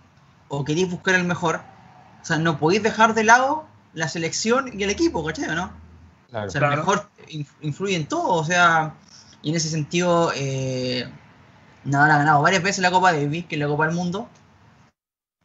[0.48, 1.62] o queréis buscar el mejor,
[2.22, 5.48] o sea, no podéis dejar de lado la selección y el equipo, ¿cachai?
[5.56, 5.74] ¿no?
[6.32, 7.10] o sea, el mejor
[7.62, 8.94] influye en todo, o sea,
[9.42, 11.12] y en ese sentido, eh,
[11.84, 14.30] Nadal ha ganado varias veces la Copa Davis, que es la Copa del Mundo.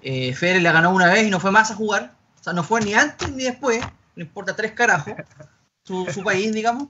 [0.03, 2.63] Eh, Federer la ganó una vez y no fue más a jugar, o sea, no
[2.63, 3.81] fue ni antes ni después,
[4.15, 5.15] no importa tres carajos,
[5.85, 6.89] su, su país, digamos.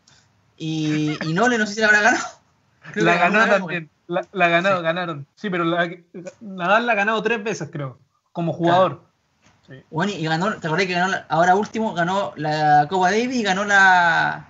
[0.56, 2.24] Y, y Nole no sé si la habrá ganado.
[2.94, 3.90] la ganó también.
[4.06, 5.26] La, la ganado, ganaron.
[5.34, 5.90] Sí, pero la,
[6.40, 7.98] Nadal la ha ganado tres veces, creo,
[8.32, 9.02] como jugador.
[9.90, 13.64] Bueno, y ganó, te acordás que ganó, ahora último, ganó la Copa Davis y ganó
[13.64, 14.46] la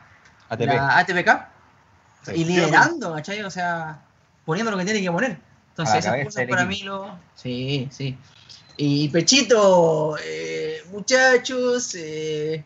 [0.48, 2.34] ATP, la ATP Cup.
[2.34, 3.42] Y liderando, ¿cachai?
[3.42, 4.00] O sea,
[4.44, 5.38] poniendo lo que tiene que poner.
[5.70, 7.16] Entonces, esas cosas para mí lo.
[7.34, 8.18] Sí, sí.
[8.76, 12.64] Y Pechito, eh, muchachos, eh,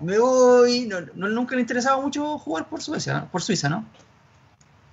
[0.00, 0.88] me voy.
[1.14, 3.84] No, nunca le interesaba mucho jugar por Suiza, por Suiza, ¿no?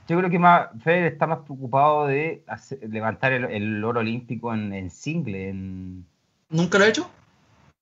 [0.07, 2.43] Yo creo que más Federer está más preocupado de
[2.89, 5.49] levantar el, oro olímpico en, single.
[5.49, 6.05] En...
[6.49, 7.09] ¿Nunca lo ha hecho?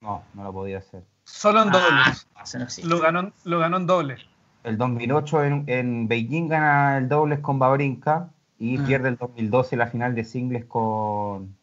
[0.01, 1.03] No, no lo podía hacer.
[1.23, 2.13] Solo en ah,
[2.43, 2.85] dobles.
[2.85, 4.21] lo, ganó, lo ganó en dobles.
[4.63, 8.29] El 2008 en, en Beijing gana el dobles con Babrinka
[8.59, 8.83] y ah.
[8.85, 11.55] pierde el 2012 la final de singles con...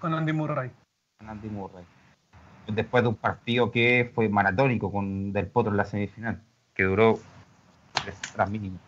[0.00, 0.70] Con Andy Murray.
[1.18, 1.84] Con Andy Murray
[2.66, 6.40] después de un partido que fue maratónico con Del Potro en la semifinal,
[6.74, 7.18] que duró
[8.02, 8.78] tres horas mínimo.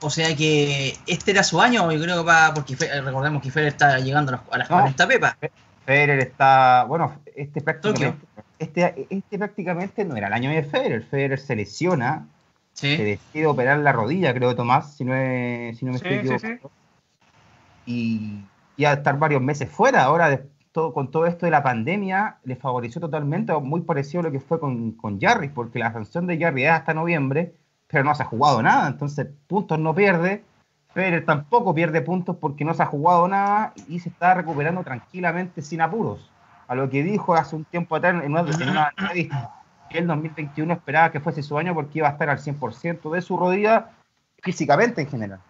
[0.00, 3.72] O sea que este era su año, yo creo que va, porque recordemos que Federer
[3.72, 5.36] está llegando a las, 40 pepas.
[5.84, 8.26] Federer está, bueno, este prácticamente,
[8.58, 12.26] este, este prácticamente no era el año de Federer, Federer se lesiona
[12.96, 16.16] se decide operar la rodilla, creo, Tomás, si no, es- si no me Sí, estoy
[16.18, 16.70] sí, equivocando.
[17.86, 18.40] Y
[18.76, 20.02] iba a estar varios meses fuera.
[20.04, 20.44] Ahora, de-
[20.76, 24.40] todo, con todo esto de la pandemia, le favoreció totalmente, muy parecido a lo que
[24.40, 27.54] fue con, con Jarry, porque la sanción de Jarry es hasta noviembre,
[27.86, 28.86] pero no se ha jugado nada.
[28.86, 30.44] Entonces, puntos no pierde.
[30.92, 35.62] Pero tampoco pierde puntos porque no se ha jugado nada y se está recuperando tranquilamente
[35.62, 36.30] sin apuros.
[36.68, 39.54] A lo que dijo hace un tiempo atrás en una, en una entrevista,
[39.88, 43.22] que el 2021 esperaba que fuese su año porque iba a estar al 100% de
[43.22, 43.92] su rodilla
[44.42, 45.40] físicamente en general.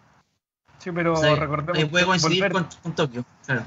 [0.78, 3.62] Sí, pero sea, recordemos puede coincidir volver, con, con Tokio, claro.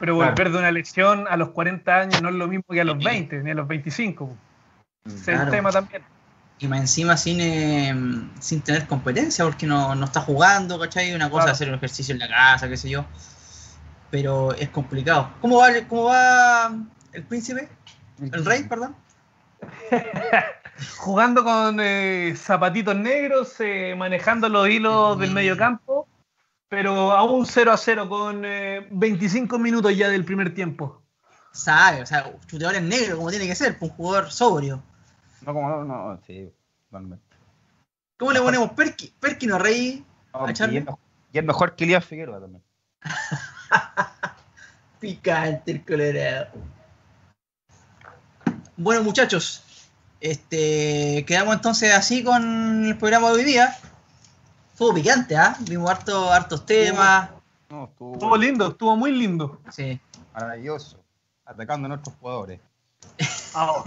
[0.00, 0.30] Pero Claro.
[0.32, 2.98] volver de una lesión a los 40 años no es lo mismo que a los
[2.98, 4.34] 20, ni a los 25.
[5.06, 5.44] Ese es Claro.
[5.44, 6.02] el tema también.
[6.58, 7.94] Y más encima sin, eh,
[8.40, 11.14] sin tener competencia, porque no, no está jugando, ¿cachai?
[11.14, 11.52] Una cosa Claro.
[11.52, 13.04] es hacer un ejercicio en la casa, qué sé yo.
[14.10, 15.30] Pero es complicado.
[15.40, 16.72] ¿Cómo va, el- cómo va
[17.12, 17.68] el príncipe?
[18.20, 18.96] El rey, perdón.
[20.98, 26.08] Jugando con eh, zapatitos negros, eh, manejando los hilos del medio campo,
[26.70, 31.02] pero aún 0 a 0 con eh, 25 minutos ya del primer tiempo.
[31.52, 34.80] Sabe, o sea, chuteador en negro, como tiene que ser, pues, un jugador sobrio.
[35.42, 36.48] No, como no, no, sí,
[36.88, 37.24] totalmente.
[38.16, 40.04] ¿Cómo le ponemos Perkin, Perkin o Rey?
[40.32, 40.80] ¿A Charlie?
[40.80, 40.98] mejor-
[41.32, 42.62] y es mejor que Elías Figueroa también.
[45.00, 46.50] Picante el colorado.
[48.76, 49.64] Bueno, muchachos,
[50.20, 53.76] este, quedamos entonces así con el programa de hoy día.
[54.80, 55.54] Estuvo picante, ¿ah?
[55.60, 57.28] Vimos harto, hartos temas.
[57.68, 59.60] No, estuvo Estuvo lindo, estuvo muy lindo.
[59.70, 60.00] Sí.
[60.32, 60.98] maravilloso.
[61.44, 62.60] Atacando a nuestros jugadores.
[63.54, 63.84] Ah,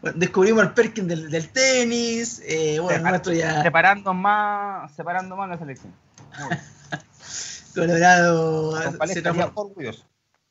[0.00, 2.40] Bueno, descubrimos el Perkin del, del tenis.
[2.46, 5.92] eh, bueno, el Separa- nuestro ya Separando más, separando más la selección.
[7.74, 9.74] Colorado se, transformó,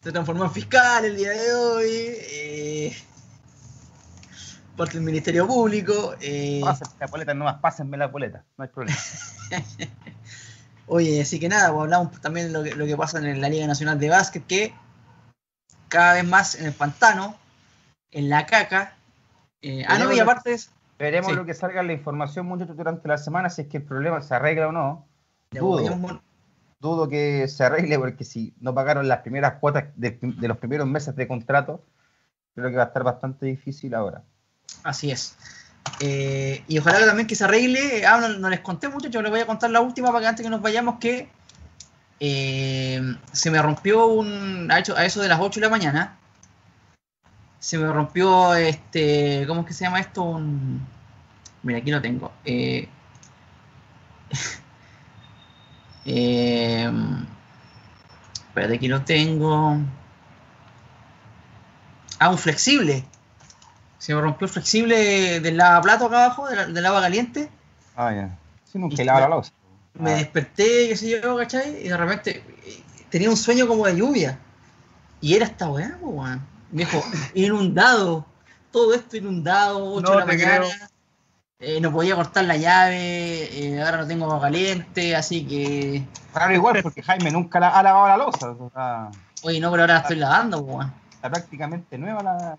[0.03, 1.88] se transformó en fiscal el día de hoy.
[1.90, 2.98] eh,
[4.76, 6.15] parte del Ministerio Público.
[6.22, 8.97] eh, Pásenme la nomás, pásenme la boleta, no hay problema.
[10.88, 13.49] Oye, así que nada, pues hablamos también de lo que, lo que pasa en la
[13.49, 14.73] Liga Nacional de Básquet, que
[15.88, 17.35] cada vez más en el pantano,
[18.11, 18.95] en la caca.
[19.61, 20.69] eh, ah, no, y aparte es.
[20.99, 21.35] Veremos Sí.
[21.38, 24.34] lo que salga la información, muchachos, durante la semana, si es que el problema se
[24.35, 25.07] arregla o no.
[25.52, 25.97] Dudo.
[25.99, 26.15] pues,
[26.80, 30.88] Dudo que se arregle porque si no pagaron las primeras cuotas de, de los primeros
[30.88, 31.84] meses de contrato,
[32.53, 34.23] creo que va a estar bastante difícil ahora.
[34.86, 35.36] Así es.
[35.99, 38.06] Eh, y ojalá que también que se arregle.
[38.06, 40.44] Ah, no, no les conté, muchachos, les voy a contar la última para que antes
[40.44, 41.28] que nos vayamos, que
[42.20, 43.02] eh,
[43.32, 44.70] se me rompió un.
[44.72, 46.18] A, eso de las 8 de la mañana.
[47.60, 49.45] Se me rompió este.
[49.48, 50.22] ¿Cómo es que se llama esto?
[50.22, 50.86] Un.
[51.64, 52.32] Mira, aquí lo tengo.
[52.45, 52.88] Eh,
[56.06, 56.91] eh,
[58.49, 59.80] espérate, aquí lo tengo.
[62.20, 63.03] Ah, un flexible.
[64.06, 67.49] Se me rompió el flexible del lavaplato acá abajo, del, del agua caliente.
[67.95, 68.38] Ah, ya.
[68.64, 69.52] Sí, nunca lava la losa.
[69.95, 71.84] Me Ah, desperté, qué sé yo, ¿cachai?
[71.86, 74.38] Y de repente eh, tenía un sueño como de lluvia.
[75.22, 76.40] Y era esta weá, po, weón.
[76.72, 77.02] Me dijo,
[77.34, 78.27] inundado.
[78.72, 80.57] Todo esto inundado, 8 No de la mañana.
[80.57, 80.69] creo.
[81.61, 82.98] Eh, no podía cortar la llave.
[82.99, 86.03] eh, ahora no tengo agua caliente, así que.
[86.32, 88.49] Claro, igual, porque Jaime nunca la- ha lavado la losa.
[88.52, 89.10] O sea,
[89.41, 90.94] Oye, no, pero ahora la estoy lavando, po, weón.
[91.15, 92.57] está prácticamente nueva la,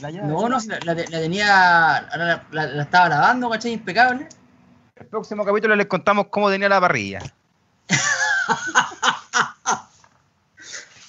[0.00, 0.26] la llave.
[0.28, 1.96] No, no, la, la- la tenía.
[1.96, 3.72] Ahora la, la- la estaba lavando, ¿cachai?
[3.72, 4.28] Impecable.
[4.96, 7.20] El próximo capítulo les contamos cómo tenía la parrilla.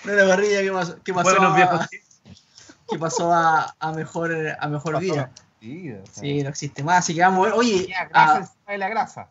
[0.03, 0.99] No la parrilla, ¿qué pasó?
[1.03, 1.88] ¿Qué pasó, a, viejos.
[2.90, 5.32] qué pasó a, a mejor, a mejor vida?
[5.60, 7.57] Sí, o sea, Sí, no existe más, así que vamos a ver.
[7.60, 9.30] Oye, grasa ah, de la grasa.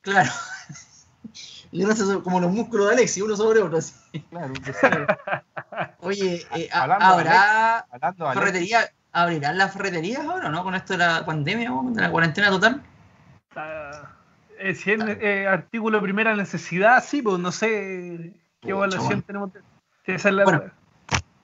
[0.00, 0.30] claro.
[1.70, 3.78] Y gracias a- como los músculos de Alexi, uno sobre otro.
[3.78, 3.94] así.
[4.30, 4.52] Claro.
[6.00, 8.90] Oye, eh, Hablando ¿habrá Hablando ferretería?
[9.12, 10.64] ¿Abrirán las ferreterías ahora, no?
[10.64, 12.82] Con esto de la pandemia, de la cuarentena total.
[14.58, 19.22] Eh, si es eh, artículo de primera necesidad, sí, pues no sé qué evaluación bueno.
[19.22, 19.50] tenemos.
[20.04, 20.62] esa es la- Bueno.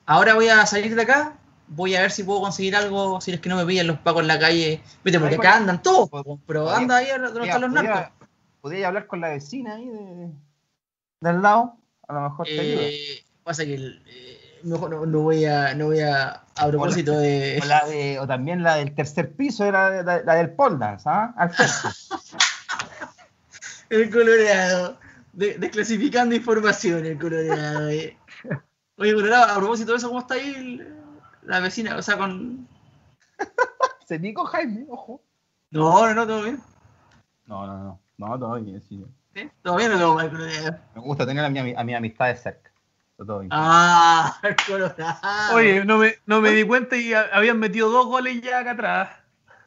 [0.05, 1.37] Ahora voy a salir de acá.
[1.67, 4.21] Voy a ver si puedo conseguir algo, si es que no me pillan los pacos
[4.21, 4.81] en la calle.
[5.05, 8.01] Vete, porque acá andan todos, po, pero anda ahí a donde están los narcos.
[8.01, 8.11] Podía,
[8.59, 10.31] podía hablar con la vecina ahí de,
[11.21, 11.77] del lado.
[12.07, 12.81] A lo mejor te ayuda.
[13.43, 17.59] Pasa que el- eh, mejor no, no voy a, no voy a, a propósito de...
[17.61, 21.09] O, la de- o también la del tercer piso era la, la del pole dance,
[21.09, 21.33] ¿ah?
[21.37, 21.51] Al.
[23.89, 24.97] El Colorado.
[25.33, 27.89] de- desclasificando información, el Colorado.
[27.89, 28.17] eh.
[28.97, 30.95] Oye, Colorado, a propósito de eso, ¿cómo está ahí el-
[31.43, 31.97] la vecina?
[31.97, 32.67] O sea, con...
[34.07, 35.21] Se picó Jaime, ojo.
[35.71, 36.61] No, no, no, todo bien.
[37.47, 37.99] No, no, no.
[38.17, 39.03] No, todo bien, sí.
[39.33, 39.49] ¿Sí?
[39.63, 40.77] ¿Todo bien o todo mal, Colorado?
[40.95, 42.70] Me gusta tener a mi, a mi amistad de cerca.
[43.25, 43.49] Todo bien.
[43.53, 45.55] Ah, el Colorado.
[45.55, 48.71] Oye, no me, no me di cuenta y ha- habían metido dos goles ya acá
[48.71, 49.09] atrás.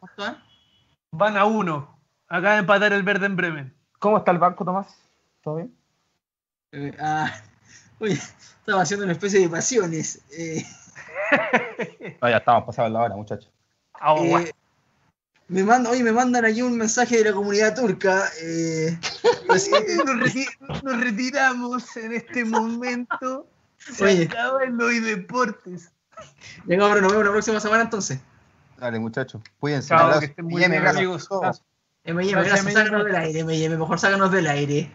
[0.01, 0.37] ¿Cuánto, eh?
[1.13, 1.99] Van a uno.
[2.29, 3.75] Acaba de empatar el verde en Bremen.
[3.99, 4.99] ¿Cómo está el banco, Tomás?
[5.43, 5.75] ¿Todo bien?
[6.73, 7.31] Eh, ah,
[8.01, 10.21] oye, estaba haciendo una especie de pasiones.
[10.37, 10.65] Eh,
[12.21, 13.51] No, ya estamos pasados la hora, muchachos.
[14.19, 14.53] Eh,
[15.55, 18.29] me mandan, oye, me mandan aquí un mensaje de la comunidad turca.
[18.43, 18.99] eh,
[19.49, 23.47] nos, reti- nos retiramos en este momento.
[23.79, 24.25] Se Oye.
[24.25, 25.91] acaba el hoy deportes.
[26.67, 28.19] ya cabrón, nos vemos la próxima semana entonces.
[28.79, 29.41] Dale, muchachos.
[29.61, 29.89] Cuídense.
[29.89, 31.29] Chao, que estén muy bien, amigos.
[32.05, 34.91] M&M, Gracias, sácanos del aire, M&M, mejor sácanos del aire.